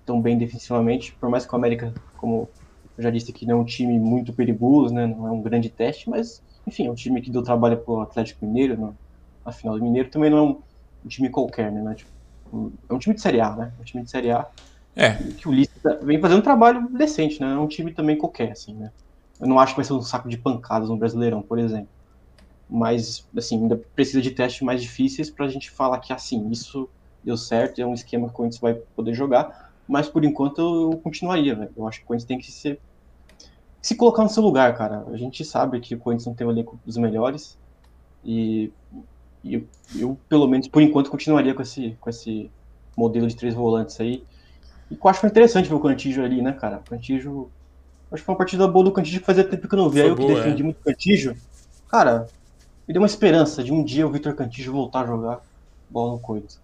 tão 0.06 0.22
bem 0.22 0.38
defensivamente, 0.38 1.14
por 1.14 1.30
mais 1.30 1.46
que 1.46 1.54
o 1.54 1.56
América, 1.56 1.94
como 2.18 2.50
eu 2.98 3.04
já 3.04 3.10
disse 3.10 3.32
aqui, 3.32 3.46
não 3.46 3.60
é 3.60 3.62
um 3.62 3.64
time 3.64 3.98
muito 3.98 4.34
perigoso, 4.34 4.94
né? 4.94 5.08
Não 5.08 5.28
é 5.28 5.32
um 5.32 5.42
grande 5.42 5.70
teste, 5.70 6.10
mas, 6.10 6.44
enfim, 6.68 6.88
é 6.88 6.92
um 6.92 6.96
time 6.96 7.22
que 7.22 7.32
deu 7.32 7.42
trabalho 7.42 7.78
pro 7.78 8.02
Atlético 8.02 8.46
Mineiro 8.46 8.78
no, 8.78 8.98
na 9.46 9.54
final 9.54 9.78
do 9.78 9.84
Mineiro, 9.84 10.10
também 10.10 10.30
não 10.30 10.38
é 10.38 10.42
um, 10.42 10.58
um 11.04 11.08
time 11.08 11.30
qualquer, 11.30 11.72
né? 11.72 11.92
É, 11.92 11.96
tipo, 11.96 12.12
é 12.90 12.94
um 12.94 13.00
time 13.00 13.16
de 13.16 13.22
Série 13.22 13.42
A, 13.42 13.56
né? 13.56 13.74
É 13.78 13.82
um 13.82 13.86
time 13.86 14.04
de 14.04 14.10
Série 14.10 14.32
A. 14.32 14.48
É. 14.96 15.14
Que 15.14 15.48
o 15.48 15.52
Lista 15.52 16.00
vem 16.04 16.20
fazendo 16.20 16.40
um 16.40 16.44
trabalho 16.44 16.90
decente, 16.90 17.40
né? 17.40 17.54
É 17.54 17.58
um 17.58 17.68
time 17.68 17.94
também 17.94 18.18
qualquer, 18.18 18.52
assim, 18.52 18.74
né? 18.74 18.92
Eu 19.40 19.48
não 19.48 19.60
acho 19.60 19.74
que 19.74 19.78
vai 19.78 19.86
ser 19.86 19.94
um 19.94 20.02
saco 20.02 20.30
de 20.30 20.38
pancadas 20.38 20.90
no 20.90 20.98
Brasileirão, 20.98 21.42
por 21.42 21.58
exemplo 21.58 21.90
mas 22.72 23.28
assim, 23.36 23.62
ainda 23.62 23.76
precisa 23.94 24.22
de 24.22 24.32
testes 24.32 24.62
mais 24.62 24.82
difíceis 24.82 25.30
para 25.30 25.46
a 25.46 25.50
gente 25.50 25.70
falar 25.70 26.00
que 26.00 26.14
assim, 26.14 26.50
isso 26.50 26.88
deu 27.22 27.36
certo, 27.36 27.82
é 27.82 27.86
um 27.86 27.94
esquema 27.94 28.28
que 28.28 28.34
o 28.34 28.36
Corinthians 28.38 28.62
vai 28.62 28.74
poder 28.74 29.14
jogar, 29.14 29.74
mas 29.86 30.08
por 30.08 30.24
enquanto 30.24 30.62
eu 30.62 30.98
continuaria, 31.00 31.54
velho. 31.54 31.72
Eu 31.76 31.86
acho 31.86 32.00
que 32.00 32.06
o 32.06 32.08
Corinthians 32.08 32.28
tem 32.28 32.40
que 32.40 32.50
se, 32.50 32.80
se 33.82 33.96
colocar 33.96 34.24
no 34.24 34.30
seu 34.30 34.42
lugar, 34.42 34.74
cara. 34.78 35.06
A 35.08 35.18
gente 35.18 35.44
sabe 35.44 35.82
que 35.82 35.94
o 35.94 36.00
Corinthians 36.00 36.28
não 36.28 36.34
tem 36.34 36.48
o 36.48 36.52
elenco 36.52 36.80
dos 36.86 36.96
melhores 36.96 37.60
e, 38.24 38.72
e 39.44 39.56
eu, 39.56 39.64
eu, 39.96 40.18
pelo 40.30 40.48
menos 40.48 40.68
por 40.68 40.82
enquanto, 40.82 41.10
continuaria 41.10 41.54
com 41.54 41.62
esse, 41.62 41.98
com 42.00 42.10
esse 42.10 42.50
modelo 42.96 43.28
de 43.28 43.36
três 43.36 43.54
volantes 43.54 44.00
aí. 44.00 44.24
E 44.90 44.96
eu 44.96 45.10
acho 45.10 45.18
que 45.18 45.22
foi 45.22 45.30
interessante 45.30 45.70
ver 45.70 45.76
o 45.76 45.80
Cantígio 45.80 46.24
ali, 46.24 46.42
né, 46.42 46.52
cara? 46.52 46.78
O 46.86 46.90
Cantígio. 46.90 47.50
Acho 48.12 48.22
que 48.22 48.26
foi 48.26 48.34
uma 48.34 48.38
partida 48.38 48.68
boa 48.68 48.86
do 48.86 48.92
Cantígio 48.92 49.22
que 49.22 49.26
fazia 49.26 49.44
tempo 49.44 49.68
que 49.68 49.74
eu 49.74 49.80
não 49.80 49.90
via. 49.90 50.06
eu 50.06 50.16
que 50.16 50.28
defendi 50.28 50.62
é. 50.62 50.66
muito 50.66 50.78
o 50.78 50.84
Cantígio. 50.84 51.36
Cara, 51.90 52.28
me 52.88 52.94
deu 52.94 53.02
uma 53.02 53.08
esperança 53.08 53.64
de 53.64 53.72
um 53.72 53.84
dia 53.84 54.06
o 54.06 54.12
Vitor 54.12 54.34
Cantígio 54.36 54.74
voltar 54.74 55.04
a 55.04 55.08
jogar 55.08 55.40
bola 55.90 56.14
no 56.14 56.20
Corinthians. 56.20 56.60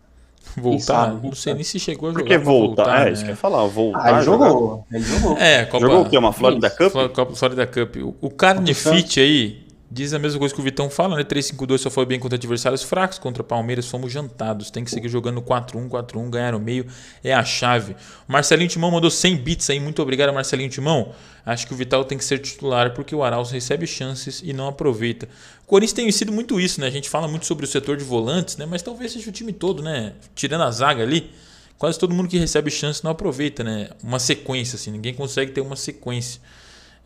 Voltar? 0.55 0.79
Sabe, 0.81 1.27
não 1.27 1.35
sei 1.35 1.53
nem 1.55 1.63
se 1.63 1.77
chegou 1.77 2.07
a 2.07 2.13
jogar. 2.13 2.23
Por 2.23 2.29
que 2.29 2.37
voltar? 2.37 2.83
voltar? 2.83 3.01
É, 3.01 3.05
né? 3.05 3.11
isso 3.11 3.23
que 3.23 3.29
eu 3.29 3.33
ia 3.33 3.37
falar, 3.37 3.65
voltar. 3.65 4.01
Ah, 4.01 4.11
ele 4.11 4.21
jogou. 4.21 4.85
Ele 4.89 5.03
jogou. 5.03 5.37
É, 5.37 5.65
Copa... 5.65 5.85
Jogou 5.85 6.01
o 6.03 6.09
quê? 6.09 6.17
Uma 6.17 6.31
Florida 6.31 6.69
Cup? 6.69 6.93
Florida 7.35 7.67
Cup. 7.67 7.97
O, 7.97 8.15
o 8.21 8.29
Carne 8.29 8.73
Fit 8.73 9.19
aí, 9.19 9.66
Diz 9.89 10.13
a 10.13 10.19
mesma 10.19 10.37
coisa 10.37 10.53
que 10.53 10.59
o 10.59 10.63
Vitão 10.63 10.89
fala, 10.89 11.15
né? 11.15 11.23
3-5-2 11.23 11.77
só 11.77 11.89
foi 11.89 12.05
bem 12.05 12.19
contra 12.19 12.35
adversários 12.35 12.83
fracos. 12.83 13.17
Contra 13.17 13.41
Palmeiras 13.41 13.87
fomos 13.87 14.11
jantados. 14.11 14.69
Tem 14.69 14.83
que 14.83 14.91
seguir 14.91 15.07
jogando 15.07 15.41
4-1, 15.41 15.87
4-1, 15.87 16.29
ganhar 16.29 16.51
no 16.51 16.59
meio 16.59 16.85
é 17.23 17.33
a 17.33 17.43
chave. 17.43 17.95
O 18.27 18.31
Marcelinho 18.31 18.69
Timão 18.69 18.91
mandou 18.91 19.09
100 19.09 19.37
bits 19.37 19.69
aí. 19.69 19.79
Muito 19.79 20.01
obrigado, 20.01 20.33
Marcelinho 20.33 20.69
Timão. 20.69 21.13
Acho 21.45 21.65
que 21.65 21.73
o 21.73 21.77
Vital 21.77 22.03
tem 22.03 22.17
que 22.17 22.25
ser 22.25 22.39
titular 22.39 22.93
porque 22.93 23.15
o 23.15 23.23
Arauz 23.23 23.49
recebe 23.49 23.87
chances 23.87 24.41
e 24.43 24.51
não 24.51 24.67
aproveita. 24.67 25.29
O 25.63 25.67
Corinthians 25.67 25.93
tem 25.93 26.11
sido 26.11 26.33
muito 26.33 26.59
isso, 26.59 26.81
né? 26.81 26.87
A 26.87 26.91
gente 26.91 27.09
fala 27.09 27.25
muito 27.25 27.45
sobre 27.45 27.63
o 27.63 27.67
setor 27.67 27.95
de 27.95 28.03
volantes, 28.03 28.57
né? 28.57 28.65
Mas 28.65 28.81
talvez 28.81 29.13
seja 29.13 29.29
o 29.29 29.31
time 29.31 29.53
todo, 29.53 29.81
né? 29.81 30.13
Tirando 30.35 30.65
a 30.65 30.71
zaga 30.71 31.01
ali, 31.01 31.31
quase 31.77 31.97
todo 31.97 32.13
mundo 32.13 32.27
que 32.27 32.37
recebe 32.37 32.69
chance 32.69 33.01
não 33.05 33.11
aproveita, 33.11 33.63
né? 33.63 33.89
Uma 34.03 34.19
sequência, 34.19 34.75
assim. 34.75 34.91
Ninguém 34.91 35.13
consegue 35.13 35.53
ter 35.53 35.61
uma 35.61 35.77
sequência. 35.77 36.41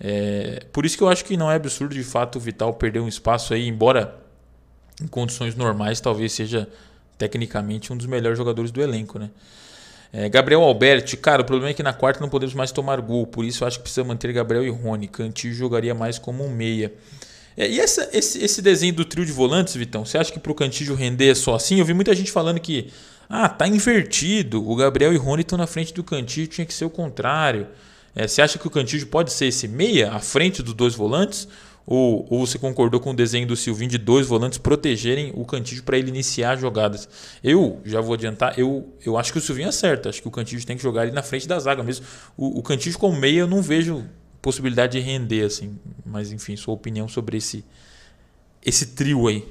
É, 0.04 0.66
por 0.74 0.84
isso 0.84 0.98
que 0.98 1.04
eu 1.04 1.08
acho 1.08 1.24
que 1.24 1.38
não 1.38 1.52
é 1.52 1.56
absurdo 1.56 1.94
de 1.94 2.04
fato 2.04 2.38
o 2.38 2.40
Vital 2.40 2.74
perder 2.74 3.00
um 3.00 3.08
espaço 3.08 3.54
aí, 3.54 3.68
embora 3.68 4.20
em 5.00 5.06
condições 5.06 5.54
normais 5.56 6.02
talvez 6.02 6.32
seja 6.32 6.68
tecnicamente 7.20 7.94
um 7.94 7.98
dos 7.98 8.08
melhores 8.08 8.36
jogadores 8.36 8.72
do 8.72 8.82
elenco, 8.82 9.20
né? 9.20 9.30
É, 10.14 10.28
Gabriel 10.28 10.62
Alberti, 10.62 11.16
cara, 11.16 11.44
o 11.44 11.46
problema 11.46 11.70
é 11.70 11.74
que 11.74 11.84
na 11.84 11.94
quarta 11.94 12.20
não 12.20 12.28
podemos 12.28 12.54
mais 12.54 12.72
tomar 12.72 13.00
gol, 13.00 13.26
por 13.26 13.46
isso 13.46 13.64
eu 13.64 13.68
acho 13.68 13.78
que 13.78 13.84
precisa 13.84 14.04
manter 14.04 14.34
Gabriel 14.34 14.66
e 14.66 14.70
Rony. 14.70 15.08
Cantillo 15.08 15.54
jogaria 15.54 15.94
mais 15.94 16.20
como 16.20 16.44
um 16.44 16.50
meia. 16.50 16.92
É, 17.56 17.70
e 17.70 17.80
essa, 17.80 18.10
esse, 18.12 18.44
esse, 18.44 18.62
desenho 18.62 18.94
do 18.94 19.06
trio 19.06 19.26
de 19.26 19.32
volantes, 19.32 19.76
Vitão, 19.76 20.04
você 20.04 20.18
acha 20.18 20.32
que 20.32 20.40
pro 20.40 20.56
Cantillo 20.56 20.96
render 20.96 21.30
é 21.30 21.36
só 21.36 21.56
assim? 21.56 21.80
Eu 21.80 21.86
vi 21.86 21.94
muita 21.94 22.14
gente 22.14 22.32
falando 22.32 22.60
que 22.60 22.92
ah, 23.30 23.48
tá 23.48 23.68
invertido, 23.68 24.68
o 24.68 24.76
Gabriel 24.76 25.14
e 25.14 25.18
Rony 25.18 25.44
estão 25.44 25.58
na 25.58 25.68
frente 25.68 25.94
do 25.94 26.04
Cantillo, 26.04 26.48
tinha 26.48 26.66
que 26.66 26.74
ser 26.74 26.84
o 26.84 26.90
contrário. 26.90 27.68
É, 28.16 28.28
você 28.28 28.42
acha 28.42 28.60
que 28.60 28.68
o 28.68 28.70
Cantígio 28.70 29.08
pode 29.08 29.32
ser 29.32 29.46
esse 29.46 29.68
meia 29.68 30.12
à 30.12 30.20
frente 30.20 30.62
dos 30.62 30.74
dois 30.74 30.96
volantes? 30.96 31.48
Ou, 31.86 32.28
ou 32.30 32.46
você 32.46 32.60
concordou 32.60 33.00
com 33.00 33.12
o 33.12 33.14
desenho 33.14 33.48
do 33.48 33.56
Silvinho 33.56 33.90
de 33.90 33.98
dois 33.98 34.28
volantes 34.28 34.58
protegerem 34.58 35.32
o 35.36 35.44
Cantígio 35.44 35.84
para 35.84 35.98
ele 35.98 36.10
iniciar 36.10 36.56
jogadas? 36.56 37.10
Eu 37.44 37.82
já 37.84 38.00
vou 38.00 38.14
adiantar, 38.14 38.58
eu, 38.58 38.88
eu 39.04 39.18
acho 39.18 39.32
que 39.32 39.40
o 39.40 39.42
Silvinho 39.42 39.70
acerta. 39.70 40.10
Acho 40.10 40.22
que 40.22 40.28
o 40.28 40.32
Cantígio 40.32 40.66
tem 40.66 40.78
que 40.78 40.84
jogar 40.84 41.02
ali 41.02 41.12
na 41.12 41.24
frente 41.24 41.48
da 41.48 41.58
zaga 41.60 41.84
mesmo. 41.84 42.06
O, 42.38 42.60
o 42.60 42.64
Cantígio 42.64 43.00
como 43.00 43.18
meia 43.18 43.40
eu 43.40 43.48
não 43.48 43.62
vejo 43.62 44.06
possibilidade 44.42 44.98
de 44.98 45.00
render 45.00 45.46
assim. 45.46 45.78
Mas 46.06 46.32
enfim, 46.32 46.56
sua 46.56 46.74
opinião 46.74 47.08
sobre 47.08 47.38
esse, 47.38 47.66
esse 48.64 48.88
trio 48.88 49.28
aí. 49.28 49.46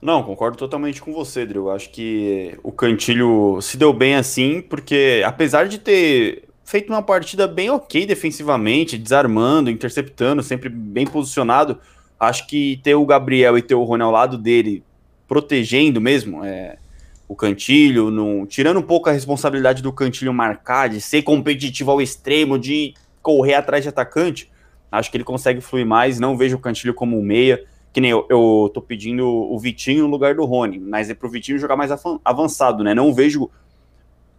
Não, 0.00 0.22
concordo 0.22 0.56
totalmente 0.56 1.02
com 1.02 1.12
você, 1.12 1.44
Drew. 1.44 1.70
Acho 1.70 1.90
que 1.90 2.58
o 2.62 2.72
Cantilho 2.72 3.60
se 3.60 3.76
deu 3.76 3.92
bem 3.92 4.14
assim, 4.14 4.62
porque 4.62 5.22
apesar 5.26 5.68
de 5.68 5.78
ter 5.78 6.49
feito 6.70 6.92
uma 6.92 7.02
partida 7.02 7.48
bem 7.48 7.68
ok 7.68 8.06
defensivamente, 8.06 8.96
desarmando, 8.96 9.68
interceptando, 9.68 10.40
sempre 10.40 10.68
bem 10.68 11.04
posicionado. 11.04 11.78
Acho 12.18 12.46
que 12.46 12.80
ter 12.84 12.94
o 12.94 13.04
Gabriel 13.04 13.58
e 13.58 13.62
ter 13.62 13.74
o 13.74 13.82
Rony 13.82 14.04
ao 14.04 14.10
lado 14.12 14.38
dele, 14.38 14.84
protegendo 15.26 16.00
mesmo, 16.00 16.44
é, 16.44 16.78
o 17.26 17.34
Cantilho, 17.34 18.10
no, 18.10 18.46
tirando 18.46 18.78
um 18.78 18.82
pouco 18.82 19.08
a 19.08 19.12
responsabilidade 19.12 19.82
do 19.82 19.92
Cantilho 19.92 20.32
marcar, 20.32 20.88
de 20.88 21.00
ser 21.00 21.22
competitivo 21.22 21.90
ao 21.90 22.00
extremo, 22.00 22.56
de 22.56 22.94
correr 23.20 23.54
atrás 23.54 23.82
de 23.82 23.88
atacante, 23.88 24.48
acho 24.92 25.10
que 25.10 25.16
ele 25.16 25.24
consegue 25.24 25.60
fluir 25.60 25.84
mais. 25.84 26.20
Não 26.20 26.36
vejo 26.36 26.56
o 26.56 26.60
Cantilho 26.60 26.94
como 26.94 27.18
um 27.18 27.22
meia, 27.22 27.64
que 27.92 28.00
nem 28.00 28.12
eu, 28.12 28.26
eu 28.30 28.70
tô 28.72 28.80
pedindo 28.80 29.26
o 29.26 29.58
Vitinho 29.58 30.04
no 30.04 30.10
lugar 30.10 30.36
do 30.36 30.44
Rony, 30.44 30.78
mas 30.78 31.10
é 31.10 31.14
pro 31.14 31.28
Vitinho 31.28 31.58
jogar 31.58 31.76
mais 31.76 31.90
avançado, 32.24 32.84
né? 32.84 32.94
Não 32.94 33.12
vejo 33.12 33.50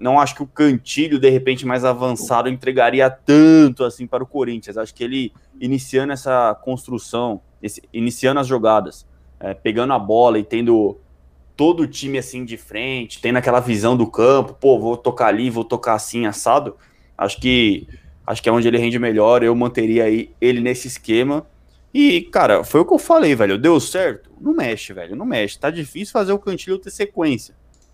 não 0.02 0.20
acho 0.20 0.36
que 0.36 0.42
o 0.42 0.48
Cantilho, 0.48 1.20
de 1.20 1.30
repente, 1.30 1.66
mais 1.66 1.86
avançado, 1.86 2.50
entregaria 2.50 3.08
tanto 3.10 3.84
assim 3.84 4.08
para 4.08 4.24
o 4.24 4.28
Corinthians. 4.28 4.76
Acho 4.76 4.94
que 4.96 5.04
ele, 5.04 5.32
iniciando 5.60 6.12
essa 6.12 6.56
construção, 6.56 7.40
esse, 7.62 7.84
iniciando 7.94 8.40
as 8.40 8.48
jogadas, 8.48 9.06
é, 9.40 9.54
pegando 9.54 9.94
a 9.94 10.00
bola 10.00 10.40
e 10.40 10.44
tendo 10.44 10.98
todo 11.56 11.84
o 11.84 11.88
time 11.88 12.18
assim 12.18 12.44
de 12.44 12.58
frente, 12.58 13.22
tendo 13.22 13.38
aquela 13.38 13.60
visão 13.60 13.96
do 13.96 14.08
campo, 14.08 14.54
pô, 14.60 14.80
vou 14.80 14.98
tocar 14.98 15.28
ali, 15.28 15.52
vou 15.52 15.64
tocar 15.64 15.94
assim, 15.94 16.26
assado. 16.26 16.76
Acho 17.16 17.40
que 17.40 17.88
acho 18.26 18.42
que 18.42 18.50
é 18.50 18.52
onde 18.52 18.68
ele 18.68 18.80
rende 18.80 18.98
melhor. 18.98 19.44
Eu 19.44 19.56
manteria 19.56 20.06
aí 20.06 20.32
ele 20.42 20.60
nesse 20.60 20.88
esquema. 20.88 21.46
E, 21.94 22.22
cara, 22.22 22.64
foi 22.64 22.82
o 22.82 22.86
que 22.86 22.94
eu 22.94 23.00
falei, 23.00 23.36
velho. 23.36 23.58
Deu 23.58 23.80
certo? 23.80 24.32
Não 24.40 24.54
mexe, 24.56 24.94
velho. 24.94 25.16
Não 25.16 25.26
mexe. 25.26 25.60
Tá 25.60 25.70
difícil 25.70 26.12
fazer 26.12 26.32
o 26.32 26.40
Cantilho 26.40 26.80
ter 26.80 26.90
sequência. 26.90 27.54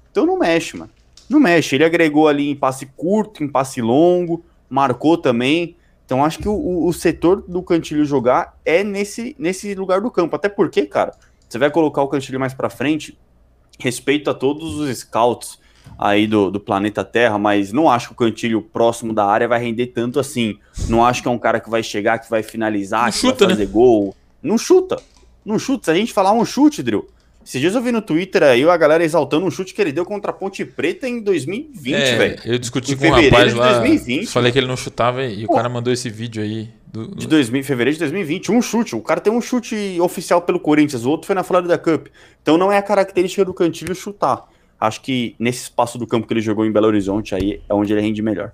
Então 0.09 0.25
não 0.25 0.39
mexe, 0.39 0.77
mano 0.77 0.91
não 1.29 1.39
mexe. 1.39 1.75
Ele 1.75 1.83
agregou 1.85 2.27
ali 2.27 2.49
em 2.49 2.55
passe 2.55 2.85
curto, 2.85 3.43
em 3.43 3.47
passe 3.47 3.81
longo, 3.81 4.43
marcou 4.69 5.17
também. 5.17 5.75
Então 6.05 6.23
acho 6.23 6.39
que 6.39 6.47
o, 6.47 6.85
o 6.85 6.93
setor 6.93 7.43
do 7.47 7.61
Cantilho 7.61 8.05
jogar 8.05 8.57
é 8.63 8.83
nesse, 8.83 9.35
nesse 9.37 9.75
lugar 9.75 9.99
do 9.99 10.09
campo. 10.09 10.35
Até 10.35 10.47
porque, 10.47 10.85
cara, 10.85 11.13
você 11.47 11.57
vai 11.57 11.69
colocar 11.69 12.01
o 12.01 12.07
Cantilho 12.07 12.39
mais 12.39 12.53
para 12.53 12.69
frente, 12.69 13.17
respeito 13.77 14.29
a 14.29 14.33
todos 14.33 14.75
os 14.79 14.97
scouts 14.97 15.59
aí 15.97 16.27
do, 16.27 16.49
do 16.49 16.59
planeta 16.59 17.03
Terra, 17.03 17.37
mas 17.37 17.71
não 17.71 17.89
acho 17.89 18.07
que 18.07 18.13
o 18.13 18.15
Cantilho 18.15 18.61
próximo 18.61 19.13
da 19.13 19.25
área 19.25 19.47
vai 19.47 19.59
render 19.59 19.87
tanto 19.87 20.19
assim. 20.19 20.57
Não 20.87 21.05
acho 21.05 21.21
que 21.21 21.27
é 21.27 21.31
um 21.31 21.37
cara 21.37 21.59
que 21.59 21.69
vai 21.69 21.83
chegar, 21.83 22.19
que 22.19 22.29
vai 22.29 22.43
finalizar, 22.43 23.03
não 23.03 23.11
que 23.11 23.17
chuta, 23.17 23.45
vai 23.45 23.55
fazer 23.55 23.65
né? 23.65 23.71
gol. 23.71 24.15
Não 24.41 24.57
chuta. 24.57 25.01
Não 25.45 25.59
chuta. 25.59 25.85
Se 25.85 25.91
a 25.91 25.95
gente 25.95 26.13
falar 26.13 26.31
um 26.31 26.45
chute, 26.45 26.83
Drill, 26.83 27.07
esses 27.47 27.61
dias 27.61 27.75
eu 27.75 27.81
vi 27.81 27.93
no 27.93 28.01
Twitter 28.01 28.43
aí 28.43 28.69
a 28.69 28.75
galera 28.75 29.05
exaltando 29.05 29.45
um 29.45 29.49
chute 29.49 29.73
que 29.73 29.81
ele 29.81 29.93
deu 29.93 30.03
contra 30.03 30.31
a 30.31 30.33
Ponte 30.33 30.65
Preta 30.65 31.07
em 31.07 31.21
2020, 31.21 31.95
é, 31.95 32.17
velho. 32.17 32.41
Eu 32.43 32.59
discuti 32.59 32.91
em 32.91 32.97
com 32.97 33.07
um 33.07 33.11
rapaz 33.11 33.53
lá. 33.53 33.79
2020, 33.79 34.27
falei 34.27 34.51
que 34.51 34.59
ele 34.59 34.67
não 34.67 34.75
chutava 34.75 35.23
e 35.23 35.45
Pô, 35.45 35.53
o 35.53 35.55
cara 35.55 35.69
mandou 35.69 35.93
esse 35.93 36.09
vídeo 36.09 36.43
aí. 36.43 36.67
Do, 36.85 37.07
do... 37.07 37.15
De 37.15 37.25
2000, 37.25 37.63
fevereiro 37.63 37.93
de 37.93 37.99
2020, 37.99 38.51
um 38.51 38.61
chute. 38.61 38.97
O 38.97 39.01
cara 39.01 39.21
tem 39.21 39.31
um 39.31 39.39
chute 39.39 39.97
oficial 40.01 40.41
pelo 40.41 40.59
Corinthians, 40.59 41.05
o 41.05 41.09
outro 41.09 41.25
foi 41.25 41.35
na 41.35 41.43
Florida 41.43 41.77
Cup. 41.77 42.07
Então 42.41 42.57
não 42.57 42.69
é 42.69 42.77
a 42.79 42.81
característica 42.81 43.45
do 43.45 43.53
Cantilho 43.53 43.95
chutar. 43.95 44.43
Acho 44.77 45.01
que 45.01 45.33
nesse 45.39 45.63
espaço 45.63 45.97
do 45.97 46.05
campo 46.05 46.27
que 46.27 46.33
ele 46.33 46.41
jogou 46.41 46.65
em 46.65 46.71
Belo 46.71 46.87
Horizonte 46.87 47.33
aí 47.33 47.61
é 47.69 47.73
onde 47.73 47.93
ele 47.93 48.01
rende 48.01 48.21
melhor. 48.21 48.51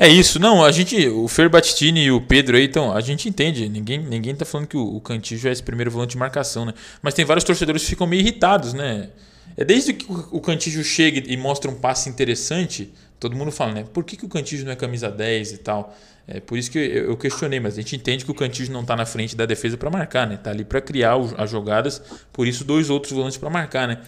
É 0.00 0.06
isso, 0.06 0.38
não, 0.38 0.64
a 0.64 0.70
gente, 0.70 1.08
o 1.08 1.26
Fer 1.26 1.50
e 1.96 2.10
o 2.12 2.20
Pedro 2.20 2.56
aí, 2.56 2.66
então, 2.66 2.92
a 2.92 3.00
gente 3.00 3.28
entende, 3.28 3.68
ninguém, 3.68 3.98
ninguém 3.98 4.32
tá 4.32 4.44
falando 4.44 4.68
que 4.68 4.76
o, 4.76 4.94
o 4.94 5.00
Cantillo 5.00 5.48
é 5.48 5.50
esse 5.50 5.60
primeiro 5.60 5.90
volante 5.90 6.12
de 6.12 6.18
marcação, 6.18 6.64
né? 6.64 6.72
Mas 7.02 7.14
tem 7.14 7.24
vários 7.24 7.42
torcedores 7.42 7.82
que 7.82 7.88
ficam 7.90 8.06
meio 8.06 8.20
irritados, 8.20 8.72
né? 8.72 9.10
É 9.56 9.64
desde 9.64 9.92
que 9.92 10.06
o 10.08 10.40
Cantillo 10.40 10.84
chega 10.84 11.20
e 11.26 11.36
mostra 11.36 11.68
um 11.68 11.74
passe 11.74 12.08
interessante, 12.08 12.94
todo 13.18 13.34
mundo 13.34 13.50
fala, 13.50 13.72
né? 13.72 13.84
Por 13.92 14.04
que, 14.04 14.16
que 14.16 14.24
o 14.24 14.28
Cantillo 14.28 14.66
não 14.66 14.70
é 14.70 14.76
camisa 14.76 15.10
10 15.10 15.50
e 15.50 15.58
tal? 15.58 15.92
É 16.28 16.38
por 16.38 16.56
isso 16.56 16.70
que 16.70 16.78
eu 16.78 17.16
questionei, 17.16 17.58
mas 17.58 17.74
a 17.74 17.80
gente 17.80 17.96
entende 17.96 18.24
que 18.24 18.30
o 18.30 18.34
Cantillo 18.34 18.72
não 18.72 18.84
tá 18.84 18.94
na 18.94 19.04
frente 19.04 19.34
da 19.34 19.46
defesa 19.46 19.76
para 19.76 19.90
marcar, 19.90 20.28
né? 20.28 20.36
Tá 20.36 20.50
ali 20.50 20.64
para 20.64 20.80
criar 20.80 21.16
as 21.36 21.50
jogadas, 21.50 22.00
por 22.32 22.46
isso 22.46 22.62
dois 22.64 22.88
outros 22.88 23.12
volantes 23.12 23.36
para 23.36 23.50
marcar, 23.50 23.88
né? 23.88 24.00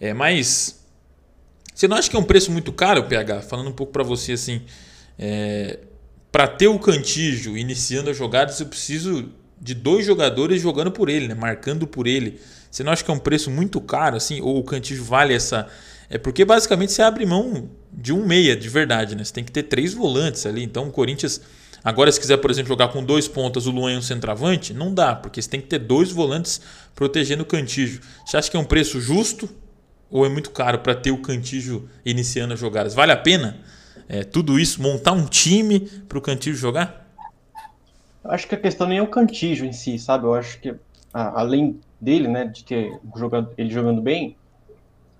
É, 0.00 0.12
mas 0.12 0.84
você 1.72 1.86
não 1.86 1.96
acha 1.96 2.10
que 2.10 2.16
é 2.16 2.18
um 2.18 2.24
preço 2.24 2.50
muito 2.50 2.72
caro, 2.72 3.04
PH? 3.04 3.42
Falando 3.42 3.68
um 3.68 3.72
pouco 3.72 3.92
para 3.92 4.02
você 4.02 4.32
assim, 4.32 4.62
é, 5.18 5.78
para 6.30 6.46
ter 6.46 6.68
o 6.68 6.78
Cantígio 6.78 7.56
iniciando 7.56 8.10
as 8.10 8.16
jogadas, 8.16 8.60
eu 8.60 8.66
preciso 8.66 9.30
de 9.60 9.74
dois 9.74 10.04
jogadores 10.04 10.60
jogando 10.60 10.90
por 10.90 11.08
ele, 11.08 11.28
né? 11.28 11.34
marcando 11.34 11.86
por 11.86 12.06
ele. 12.06 12.40
Você 12.70 12.82
não 12.82 12.92
acha 12.92 13.02
que 13.02 13.10
é 13.10 13.14
um 13.14 13.18
preço 13.18 13.50
muito 13.50 13.80
caro, 13.80 14.16
assim? 14.16 14.40
Ou 14.40 14.58
o 14.58 14.62
Cantígio 14.62 15.02
vale 15.02 15.32
essa. 15.32 15.66
É 16.10 16.18
porque 16.18 16.44
basicamente 16.44 16.92
você 16.92 17.02
abre 17.02 17.24
mão 17.24 17.70
de 17.90 18.12
um 18.12 18.24
meia 18.26 18.54
de 18.54 18.68
verdade, 18.68 19.16
né? 19.16 19.24
Você 19.24 19.32
tem 19.32 19.44
que 19.44 19.50
ter 19.50 19.62
três 19.62 19.94
volantes 19.94 20.44
ali. 20.44 20.62
Então 20.62 20.88
o 20.88 20.92
Corinthians. 20.92 21.40
Agora, 21.82 22.10
se 22.10 22.18
quiser, 22.18 22.36
por 22.38 22.50
exemplo, 22.50 22.68
jogar 22.68 22.88
com 22.88 23.02
dois 23.02 23.28
pontas, 23.28 23.66
o 23.66 23.70
Luan 23.70 23.92
e 23.92 23.96
um 23.96 24.02
centroavante, 24.02 24.74
não 24.74 24.92
dá, 24.92 25.14
porque 25.14 25.40
você 25.40 25.48
tem 25.48 25.60
que 25.60 25.68
ter 25.68 25.78
dois 25.78 26.10
volantes 26.10 26.60
protegendo 26.96 27.44
o 27.44 27.46
Cantígio. 27.46 28.00
Você 28.26 28.36
acha 28.36 28.50
que 28.50 28.56
é 28.56 28.60
um 28.60 28.64
preço 28.64 29.00
justo 29.00 29.48
ou 30.10 30.26
é 30.26 30.28
muito 30.28 30.50
caro 30.50 30.80
para 30.80 30.96
ter 30.96 31.12
o 31.12 31.18
Cantígio 31.18 31.88
iniciando 32.04 32.54
as 32.54 32.60
jogadas? 32.60 32.92
Vale 32.92 33.12
a 33.12 33.16
pena? 33.16 33.60
É, 34.08 34.24
tudo 34.24 34.58
isso, 34.58 34.82
montar 34.82 35.12
um 35.12 35.26
time 35.26 35.80
para 35.80 36.18
o 36.18 36.20
Cantillo 36.20 36.56
jogar? 36.56 37.06
Eu 38.24 38.30
acho 38.30 38.46
que 38.46 38.54
a 38.54 38.58
questão 38.58 38.86
nem 38.86 38.98
é 38.98 39.02
o 39.02 39.08
Cantillo 39.08 39.64
em 39.64 39.72
si, 39.72 39.98
sabe? 39.98 40.24
Eu 40.24 40.34
acho 40.34 40.60
que 40.60 40.74
além 41.12 41.80
dele, 42.00 42.28
né, 42.28 42.44
de 42.44 42.64
ter 42.64 43.00
jogado, 43.16 43.50
ele 43.56 43.70
jogando 43.70 44.02
bem, 44.02 44.36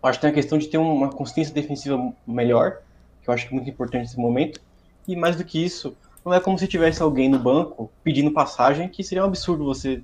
acho 0.02 0.18
que 0.18 0.22
tem 0.22 0.30
a 0.30 0.34
questão 0.34 0.58
de 0.58 0.68
ter 0.68 0.78
uma 0.78 1.08
consistência 1.08 1.52
defensiva 1.52 2.12
melhor 2.26 2.78
que 3.22 3.30
eu 3.30 3.34
acho 3.34 3.48
que 3.48 3.54
é 3.54 3.56
muito 3.56 3.68
importante 3.68 4.02
nesse 4.02 4.18
momento. 4.18 4.60
E 5.06 5.16
mais 5.16 5.34
do 5.36 5.44
que 5.44 5.64
isso, 5.64 5.96
não 6.24 6.32
é 6.32 6.40
como 6.40 6.58
se 6.58 6.68
tivesse 6.68 7.02
alguém 7.02 7.28
no 7.28 7.38
banco 7.38 7.90
pedindo 8.04 8.30
passagem, 8.30 8.88
que 8.88 9.02
seria 9.02 9.24
um 9.24 9.26
absurdo 9.26 9.64
você 9.64 10.00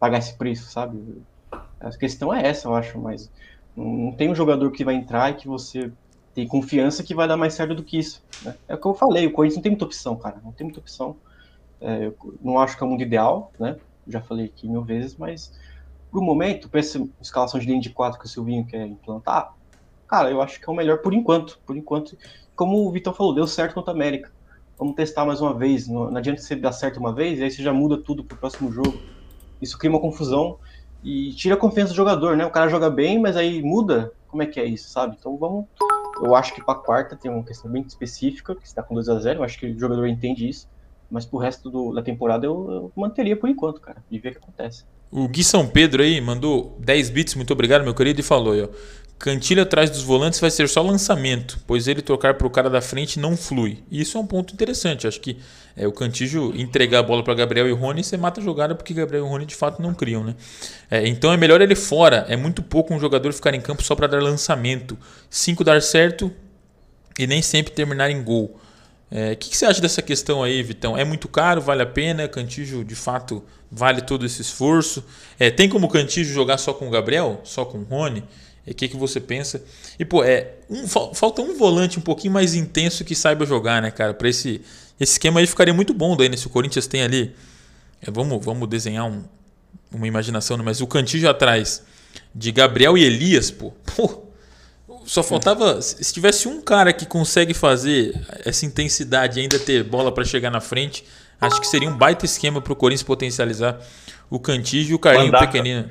pagar 0.00 0.18
esse 0.18 0.34
preço, 0.34 0.70
sabe? 0.70 1.22
A 1.80 1.90
questão 1.90 2.32
é 2.32 2.46
essa, 2.46 2.68
eu 2.68 2.74
acho, 2.74 2.98
mas 2.98 3.30
não 3.76 4.12
tem 4.12 4.30
um 4.30 4.34
jogador 4.34 4.70
que 4.70 4.84
vai 4.84 4.94
entrar 4.94 5.30
e 5.30 5.34
que 5.34 5.46
você 5.46 5.92
tem 6.34 6.46
confiança 6.46 7.02
que 7.02 7.14
vai 7.14 7.28
dar 7.28 7.36
mais 7.36 7.54
certo 7.54 7.74
do 7.74 7.82
que 7.82 7.98
isso. 7.98 8.22
Né? 8.42 8.54
É 8.68 8.74
o 8.74 8.78
que 8.78 8.86
eu 8.86 8.94
falei, 8.94 9.26
o 9.26 9.32
Corinthians 9.32 9.56
não 9.56 9.62
tem 9.62 9.72
muita 9.72 9.84
opção, 9.84 10.16
cara. 10.16 10.40
Não 10.42 10.52
tem 10.52 10.64
muita 10.64 10.80
opção. 10.80 11.16
É, 11.80 12.12
não 12.40 12.58
acho 12.58 12.76
que 12.76 12.82
é 12.82 12.86
o 12.86 12.90
mundo 12.90 13.02
ideal, 13.02 13.52
né? 13.58 13.76
Já 14.06 14.20
falei 14.20 14.46
aqui 14.46 14.68
mil 14.68 14.82
vezes, 14.82 15.16
mas 15.16 15.52
pro 16.10 16.22
momento, 16.22 16.68
para 16.68 16.80
essa 16.80 17.04
escalação 17.20 17.58
de 17.58 17.66
linha 17.66 17.80
de 17.80 17.90
quatro 17.90 18.18
que 18.18 18.26
o 18.26 18.28
Silvinho 18.28 18.64
quer 18.66 18.86
implantar, 18.86 19.54
cara, 20.06 20.30
eu 20.30 20.40
acho 20.40 20.60
que 20.60 20.68
é 20.68 20.72
o 20.72 20.76
melhor 20.76 20.98
por 20.98 21.12
enquanto. 21.12 21.58
Por 21.66 21.76
enquanto, 21.76 22.16
como 22.54 22.86
o 22.86 22.90
Vitor 22.92 23.14
falou, 23.14 23.34
deu 23.34 23.46
certo 23.46 23.74
contra 23.74 23.92
a 23.92 23.96
América. 23.96 24.30
Vamos 24.78 24.94
testar 24.94 25.24
mais 25.24 25.40
uma 25.40 25.54
vez. 25.54 25.88
Não, 25.88 26.10
não 26.10 26.16
adianta 26.16 26.40
você 26.40 26.56
dar 26.56 26.72
certo 26.72 26.98
uma 26.98 27.12
vez, 27.12 27.38
e 27.38 27.44
aí 27.44 27.50
você 27.50 27.62
já 27.62 27.72
muda 27.72 27.96
tudo 27.96 28.24
pro 28.24 28.36
próximo 28.36 28.70
jogo. 28.72 29.00
Isso 29.60 29.78
cria 29.78 29.90
uma 29.90 30.00
confusão 30.00 30.58
e 31.02 31.32
tira 31.34 31.54
a 31.54 31.58
confiança 31.58 31.92
do 31.92 31.96
jogador, 31.96 32.36
né? 32.36 32.44
O 32.44 32.50
cara 32.50 32.68
joga 32.68 32.90
bem, 32.90 33.20
mas 33.20 33.36
aí 33.36 33.62
muda. 33.62 34.12
Como 34.28 34.42
é 34.42 34.46
que 34.46 34.58
é 34.58 34.64
isso, 34.64 34.88
sabe? 34.88 35.16
Então 35.18 35.36
vamos. 35.36 35.66
Eu 36.22 36.36
acho 36.36 36.54
que 36.54 36.64
para 36.64 36.76
quarta 36.76 37.16
tem 37.16 37.28
uma 37.28 37.42
questão 37.42 37.68
bem 37.68 37.82
específica, 37.82 38.54
que 38.54 38.64
está 38.64 38.80
com 38.80 38.94
2 38.94 39.08
a 39.08 39.18
0 39.18 39.40
Eu 39.40 39.44
acho 39.44 39.58
que 39.58 39.66
o 39.66 39.78
jogador 39.78 40.06
entende 40.06 40.48
isso. 40.48 40.68
Mas 41.10 41.26
pro 41.26 41.38
resto 41.38 41.68
do, 41.68 41.92
da 41.92 42.00
temporada 42.00 42.46
eu, 42.46 42.70
eu, 42.70 42.92
manteria 42.96 43.36
por 43.36 43.48
enquanto, 43.48 43.80
cara. 43.80 44.02
E 44.10 44.18
ver 44.18 44.30
o 44.30 44.32
que 44.32 44.38
acontece. 44.38 44.84
O 45.10 45.28
Gui 45.28 45.42
São 45.44 45.66
Pedro 45.66 46.02
aí 46.02 46.20
mandou 46.20 46.78
10 46.80 47.10
bits, 47.10 47.34
muito 47.34 47.52
obrigado, 47.52 47.82
meu 47.82 47.94
querido, 47.94 48.20
e 48.20 48.22
falou 48.22 48.54
ó. 48.64 48.68
Cantilho 49.18 49.62
atrás 49.62 49.90
dos 49.90 50.02
volantes 50.02 50.40
vai 50.40 50.50
ser 50.50 50.68
só 50.68 50.80
lançamento, 50.80 51.60
pois 51.66 51.86
ele 51.86 52.02
trocar 52.02 52.34
para 52.34 52.46
o 52.46 52.50
cara 52.50 52.70
da 52.70 52.80
frente 52.80 53.20
não 53.20 53.36
flui. 53.36 53.84
E 53.90 54.00
isso 54.00 54.16
é 54.16 54.20
um 54.20 54.26
ponto 54.26 54.54
interessante. 54.54 55.06
Acho 55.06 55.20
que 55.20 55.38
é, 55.76 55.86
o 55.86 55.92
Cantillo 55.92 56.54
entregar 56.54 57.00
a 57.00 57.02
bola 57.02 57.22
para 57.22 57.34
Gabriel 57.34 57.68
e 57.68 57.72
Rony, 57.72 58.04
você 58.04 58.16
mata 58.16 58.40
a 58.40 58.44
jogada 58.44 58.74
porque 58.74 58.92
Gabriel 58.92 59.24
e 59.24 59.28
Rony 59.28 59.46
de 59.46 59.54
fato 59.54 59.80
não 59.80 59.94
criam. 59.94 60.22
Né? 60.22 60.34
É, 60.90 61.06
então 61.06 61.32
é 61.32 61.36
melhor 61.36 61.60
ele 61.60 61.74
fora. 61.74 62.26
É 62.28 62.36
muito 62.36 62.62
pouco 62.62 62.94
um 62.94 63.00
jogador 63.00 63.32
ficar 63.32 63.54
em 63.54 63.60
campo 63.60 63.82
só 63.82 63.94
para 63.94 64.06
dar 64.06 64.22
lançamento. 64.22 64.98
Cinco 65.30 65.64
dar 65.64 65.80
certo 65.80 66.30
e 67.18 67.26
nem 67.26 67.42
sempre 67.42 67.72
terminar 67.72 68.10
em 68.10 68.22
gol. 68.22 68.44
O 69.10 69.14
é, 69.14 69.34
que, 69.34 69.50
que, 69.50 69.56
você 69.56 69.66
acha 69.66 69.80
dessa 69.80 70.00
questão 70.00 70.42
aí, 70.42 70.62
Vitão? 70.62 70.96
É 70.96 71.04
muito 71.04 71.28
caro, 71.28 71.60
vale 71.60 71.82
a 71.82 71.86
pena? 71.86 72.26
Cantijo 72.28 72.82
de 72.82 72.94
fato 72.94 73.44
vale 73.70 74.00
todo 74.00 74.24
esse 74.24 74.40
esforço? 74.40 75.04
É, 75.38 75.50
tem 75.50 75.68
como 75.68 75.86
o 75.86 75.90
Cantijo 75.90 76.32
jogar 76.32 76.58
só 76.58 76.72
com 76.72 76.88
o 76.88 76.90
Gabriel? 76.90 77.40
Só 77.44 77.64
com 77.64 77.78
o 77.78 77.84
Rony? 77.84 78.24
O 78.66 78.74
que, 78.74 78.88
que 78.88 78.96
você 78.96 79.20
pensa? 79.20 79.62
E, 79.98 80.04
pô, 80.04 80.22
é, 80.22 80.52
um, 80.70 80.86
falta 80.86 81.42
um 81.42 81.58
volante 81.58 81.98
um 81.98 82.02
pouquinho 82.02 82.32
mais 82.32 82.54
intenso 82.54 83.04
que 83.04 83.14
saiba 83.14 83.44
jogar, 83.44 83.82
né, 83.82 83.90
cara? 83.90 84.14
Para 84.14 84.28
esse, 84.28 84.62
esse 85.00 85.12
esquema 85.12 85.40
aí 85.40 85.46
ficaria 85.46 85.74
muito 85.74 85.92
bom 85.92 86.16
daí, 86.16 86.28
né? 86.28 86.36
Se 86.36 86.46
o 86.46 86.50
Corinthians 86.50 86.86
tem 86.86 87.02
ali. 87.02 87.34
É, 88.00 88.10
vamos, 88.10 88.44
vamos 88.44 88.68
desenhar 88.68 89.06
um, 89.06 89.22
uma 89.92 90.06
imaginação, 90.06 90.56
né? 90.56 90.62
mas 90.64 90.80
o 90.80 90.86
Cantillo 90.86 91.28
atrás 91.28 91.82
de 92.34 92.50
Gabriel 92.50 92.96
e 92.96 93.04
Elias, 93.04 93.50
pô. 93.50 93.72
pô 93.96 94.22
só 95.04 95.22
faltava. 95.22 95.80
Se 95.82 96.12
tivesse 96.12 96.48
um 96.48 96.60
cara 96.60 96.92
que 96.92 97.06
consegue 97.06 97.54
fazer 97.54 98.14
essa 98.44 98.64
intensidade 98.64 99.38
e 99.38 99.42
ainda 99.42 99.58
ter 99.58 99.82
bola 99.84 100.12
para 100.12 100.24
chegar 100.24 100.50
na 100.50 100.60
frente, 100.60 101.04
acho 101.40 101.60
que 101.60 101.66
seria 101.66 101.88
um 101.88 101.96
baita 101.96 102.24
esquema 102.24 102.60
para 102.60 102.72
o 102.72 102.76
Corinthians 102.76 103.02
potencializar 103.02 103.80
o 104.30 104.38
Cantillo 104.38 104.90
e 104.90 104.94
o 104.94 104.98
Carlinho 104.98 105.26
Mandaca. 105.26 105.46
Pequenino. 105.46 105.90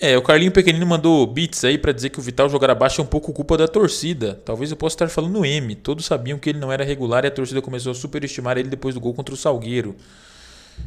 É, 0.00 0.16
o 0.16 0.22
Carlinho 0.22 0.52
Pequenino 0.52 0.86
mandou 0.86 1.26
beats 1.26 1.64
aí 1.64 1.76
para 1.76 1.90
dizer 1.90 2.10
que 2.10 2.20
o 2.20 2.22
Vital 2.22 2.48
jogar 2.48 2.70
abaixo 2.70 3.00
é 3.00 3.04
um 3.04 3.06
pouco 3.06 3.32
culpa 3.32 3.56
da 3.56 3.66
torcida. 3.66 4.40
Talvez 4.44 4.70
eu 4.70 4.76
possa 4.76 4.94
estar 4.94 5.08
falando 5.08 5.44
M. 5.44 5.74
Todos 5.74 6.06
sabiam 6.06 6.38
que 6.38 6.50
ele 6.50 6.58
não 6.60 6.70
era 6.70 6.84
regular 6.84 7.24
e 7.24 7.28
a 7.28 7.30
torcida 7.30 7.60
começou 7.60 7.90
a 7.90 7.94
superestimar 7.94 8.56
ele 8.56 8.68
depois 8.68 8.94
do 8.94 9.00
gol 9.00 9.12
contra 9.12 9.34
o 9.34 9.36
Salgueiro. 9.36 9.96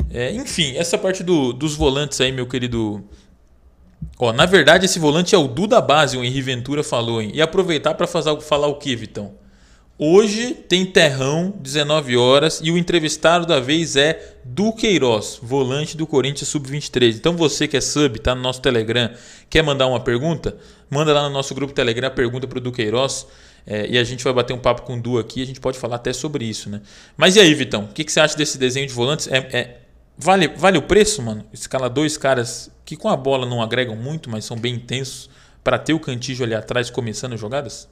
É, 0.09 0.32
enfim, 0.32 0.78
essa 0.78 0.97
parte 0.97 1.24
do, 1.24 1.51
dos 1.51 1.76
volantes 1.76 2.22
aí, 2.22 2.32
meu 2.32 2.47
querido. 2.47 3.03
Ó, 4.18 4.32
na 4.32 4.45
verdade, 4.45 4.86
esse 4.86 4.97
volante 4.97 5.36
é 5.36 5.38
o 5.38 5.47
Duda 5.47 5.82
Base, 5.82 6.18
o 6.18 6.24
Henri 6.24 6.41
Ventura 6.41 6.82
falou, 6.82 7.22
hein? 7.22 7.32
E 7.34 7.41
aproveitar 7.41 7.93
para 7.95 8.07
falar 8.07 8.68
o 8.68 8.76
que, 8.76 8.95
Vitão? 8.95 9.34
Hoje 9.98 10.54
tem 10.54 10.86
Terrão, 10.86 11.54
19 11.60 12.18
horas, 12.18 12.60
e 12.64 12.72
o 12.72 12.78
entrevistado 12.78 13.46
da 13.46 13.60
vez 13.60 13.96
é 13.96 14.36
Duqueiroz, 14.44 15.39
volante 15.42 15.96
do 15.96 16.08
Corinthians 16.08 16.50
Sub-23. 16.50 17.16
Então 17.16 17.38
você 17.38 17.68
que 17.68 17.78
é 17.78 17.82
sub, 17.82 18.20
tá 18.20 18.34
no 18.34 18.42
nosso 18.42 18.62
Telegram, 18.62 19.12
quer 19.50 19.62
mandar 19.62 19.86
uma 19.86 20.00
pergunta? 20.00 20.58
Manda 20.89 21.14
lá 21.14 21.24
no 21.24 21.30
nosso 21.30 21.54
grupo 21.54 21.74
Telegram 21.74 22.08
a 22.08 22.12
pergunta 22.12 22.48
para 22.48 22.58
o 22.58 22.62
Duqueiroz 22.62 23.28
é, 23.66 23.88
e 23.88 23.98
a 23.98 24.04
gente 24.04 24.24
vai 24.24 24.34
bater 24.34 24.54
um 24.54 24.58
papo 24.58 24.82
com 24.82 24.98
o 24.98 25.02
Du 25.02 25.20
aqui, 25.20 25.42
a 25.42 25.46
gente 25.46 25.60
pode 25.60 25.78
falar 25.78 25.98
até 25.98 26.12
sobre 26.12 26.46
isso, 26.46 26.70
né? 26.70 26.82
Mas 27.16 27.36
e 27.36 27.39
aí, 27.39 27.54
Vitão, 27.54 27.84
o 27.84 27.88
que, 27.89 28.04
que 28.04 28.12
você 28.12 28.20
acha 28.20 28.36
desse 28.36 28.58
desenho 28.58 28.88
de 28.88 28.94
volantes? 28.94 29.28
É, 29.28 29.38
é, 29.52 29.82
vale, 30.18 30.48
vale 30.48 30.78
o 30.78 30.82
preço, 30.82 31.22
mano? 31.22 31.46
Escala 31.54 31.89
dois 31.89 32.18
caras 32.18 32.72
que 32.84 32.98
com 32.98 33.08
a 33.08 33.16
bola 33.16 33.46
não 33.46 33.62
agregam 33.62 33.96
muito, 33.96 34.30
mas 34.30 34.46
são 34.46 34.58
bem 34.58 34.76
intensos, 34.76 35.30
para 35.64 35.78
ter 35.78 35.94
o 35.94 36.00
Cantijo 36.00 36.44
ali 36.44 36.56
atrás 36.56 36.89
começando 36.89 37.34
as 37.34 37.39
jogadas? 37.39 37.88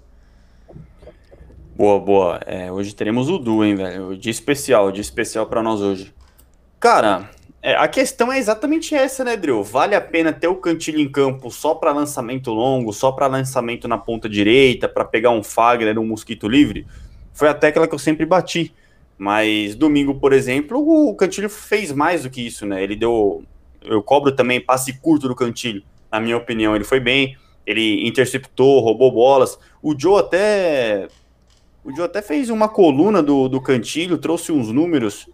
Boa, 1.80 1.98
boa. 1.98 2.42
É, 2.46 2.70
hoje 2.70 2.94
teremos 2.94 3.30
o 3.30 3.38
Du, 3.38 3.64
hein, 3.64 3.74
velho? 3.74 4.18
De 4.18 4.30
especial, 4.30 4.92
de 4.92 5.00
especial 5.00 5.46
para 5.46 5.64
nós 5.64 5.80
hoje. 5.80 6.14
Cara, 6.78 7.32
é, 7.62 7.74
a 7.74 7.88
questão 7.88 8.30
é 8.34 8.38
exatamente 8.38 8.94
essa, 8.94 9.24
né, 9.24 9.38
Drew? 9.38 9.64
Vale 9.64 9.96
a 9.96 10.02
pena 10.02 10.34
ter 10.34 10.50
o 10.50 10.58
Cantilho 10.58 11.00
em 11.00 11.10
campo 11.10 11.50
só 11.50 11.74
para 11.74 11.94
lançamento 11.94 12.52
longo, 12.52 12.92
só 12.92 13.14
para 13.14 13.28
lançamento 13.28 13.88
na 13.88 13.98
ponta 13.98 14.28
direita, 14.28 14.90
para 14.90 15.06
pegar 15.06 15.30
um 15.30 15.42
Fagner, 15.42 15.98
um 15.98 16.06
mosquito 16.06 16.50
livre? 16.50 16.86
Foi 17.32 17.48
a 17.48 17.54
tecla 17.54 17.88
que 17.88 17.96
eu 17.96 18.00
sempre 18.00 18.26
bati. 18.26 18.76
Mas 19.18 19.74
domingo, 19.74 20.16
por 20.16 20.34
exemplo, 20.34 20.86
o 20.86 21.16
Cantilho 21.16 21.50
fez 21.50 21.94
mais 21.94 22.24
do 22.24 22.30
que 22.30 22.46
isso, 22.46 22.66
né? 22.66 22.84
Ele 22.84 22.98
deu. 22.98 23.42
Eu 23.82 24.04
cobro 24.04 24.34
também 24.34 24.60
passe 24.60 25.00
curto 25.00 25.30
do 25.30 25.36
Cantilho, 25.36 25.82
na 26.12 26.20
minha 26.20 26.36
opinião. 26.36 26.76
Ele 26.76 26.84
foi 26.84 27.00
bem, 27.00 27.38
ele 27.66 28.06
interceptou, 28.06 28.82
roubou 28.82 29.14
bolas. 29.14 29.58
O 29.82 29.98
Joe 29.98 30.20
até 30.20 31.08
o 31.90 31.96
Joe 31.96 32.06
até 32.06 32.22
fez 32.22 32.50
uma 32.52 32.70
coluna 32.70 33.24
do, 33.24 33.50
do 33.50 33.60
Cantilho, 33.60 34.18
trouxe 34.18 34.52
uns 34.52 34.72
números. 34.72 35.28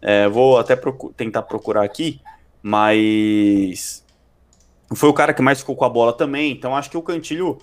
É, 0.00 0.26
vou 0.28 0.58
até 0.58 0.74
procu 0.74 1.12
tentar 1.14 1.42
procurar 1.42 1.84
aqui, 1.84 2.20
mas 2.62 4.02
foi 4.94 5.10
o 5.10 5.12
cara 5.12 5.34
que 5.34 5.42
mais 5.42 5.60
ficou 5.60 5.76
com 5.76 5.84
a 5.84 5.90
bola 5.90 6.12
também. 6.14 6.52
Então 6.52 6.74
acho 6.74 6.88
que 6.88 6.96
o 6.96 7.02
Cantilho 7.02 7.58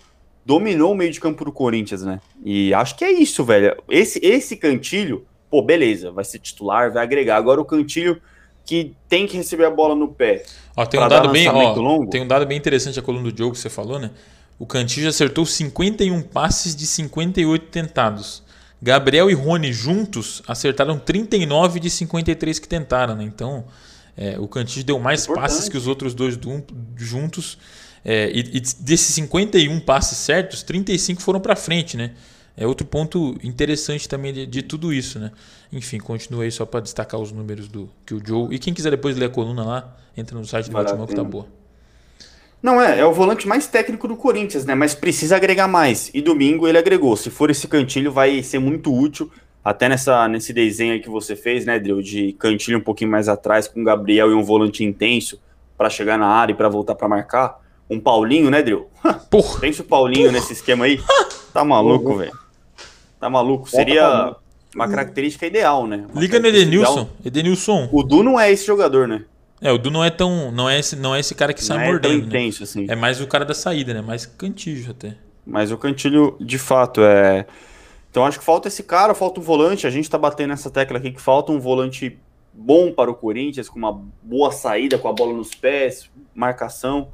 dominou 0.45 0.91
o 0.91 0.95
meio 0.95 1.11
de 1.11 1.19
campo 1.19 1.43
do 1.43 1.51
Corinthians, 1.51 2.03
né? 2.03 2.21
E 2.45 2.71
acho 2.75 2.95
que 2.95 3.03
é 3.03 3.11
isso, 3.11 3.43
velho. 3.43 3.75
Esse, 3.89 4.19
esse 4.23 4.55
Cantilho, 4.55 5.25
pô, 5.49 5.63
beleza, 5.63 6.11
vai 6.11 6.23
ser 6.23 6.37
titular, 6.37 6.93
vai 6.93 7.03
agregar. 7.03 7.37
Agora 7.37 7.59
o 7.59 7.65
Cantilho 7.65 8.21
que 8.63 8.93
tem 9.09 9.25
que 9.25 9.35
receber 9.35 9.65
a 9.65 9.71
bola 9.71 9.95
no 9.95 10.09
pé. 10.09 10.43
Ó, 10.75 10.85
tem 10.85 10.99
um 10.99 11.07
dado 11.07 11.29
bem, 11.29 11.47
ó, 11.47 11.73
longo. 11.73 12.09
tem 12.09 12.21
um 12.21 12.27
dado 12.27 12.45
bem 12.45 12.57
interessante 12.57 12.99
a 12.99 13.01
coluna 13.01 13.23
do 13.23 13.31
Diogo 13.31 13.53
que 13.53 13.59
você 13.59 13.69
falou, 13.69 13.97
né? 13.97 14.11
O 14.59 14.65
Cantillo 14.65 15.07
acertou 15.07 15.45
51 15.45 16.21
passes 16.23 16.75
de 16.75 16.85
58 16.85 17.67
tentados. 17.67 18.43
Gabriel 18.81 19.29
e 19.29 19.33
Rony 19.33 19.73
juntos 19.73 20.41
acertaram 20.47 20.99
39 20.99 21.79
de 21.79 21.89
53 21.89 22.59
que 22.59 22.67
tentaram. 22.67 23.15
Né? 23.15 23.23
Então, 23.23 23.65
é, 24.15 24.39
o 24.39 24.47
Cantillo 24.47 24.85
deu 24.85 24.99
mais 24.99 25.23
Importante. 25.23 25.43
passes 25.43 25.69
que 25.69 25.77
os 25.77 25.87
outros 25.87 26.13
dois 26.13 26.37
juntos. 26.95 27.57
É, 28.03 28.29
e, 28.31 28.39
e, 28.39 28.59
desses 28.59 29.13
51 29.15 29.79
passes 29.81 30.17
certos, 30.17 30.63
35 30.63 31.21
foram 31.21 31.39
para 31.39 31.55
frente. 31.55 31.97
Né? 31.97 32.13
É 32.55 32.65
outro 32.65 32.85
ponto 32.85 33.37
interessante 33.43 34.09
também 34.09 34.33
de, 34.33 34.45
de 34.45 34.61
tudo 34.63 34.91
isso. 34.91 35.19
Né? 35.19 35.31
Enfim, 35.71 35.99
continua 35.99 36.43
aí 36.43 36.51
só 36.51 36.65
para 36.65 36.79
destacar 36.79 37.19
os 37.19 37.31
números 37.31 37.67
do 37.67 37.89
que 38.05 38.15
o 38.15 38.21
Joe. 38.25 38.53
E 38.53 38.57
quem 38.57 38.73
quiser 38.73 38.89
depois 38.89 39.15
ler 39.15 39.25
a 39.25 39.29
coluna 39.29 39.63
lá, 39.63 39.97
entra 40.15 40.37
no 40.37 40.45
site 40.45 40.65
do 40.65 40.71
Baltimore 40.71 41.07
que 41.07 41.15
tá 41.15 41.23
boa. 41.23 41.47
Não, 42.61 42.81
é, 42.81 42.99
é 42.99 43.05
o 43.05 43.13
volante 43.13 43.47
mais 43.47 43.67
técnico 43.67 44.07
do 44.07 44.15
Corinthians, 44.15 44.65
né? 44.65 44.73
Mas 44.73 44.95
precisa 44.95 45.35
agregar 45.35 45.67
mais. 45.67 46.09
E 46.13 46.21
domingo 46.21 46.67
ele 46.67 46.77
agregou. 46.77 47.15
Se 47.15 47.29
for 47.29 47.49
esse 47.49 47.67
cantilho, 47.67 48.11
vai 48.11 48.41
ser 48.41 48.59
muito 48.59 48.93
útil. 48.93 49.31
Até 49.63 49.89
nessa, 49.89 50.27
nesse 50.27 50.53
desenho 50.53 50.93
aí 50.93 50.99
que 50.99 51.09
você 51.09 51.35
fez, 51.35 51.65
né, 51.65 51.77
Drew? 51.77 52.01
De 52.01 52.33
cantilho 52.33 52.77
um 52.77 52.81
pouquinho 52.81 53.11
mais 53.11 53.27
atrás, 53.27 53.67
com 53.67 53.81
o 53.81 53.83
Gabriel 53.83 54.31
e 54.31 54.33
um 54.33 54.43
volante 54.43 54.83
intenso 54.83 55.39
para 55.77 55.89
chegar 55.89 56.17
na 56.17 56.27
área 56.27 56.53
e 56.53 56.55
para 56.55 56.69
voltar 56.69 56.95
para 56.95 57.07
marcar. 57.07 57.59
Um 57.89 57.99
Paulinho, 57.99 58.49
né, 58.49 58.61
Drew? 58.63 58.87
Porra. 59.29 59.59
Pensa 59.59 59.81
o 59.81 59.85
Paulinho 59.85 60.27
Porra. 60.27 60.39
nesse 60.39 60.53
esquema 60.53 60.85
aí. 60.85 60.99
Tá 61.53 61.63
maluco, 61.63 62.15
velho. 62.15 62.31
Tá 63.19 63.29
maluco. 63.29 63.69
Seria 63.69 64.35
uma 64.75 64.87
característica 64.87 65.45
ideal, 65.45 65.87
né? 65.87 66.05
Uma 66.11 66.21
Liga 66.21 66.39
no 66.39 66.47
Edenilson. 66.47 67.09
Edenilson. 67.25 67.89
O 67.91 68.03
Du 68.03 68.23
não 68.23 68.39
é 68.39 68.51
esse 68.51 68.65
jogador, 68.65 69.07
né? 69.07 69.25
É, 69.61 69.71
o 69.71 69.77
Du 69.77 69.89
não 69.89 70.03
é 70.03 70.09
tão. 70.09 70.51
Não 70.51 70.69
é 70.69 70.79
esse, 70.79 70.95
não 70.95 71.15
é 71.15 71.19
esse 71.19 71.33
cara 71.33 71.53
que 71.53 71.63
sai 71.63 71.77
não 71.77 71.85
mordendo. 71.85 72.11
É 72.11 72.19
tão 72.19 72.21
né? 72.21 72.27
intenso, 72.27 72.59
né? 72.59 72.63
assim. 72.63 72.85
É 72.89 72.95
mais 72.95 73.19
o 73.19 73.27
cara 73.27 73.43
da 73.43 73.53
saída, 73.53 73.93
né? 73.93 74.01
Mais 74.01 74.25
cantilho 74.25 74.91
até. 74.91 75.15
Mas 75.45 75.71
o 75.71 75.77
cantilho, 75.77 76.35
de 76.39 76.57
fato, 76.57 77.01
é. 77.01 77.45
Então 78.09 78.25
acho 78.25 78.39
que 78.39 78.45
falta 78.45 78.67
esse 78.67 78.83
cara, 78.83 79.13
falta 79.15 79.39
um 79.39 79.43
volante. 79.43 79.87
A 79.87 79.89
gente 79.89 80.09
tá 80.09 80.17
batendo 80.17 80.49
nessa 80.49 80.69
tecla 80.69 80.97
aqui 80.97 81.11
que 81.11 81.21
falta 81.21 81.51
um 81.51 81.59
volante 81.59 82.17
bom 82.53 82.91
para 82.91 83.09
o 83.09 83.15
Corinthians, 83.15 83.69
com 83.69 83.77
uma 83.77 84.01
boa 84.21 84.51
saída, 84.51 84.97
com 84.97 85.07
a 85.07 85.13
bola 85.13 85.33
nos 85.33 85.53
pés, 85.53 86.09
marcação. 86.33 87.09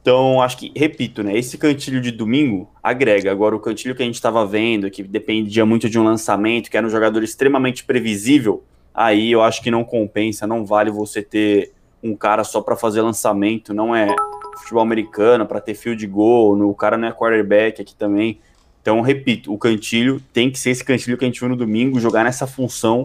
Então, 0.00 0.42
acho 0.42 0.58
que, 0.58 0.72
repito, 0.76 1.22
né? 1.22 1.36
Esse 1.36 1.56
cantilho 1.56 2.00
de 2.00 2.10
domingo 2.10 2.70
agrega. 2.82 3.30
Agora, 3.30 3.56
o 3.56 3.60
cantilho 3.60 3.94
que 3.94 4.02
a 4.02 4.06
gente 4.06 4.16
estava 4.16 4.44
vendo, 4.46 4.90
que 4.90 5.02
dependia 5.02 5.64
muito 5.64 5.88
de 5.88 5.98
um 5.98 6.04
lançamento, 6.04 6.70
que 6.70 6.76
era 6.76 6.86
um 6.86 6.90
jogador 6.90 7.22
extremamente 7.22 7.84
previsível, 7.84 8.62
aí 8.94 9.32
eu 9.32 9.42
acho 9.42 9.60
que 9.62 9.70
não 9.70 9.84
compensa, 9.84 10.46
não 10.46 10.64
vale 10.64 10.90
você 10.90 11.20
ter 11.20 11.72
um 12.02 12.14
cara 12.14 12.44
só 12.44 12.60
para 12.60 12.76
fazer 12.76 13.02
lançamento, 13.02 13.74
não 13.74 13.94
é 13.94 14.14
futebol 14.58 14.82
americano, 14.82 15.46
para 15.46 15.60
ter 15.60 15.74
field 15.74 16.06
goal, 16.06 16.56
o 16.60 16.74
cara 16.74 16.96
não 16.96 17.08
é 17.08 17.12
quarterback 17.12 17.82
aqui 17.82 17.94
também. 17.94 18.38
Então, 18.80 19.00
repito, 19.00 19.52
o 19.52 19.58
cantilho 19.58 20.22
tem 20.32 20.50
que 20.50 20.58
ser 20.58 20.70
esse 20.70 20.84
cantilho 20.84 21.16
que 21.16 21.24
a 21.24 21.28
gente 21.28 21.40
viu 21.40 21.48
no 21.48 21.56
domingo, 21.56 21.98
jogar 21.98 22.22
nessa 22.22 22.46
função 22.46 23.02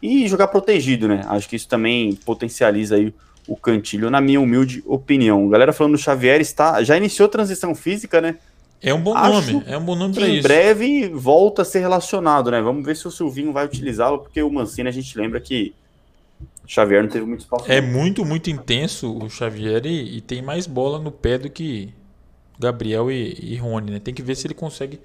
e 0.00 0.26
jogar 0.28 0.48
protegido, 0.48 1.08
né? 1.08 1.22
Acho 1.26 1.48
que 1.48 1.56
isso 1.56 1.68
também 1.68 2.14
potencializa 2.14 2.94
aí 2.94 3.12
o 3.48 3.56
Cantilho, 3.56 4.10
na 4.10 4.20
minha 4.20 4.40
humilde 4.40 4.82
opinião. 4.86 5.48
Galera 5.48 5.72
falando 5.72 5.94
do 5.94 5.98
Xavier 5.98 6.40
está 6.40 6.82
já 6.82 6.96
iniciou 6.96 7.28
transição 7.28 7.74
física, 7.74 8.20
né? 8.20 8.36
É 8.80 8.94
um 8.94 9.00
bom 9.00 9.14
Acho 9.14 9.52
nome, 9.52 9.64
é 9.66 9.76
um 9.76 9.84
bom 9.84 9.96
nome 9.96 10.14
para 10.14 10.28
isso. 10.28 10.38
Em 10.38 10.42
breve 10.42 11.08
volta 11.08 11.62
a 11.62 11.64
ser 11.64 11.80
relacionado, 11.80 12.50
né? 12.50 12.60
Vamos 12.60 12.84
ver 12.84 12.96
se 12.96 13.08
o 13.08 13.10
Silvinho 13.10 13.52
vai 13.52 13.64
utilizá-lo, 13.64 14.20
porque 14.20 14.42
o 14.42 14.50
Mancini 14.50 14.88
a 14.88 14.92
gente 14.92 15.18
lembra 15.18 15.40
que 15.40 15.74
Xavier 16.66 17.02
não 17.02 17.10
teve 17.10 17.26
muito 17.26 17.40
espaço. 17.40 17.64
É 17.70 17.80
muito, 17.80 18.24
muito 18.24 18.50
intenso 18.50 19.16
o 19.16 19.28
Xavier 19.28 19.84
e, 19.86 20.18
e, 20.18 20.20
tem 20.20 20.42
mais 20.42 20.66
bola 20.66 20.98
no 20.98 21.10
pé 21.10 21.38
do 21.38 21.50
que 21.50 21.92
Gabriel 22.58 23.10
e, 23.10 23.36
e 23.40 23.56
Rony, 23.56 23.92
né? 23.92 23.98
Tem 23.98 24.14
que 24.14 24.22
ver 24.22 24.36
se 24.36 24.46
ele 24.46 24.54
consegue 24.54 25.00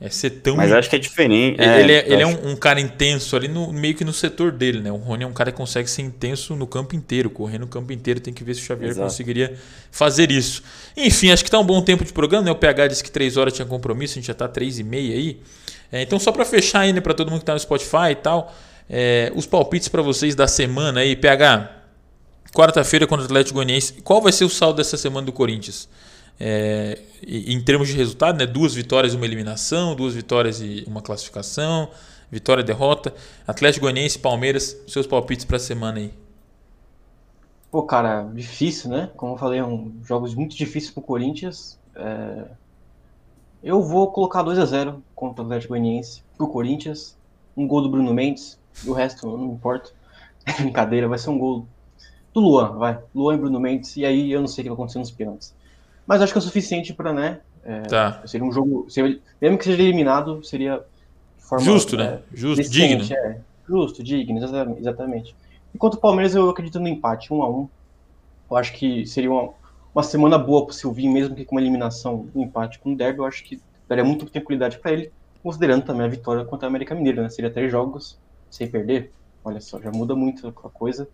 é 0.00 0.08
ser 0.08 0.30
tão. 0.30 0.54
Mas 0.54 0.70
acho 0.70 0.88
que 0.88 0.94
é 0.94 0.98
diferente. 0.98 1.60
É, 1.60 1.80
ele 1.80 1.92
é, 1.92 2.04
ele 2.06 2.22
é 2.22 2.26
um, 2.26 2.50
um, 2.50 2.56
cara 2.56 2.80
intenso 2.80 3.34
ali 3.34 3.48
no 3.48 3.72
meio 3.72 3.94
que 3.94 4.04
no 4.04 4.12
setor 4.12 4.52
dele, 4.52 4.80
né? 4.80 4.92
O 4.92 4.96
Rony 4.96 5.24
é 5.24 5.26
um 5.26 5.32
cara 5.32 5.50
que 5.50 5.56
consegue 5.56 5.90
ser 5.90 6.02
intenso 6.02 6.54
no 6.54 6.68
campo 6.68 6.94
inteiro, 6.94 7.28
correr 7.28 7.58
no 7.58 7.66
campo 7.66 7.92
inteiro. 7.92 8.20
Tem 8.20 8.32
que 8.32 8.44
ver 8.44 8.54
se 8.54 8.60
o 8.60 8.64
Xavier 8.64 8.90
Exato. 8.90 9.08
conseguiria 9.08 9.54
fazer 9.90 10.30
isso. 10.30 10.62
Enfim, 10.96 11.32
acho 11.32 11.44
que 11.44 11.50
tá 11.50 11.58
um 11.58 11.64
bom 11.64 11.82
tempo 11.82 12.04
de 12.04 12.12
programa, 12.12 12.44
né? 12.44 12.50
O 12.52 12.54
PH 12.54 12.86
disse 12.86 13.02
que 13.02 13.10
3 13.10 13.36
horas 13.36 13.52
tinha 13.52 13.66
compromisso, 13.66 14.12
a 14.12 14.16
gente 14.16 14.28
já 14.28 14.34
tá 14.34 14.46
3 14.46 14.78
e 14.78 14.84
meia 14.84 15.14
aí. 15.14 15.40
É, 15.90 16.02
então, 16.02 16.18
só 16.20 16.30
para 16.30 16.44
fechar 16.44 16.80
aí, 16.80 16.92
né, 16.92 17.00
para 17.00 17.14
todo 17.14 17.30
mundo 17.30 17.40
que 17.40 17.46
tá 17.46 17.54
no 17.54 17.60
Spotify 17.60 18.10
e 18.12 18.14
tal, 18.14 18.54
é, 18.88 19.32
os 19.34 19.46
palpites 19.46 19.88
para 19.88 20.02
vocês 20.02 20.34
da 20.34 20.46
semana 20.46 21.00
aí, 21.00 21.16
PH. 21.16 21.76
Quarta-feira 22.54 23.06
contra 23.06 23.22
o 23.22 23.26
Atlético 23.26 23.54
Goianiense. 23.54 23.94
Qual 24.04 24.22
vai 24.22 24.32
ser 24.32 24.44
o 24.44 24.48
saldo 24.48 24.76
dessa 24.76 24.96
semana 24.96 25.26
do 25.26 25.32
Corinthians? 25.32 25.88
É, 26.40 26.98
em 27.26 27.60
termos 27.60 27.88
de 27.88 27.96
resultado, 27.96 28.38
né, 28.38 28.46
duas 28.46 28.74
vitórias 28.74 29.12
e 29.12 29.16
uma 29.16 29.26
eliminação, 29.26 29.94
duas 29.94 30.14
vitórias 30.14 30.60
e 30.60 30.84
uma 30.86 31.02
classificação, 31.02 31.90
vitória 32.30 32.62
e 32.62 32.64
derrota. 32.64 33.12
Atlético 33.46 33.84
Goianiense, 33.84 34.18
Palmeiras, 34.18 34.76
seus 34.86 35.06
palpites 35.06 35.44
para 35.44 35.56
a 35.56 35.60
semana 35.60 35.98
aí. 35.98 36.12
Pô, 37.70 37.82
cara, 37.82 38.22
difícil, 38.34 38.90
né? 38.90 39.10
Como 39.16 39.34
eu 39.34 39.36
falei, 39.36 39.60
é 39.60 39.64
um, 39.64 39.92
jogos 40.02 40.34
muito 40.34 40.56
difíceis 40.56 40.90
para 40.90 41.00
o 41.00 41.04
Corinthians. 41.04 41.78
É... 41.94 42.44
Eu 43.62 43.82
vou 43.82 44.10
colocar 44.12 44.42
2 44.42 44.58
a 44.58 44.64
0 44.64 45.02
contra 45.14 45.42
o 45.42 45.46
Atlético 45.46 45.74
Goianiense 45.74 46.22
para 46.36 46.46
o 46.46 46.48
Corinthians. 46.48 47.16
Um 47.56 47.66
gol 47.66 47.82
do 47.82 47.90
Bruno 47.90 48.14
Mendes, 48.14 48.58
e 48.84 48.88
o 48.88 48.92
resto 48.92 49.26
não 49.26 49.52
importa. 49.52 49.90
Brincadeira, 50.60 51.08
vai 51.08 51.18
ser 51.18 51.30
um 51.30 51.38
gol 51.38 51.66
do 52.32 52.40
Luan, 52.40 52.78
vai. 52.78 52.98
Luan 53.14 53.34
e 53.34 53.38
Bruno 53.38 53.58
Mendes, 53.58 53.96
e 53.96 54.04
aí 54.04 54.30
eu 54.30 54.40
não 54.40 54.46
sei 54.46 54.62
o 54.62 54.64
que 54.64 54.68
vai 54.70 54.74
acontecer 54.74 55.00
nos 55.00 55.10
pênaltis. 55.10 55.54
Mas 56.08 56.22
acho 56.22 56.32
que 56.32 56.38
é 56.38 56.40
o 56.40 56.42
suficiente 56.42 56.94
para, 56.94 57.12
né? 57.12 57.40
É, 57.62 57.82
tá. 57.82 58.22
Seria 58.26 58.46
um 58.46 58.50
jogo. 58.50 58.86
Seria, 58.88 59.20
mesmo 59.38 59.58
que 59.58 59.64
seja 59.64 59.82
eliminado, 59.82 60.42
seria. 60.42 60.82
Forma, 61.36 61.64
Justo, 61.64 61.98
né? 61.98 62.20
É, 62.32 62.36
Justo, 62.36 62.70
digno. 62.70 63.04
É. 63.14 63.40
Justo, 63.68 64.02
digno, 64.02 64.38
exatamente. 64.78 65.36
Enquanto 65.74 65.94
o 65.94 66.00
Palmeiras, 66.00 66.34
eu 66.34 66.48
acredito 66.48 66.80
no 66.80 66.88
empate, 66.88 67.32
um 67.32 67.42
a 67.42 67.50
um. 67.50 67.68
Eu 68.50 68.56
acho 68.56 68.72
que 68.72 69.06
seria 69.06 69.30
uma, 69.30 69.50
uma 69.94 70.02
semana 70.02 70.38
boa 70.38 70.64
pro 70.64 70.74
Silvinho, 70.74 71.12
mesmo 71.12 71.36
que 71.36 71.44
com 71.44 71.56
uma 71.56 71.60
eliminação, 71.60 72.26
um 72.34 72.42
empate 72.42 72.78
com 72.78 72.92
o 72.92 72.96
Derby, 72.96 73.18
eu 73.18 73.26
acho 73.26 73.44
que 73.44 73.60
daria 73.86 74.04
muita 74.04 74.24
tranquilidade 74.24 74.78
para 74.78 74.92
ele, 74.92 75.12
considerando 75.42 75.84
também 75.84 76.06
a 76.06 76.08
vitória 76.08 76.44
contra 76.46 76.66
a 76.66 76.70
América 76.70 76.94
Mineira, 76.94 77.22
né? 77.22 77.28
Seria 77.28 77.50
três 77.50 77.70
jogos 77.70 78.18
sem 78.50 78.66
perder. 78.66 79.12
Olha 79.44 79.60
só, 79.60 79.78
já 79.78 79.90
muda 79.90 80.16
muito 80.16 80.48
a 80.48 80.70
coisa. 80.70 81.06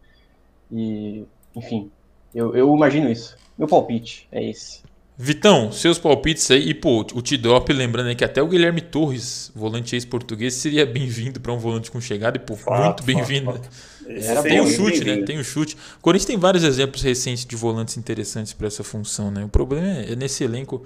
E, 0.71 1.25
enfim, 1.55 1.91
eu, 2.35 2.55
eu 2.55 2.75
imagino 2.75 3.11
isso. 3.11 3.37
Meu 3.57 3.69
palpite 3.69 4.27
é 4.33 4.43
esse. 4.43 4.83
Vitão, 5.17 5.71
seus 5.71 5.97
palpites 5.97 6.51
aí. 6.51 6.71
E, 6.71 6.75
pô, 6.75 7.01
o 7.15 7.23
Tidop, 7.23 7.73
lembrando 7.73 8.09
aí 8.09 8.17
que 8.17 8.25
até 8.25 8.43
o 8.43 8.49
Guilherme 8.49 8.81
Torres, 8.81 9.53
volante 9.55 9.95
ex-português, 9.95 10.55
seria 10.55 10.85
bem-vindo 10.85 11.39
para 11.39 11.53
um 11.53 11.59
volante 11.59 11.91
com 11.91 12.01
chegada. 12.01 12.37
E, 12.37 12.41
pô, 12.41 12.57
fato, 12.57 12.81
muito 12.85 13.05
bem-vindo. 13.05 13.61
Tem 14.43 14.61
o 14.61 14.65
um 14.65 14.67
chute, 14.69 15.05
né? 15.05 15.23
Tem 15.23 15.37
o 15.37 15.41
um 15.41 15.45
chute. 15.45 15.77
O 15.99 16.01
Corinthians 16.03 16.27
tem 16.27 16.37
vários 16.37 16.65
exemplos 16.65 17.01
recentes 17.01 17.45
de 17.45 17.55
volantes 17.55 17.97
interessantes 17.97 18.53
para 18.53 18.67
essa 18.67 18.83
função, 18.83 19.31
né? 19.31 19.45
O 19.45 19.49
problema 19.49 19.87
é, 19.87 20.13
é 20.13 20.17
nesse 20.17 20.43
elenco. 20.43 20.85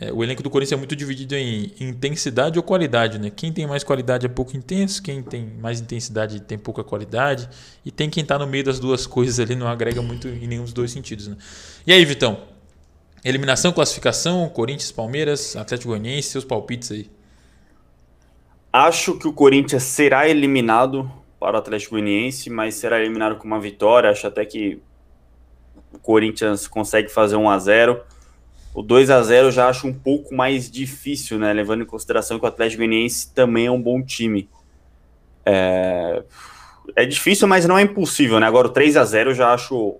É, 0.00 0.12
o 0.12 0.22
elenco 0.22 0.44
do 0.44 0.48
Corinthians 0.50 0.74
é 0.74 0.76
muito 0.76 0.94
dividido 0.94 1.34
em 1.34 1.72
intensidade 1.80 2.56
ou 2.56 2.62
qualidade, 2.62 3.18
né? 3.18 3.32
Quem 3.34 3.52
tem 3.52 3.66
mais 3.66 3.82
qualidade 3.82 4.26
é 4.26 4.28
pouco 4.28 4.56
intenso, 4.56 5.02
quem 5.02 5.22
tem 5.22 5.44
mais 5.60 5.80
intensidade 5.80 6.40
tem 6.40 6.56
pouca 6.56 6.84
qualidade, 6.84 7.48
e 7.84 7.90
tem 7.90 8.08
quem 8.08 8.22
está 8.22 8.38
no 8.38 8.46
meio 8.46 8.62
das 8.62 8.78
duas 8.78 9.06
coisas 9.08 9.40
ali, 9.40 9.56
não 9.56 9.66
agrega 9.66 10.00
muito 10.00 10.28
em 10.28 10.46
nenhum 10.46 10.62
dos 10.62 10.72
dois 10.72 10.92
sentidos, 10.92 11.26
né? 11.26 11.36
E 11.84 11.92
aí, 11.92 12.04
Vitão? 12.04 12.38
Eliminação, 13.24 13.72
classificação, 13.72 14.48
Corinthians, 14.48 14.92
Palmeiras, 14.92 15.56
Atlético 15.56 15.88
Goianiense, 15.88 16.28
seus 16.28 16.44
palpites 16.44 16.92
aí. 16.92 17.10
Acho 18.72 19.18
que 19.18 19.26
o 19.26 19.32
Corinthians 19.32 19.82
será 19.82 20.28
eliminado 20.28 21.10
para 21.40 21.56
o 21.56 21.58
Atlético 21.58 21.96
Goianiense, 21.96 22.48
mas 22.48 22.76
será 22.76 23.00
eliminado 23.00 23.36
com 23.36 23.46
uma 23.48 23.58
vitória. 23.58 24.10
Acho 24.10 24.28
até 24.28 24.44
que 24.44 24.80
o 25.92 25.98
Corinthians 25.98 26.68
consegue 26.68 27.08
fazer 27.08 27.34
1 27.34 27.50
a 27.50 27.58
0 27.58 28.00
o 28.74 28.82
2 28.82 29.10
a 29.10 29.22
0 29.22 29.48
eu 29.48 29.52
já 29.52 29.68
acho 29.68 29.86
um 29.86 29.92
pouco 29.92 30.34
mais 30.34 30.70
difícil, 30.70 31.38
né? 31.38 31.52
Levando 31.52 31.82
em 31.82 31.86
consideração 31.86 32.38
que 32.38 32.44
o 32.44 32.48
Atlético 32.48 32.78
Goianiense 32.78 33.32
também 33.34 33.66
é 33.66 33.70
um 33.70 33.80
bom 33.80 34.02
time. 34.02 34.48
É, 35.44 36.22
é 36.94 37.04
difícil, 37.04 37.48
mas 37.48 37.66
não 37.66 37.78
é 37.78 37.82
impossível, 37.82 38.38
né? 38.38 38.46
Agora 38.46 38.68
o 38.68 38.70
3 38.70 38.96
a 38.96 39.04
0 39.04 39.30
eu 39.30 39.34
já 39.34 39.52
acho 39.52 39.96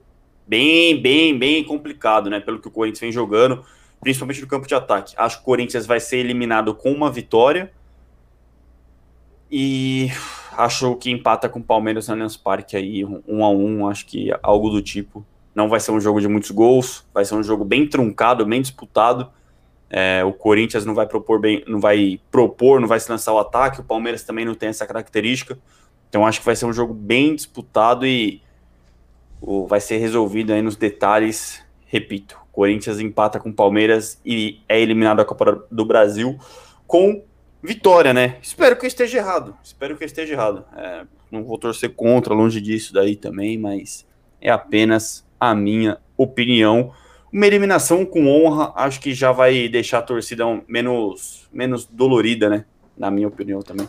bem, 0.47 1.01
bem, 1.01 1.39
bem 1.39 1.64
complicado, 1.64 2.31
né? 2.31 2.41
Pelo 2.41 2.59
que 2.59 2.69
o 2.69 2.71
Corinthians 2.71 3.01
vem 3.01 3.12
jogando, 3.12 3.64
principalmente 4.01 4.41
no 4.41 4.47
campo 4.47 4.66
de 4.66 4.75
ataque. 4.75 5.14
Acho 5.16 5.37
que 5.37 5.43
o 5.43 5.47
Corinthians 5.47 5.87
vai 5.87 6.01
ser 6.01 6.19
eliminado 6.19 6.75
com 6.75 6.93
uma 6.93 7.11
vitória. 7.11 7.73
E 9.51 10.11
acho 10.57 10.95
que 10.97 11.11
empata 11.11 11.49
com 11.49 11.59
o 11.59 11.64
Palmeiras 11.64 12.09
no 12.09 12.14
Allianz 12.14 12.37
Parque 12.37 12.77
aí, 12.77 13.05
um 13.05 13.45
a 13.45 13.51
um, 13.51 13.89
acho 13.89 14.07
que 14.07 14.31
algo 14.43 14.71
do 14.71 14.83
tipo. 14.83 15.25
Não 15.59 15.69
vai 15.69 15.81
ser 15.81 15.91
um 15.91 16.01
jogo 16.01 16.21
de 16.21 16.29
muitos 16.29 16.53
gols, 16.53 17.05
vai 17.13 17.25
ser 17.25 17.35
um 17.35 17.43
jogo 17.43 17.65
bem 17.65 17.85
truncado, 17.85 18.47
bem 18.47 18.63
disputado. 18.63 19.29
É, 19.91 20.23
o 20.25 20.33
Corinthians 20.33 20.85
não 20.85 20.95
vai 20.95 21.05
propor 21.05 21.41
bem, 21.41 21.65
não 21.67 21.81
vai 21.81 22.21
propor, 22.31 22.81
não 22.81 22.87
vai 22.87 23.01
se 23.01 23.11
lançar 23.11 23.33
o 23.33 23.41
ataque. 23.41 23.81
O 23.81 23.83
Palmeiras 23.83 24.23
também 24.23 24.45
não 24.45 24.55
tem 24.55 24.69
essa 24.69 24.87
característica. 24.87 25.59
Então 26.09 26.25
acho 26.25 26.39
que 26.39 26.47
vai 26.47 26.55
ser 26.55 26.65
um 26.65 26.73
jogo 26.73 26.95
bem 26.95 27.35
disputado 27.35 28.07
e 28.07 28.41
o, 29.41 29.67
vai 29.67 29.81
ser 29.81 29.97
resolvido 29.97 30.53
aí 30.53 30.63
nos 30.63 30.77
detalhes. 30.77 31.61
Repito, 31.87 32.39
Corinthians 32.53 33.01
empata 33.01 33.41
com 33.41 33.49
o 33.49 33.53
Palmeiras 33.53 34.21
e 34.25 34.61
é 34.69 34.81
eliminado 34.81 35.17
da 35.17 35.25
Copa 35.25 35.67
do 35.69 35.85
Brasil 35.85 36.39
com 36.87 37.25
vitória, 37.61 38.15
né? 38.15 38.37
Espero 38.41 38.77
que 38.77 38.85
eu 38.85 38.89
esteja 38.89 39.19
errado. 39.19 39.57
Espero 39.65 39.97
que 39.97 40.05
eu 40.05 40.07
esteja 40.07 40.35
errado. 40.35 40.65
É, 40.77 41.05
não 41.33 41.43
vou 41.43 41.59
torcer 41.59 41.93
contra, 41.97 42.33
longe 42.33 42.61
disso 42.61 42.95
daí 42.95 43.17
também, 43.17 43.59
mas 43.59 44.07
é 44.41 44.51
apenas 44.51 45.27
a 45.39 45.55
minha 45.55 45.99
opinião. 46.16 46.93
Uma 47.32 47.47
eliminação 47.47 48.05
com 48.05 48.26
honra, 48.26 48.72
acho 48.74 49.01
que 49.01 49.12
já 49.12 49.32
vai 49.32 49.68
deixar 49.68 49.99
a 49.99 50.03
torcida 50.03 50.45
menos, 50.66 51.47
menos 51.53 51.84
dolorida, 51.84 52.49
né? 52.49 52.64
Na 52.97 53.11
minha 53.11 53.28
opinião 53.28 53.61
também. 53.61 53.89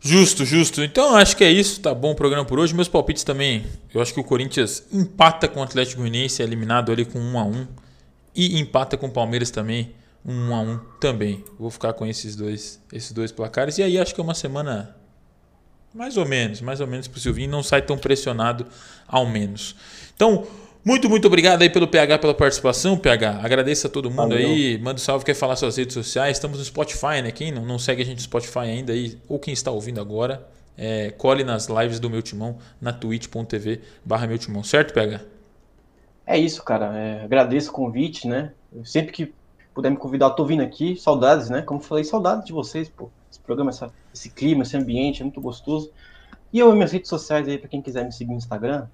Justo, 0.00 0.44
justo. 0.44 0.82
Então 0.82 1.16
acho 1.16 1.36
que 1.36 1.44
é 1.44 1.50
isso. 1.50 1.80
Tá 1.80 1.92
bom 1.94 2.12
o 2.12 2.14
programa 2.14 2.44
por 2.44 2.58
hoje. 2.58 2.74
Meus 2.74 2.88
palpites 2.88 3.24
também. 3.24 3.66
Eu 3.92 4.00
acho 4.00 4.14
que 4.14 4.20
o 4.20 4.24
Corinthians 4.24 4.86
empata 4.92 5.48
com 5.48 5.60
o 5.60 5.62
Atlético 5.62 6.00
Goianiense, 6.00 6.42
é 6.42 6.44
eliminado 6.44 6.92
ali 6.92 7.04
com 7.04 7.18
1 7.18 7.38
a 7.38 7.44
1 7.44 7.66
e 8.34 8.60
empata 8.60 8.96
com 8.96 9.06
o 9.06 9.10
Palmeiras 9.10 9.50
também, 9.50 9.94
1 10.24 10.54
a 10.54 10.60
1 10.60 10.78
também. 11.00 11.44
Vou 11.58 11.70
ficar 11.70 11.92
com 11.92 12.06
esses 12.06 12.36
dois, 12.36 12.80
esses 12.92 13.12
dois 13.12 13.32
placares 13.32 13.78
e 13.78 13.82
aí 13.82 13.98
acho 13.98 14.14
que 14.14 14.20
é 14.20 14.24
uma 14.24 14.34
semana 14.34 14.96
mais 15.96 16.18
ou 16.18 16.26
menos, 16.26 16.60
mais 16.60 16.80
ou 16.80 16.86
menos 16.86 17.08
pro 17.08 17.18
Silvinho 17.18 17.50
não 17.50 17.62
sai 17.62 17.80
tão 17.80 17.96
pressionado 17.96 18.66
ao 19.08 19.26
menos. 19.26 19.74
Então, 20.14 20.46
muito, 20.84 21.08
muito 21.08 21.26
obrigado 21.26 21.62
aí 21.62 21.70
pelo 21.70 21.88
PH 21.88 22.18
pela 22.18 22.34
participação, 22.34 22.98
PH. 22.98 23.40
Agradeço 23.42 23.86
a 23.86 23.90
todo 23.90 24.10
mundo 24.10 24.28
Valeu. 24.28 24.46
aí. 24.46 24.78
Manda 24.78 24.96
um 24.96 24.98
salve, 25.02 25.24
quer 25.24 25.34
falar 25.34 25.56
suas 25.56 25.76
redes 25.76 25.94
sociais. 25.94 26.36
Estamos 26.36 26.58
no 26.58 26.64
Spotify, 26.64 27.22
né? 27.22 27.30
Quem 27.32 27.50
não, 27.50 27.64
não 27.64 27.78
segue 27.78 28.02
a 28.02 28.04
gente 28.04 28.18
no 28.18 28.22
Spotify 28.24 28.58
ainda 28.58 28.92
aí, 28.92 29.18
ou 29.26 29.38
quem 29.38 29.54
está 29.54 29.70
ouvindo 29.70 29.98
agora, 29.98 30.46
é, 30.76 31.10
cole 31.12 31.42
nas 31.42 31.66
lives 31.66 31.98
do 31.98 32.10
meu 32.10 32.20
timão 32.20 32.58
na 32.78 32.92
twitch.tv 32.92 33.80
barra 34.04 34.26
meu 34.26 34.38
timão, 34.38 34.62
certo, 34.62 34.92
PH? 34.92 35.20
É 36.26 36.38
isso, 36.38 36.62
cara. 36.62 36.94
É, 36.94 37.24
agradeço 37.24 37.70
o 37.70 37.72
convite, 37.72 38.28
né? 38.28 38.52
Sempre 38.84 39.12
que 39.12 39.32
puder 39.74 39.90
me 39.90 39.96
convidar, 39.96 40.26
eu 40.26 40.30
tô 40.30 40.44
vindo 40.44 40.62
aqui. 40.62 40.94
Saudades, 40.96 41.48
né? 41.48 41.62
Como 41.62 41.80
falei, 41.80 42.04
saudades 42.04 42.44
de 42.44 42.52
vocês, 42.52 42.86
pô. 42.86 43.10
Programa, 43.46 43.70
essa, 43.70 43.92
esse 44.12 44.30
clima, 44.30 44.62
esse 44.62 44.76
ambiente 44.76 45.22
é 45.22 45.24
muito 45.24 45.40
gostoso. 45.40 45.90
E 46.52 46.58
eu 46.58 46.72
minhas 46.74 46.92
redes 46.92 47.08
sociais 47.08 47.48
aí, 47.48 47.58
para 47.58 47.68
quem 47.68 47.82
quiser 47.82 48.04
me 48.04 48.12
seguir 48.12 48.30
no 48.30 48.38
Instagram, 48.38 48.86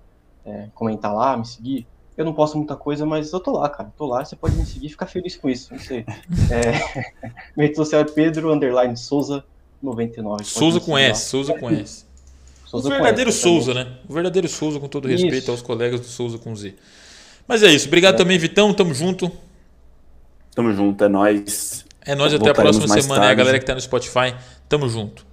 é, 0.44 0.68
comentar 0.74 1.14
lá, 1.14 1.36
me 1.36 1.46
seguir, 1.46 1.86
Eu 2.16 2.24
não 2.24 2.34
posto 2.34 2.58
muita 2.58 2.76
coisa, 2.76 3.06
mas 3.06 3.32
eu 3.32 3.40
tô 3.40 3.52
lá, 3.52 3.68
cara. 3.68 3.92
Tô 3.96 4.06
lá, 4.06 4.24
você 4.24 4.36
pode 4.36 4.54
me 4.54 4.66
seguir 4.66 4.86
e 4.86 4.90
ficar 4.90 5.06
feliz 5.06 5.36
com 5.36 5.48
isso. 5.48 5.72
Não 5.72 5.80
sei. 5.80 6.04
É, 6.50 7.02
minha 7.56 7.66
rede 7.66 7.76
social 7.76 8.02
é 8.02 8.04
Pedro 8.04 8.52
Underline 8.52 8.96
Souza 8.96 9.44
99. 9.82 10.44
Souza 10.44 10.80
com 10.80 10.96
S, 10.96 11.30
Souza 11.30 11.54
com 11.58 11.70
S. 11.70 12.04
Souza 12.66 12.88
o 12.88 12.90
verdadeiro 12.90 13.30
S, 13.30 13.38
Souza, 13.38 13.74
né? 13.74 13.98
O 14.08 14.12
verdadeiro 14.12 14.48
Souza, 14.48 14.78
com 14.78 14.88
todo 14.88 15.08
respeito 15.08 15.36
isso. 15.36 15.50
aos 15.50 15.62
colegas 15.62 16.00
do 16.00 16.06
Souza 16.06 16.38
com 16.38 16.54
Z. 16.54 16.74
Mas 17.46 17.62
é 17.62 17.68
isso. 17.68 17.86
Obrigado 17.86 18.14
é. 18.14 18.18
também, 18.18 18.38
Vitão. 18.38 18.72
Tamo 18.72 18.94
junto. 18.94 19.30
Tamo 20.54 20.72
junto, 20.72 21.04
é 21.04 21.08
nóis. 21.08 21.84
É 22.04 22.14
nóis 22.14 22.34
até 22.34 22.50
a 22.50 22.54
próxima 22.54 22.88
semana. 22.88 23.26
É 23.26 23.30
a 23.30 23.34
galera 23.34 23.58
que 23.58 23.64
tá 23.64 23.74
no 23.74 23.80
Spotify. 23.80 24.34
Tamo 24.68 24.88
junto. 24.88 25.26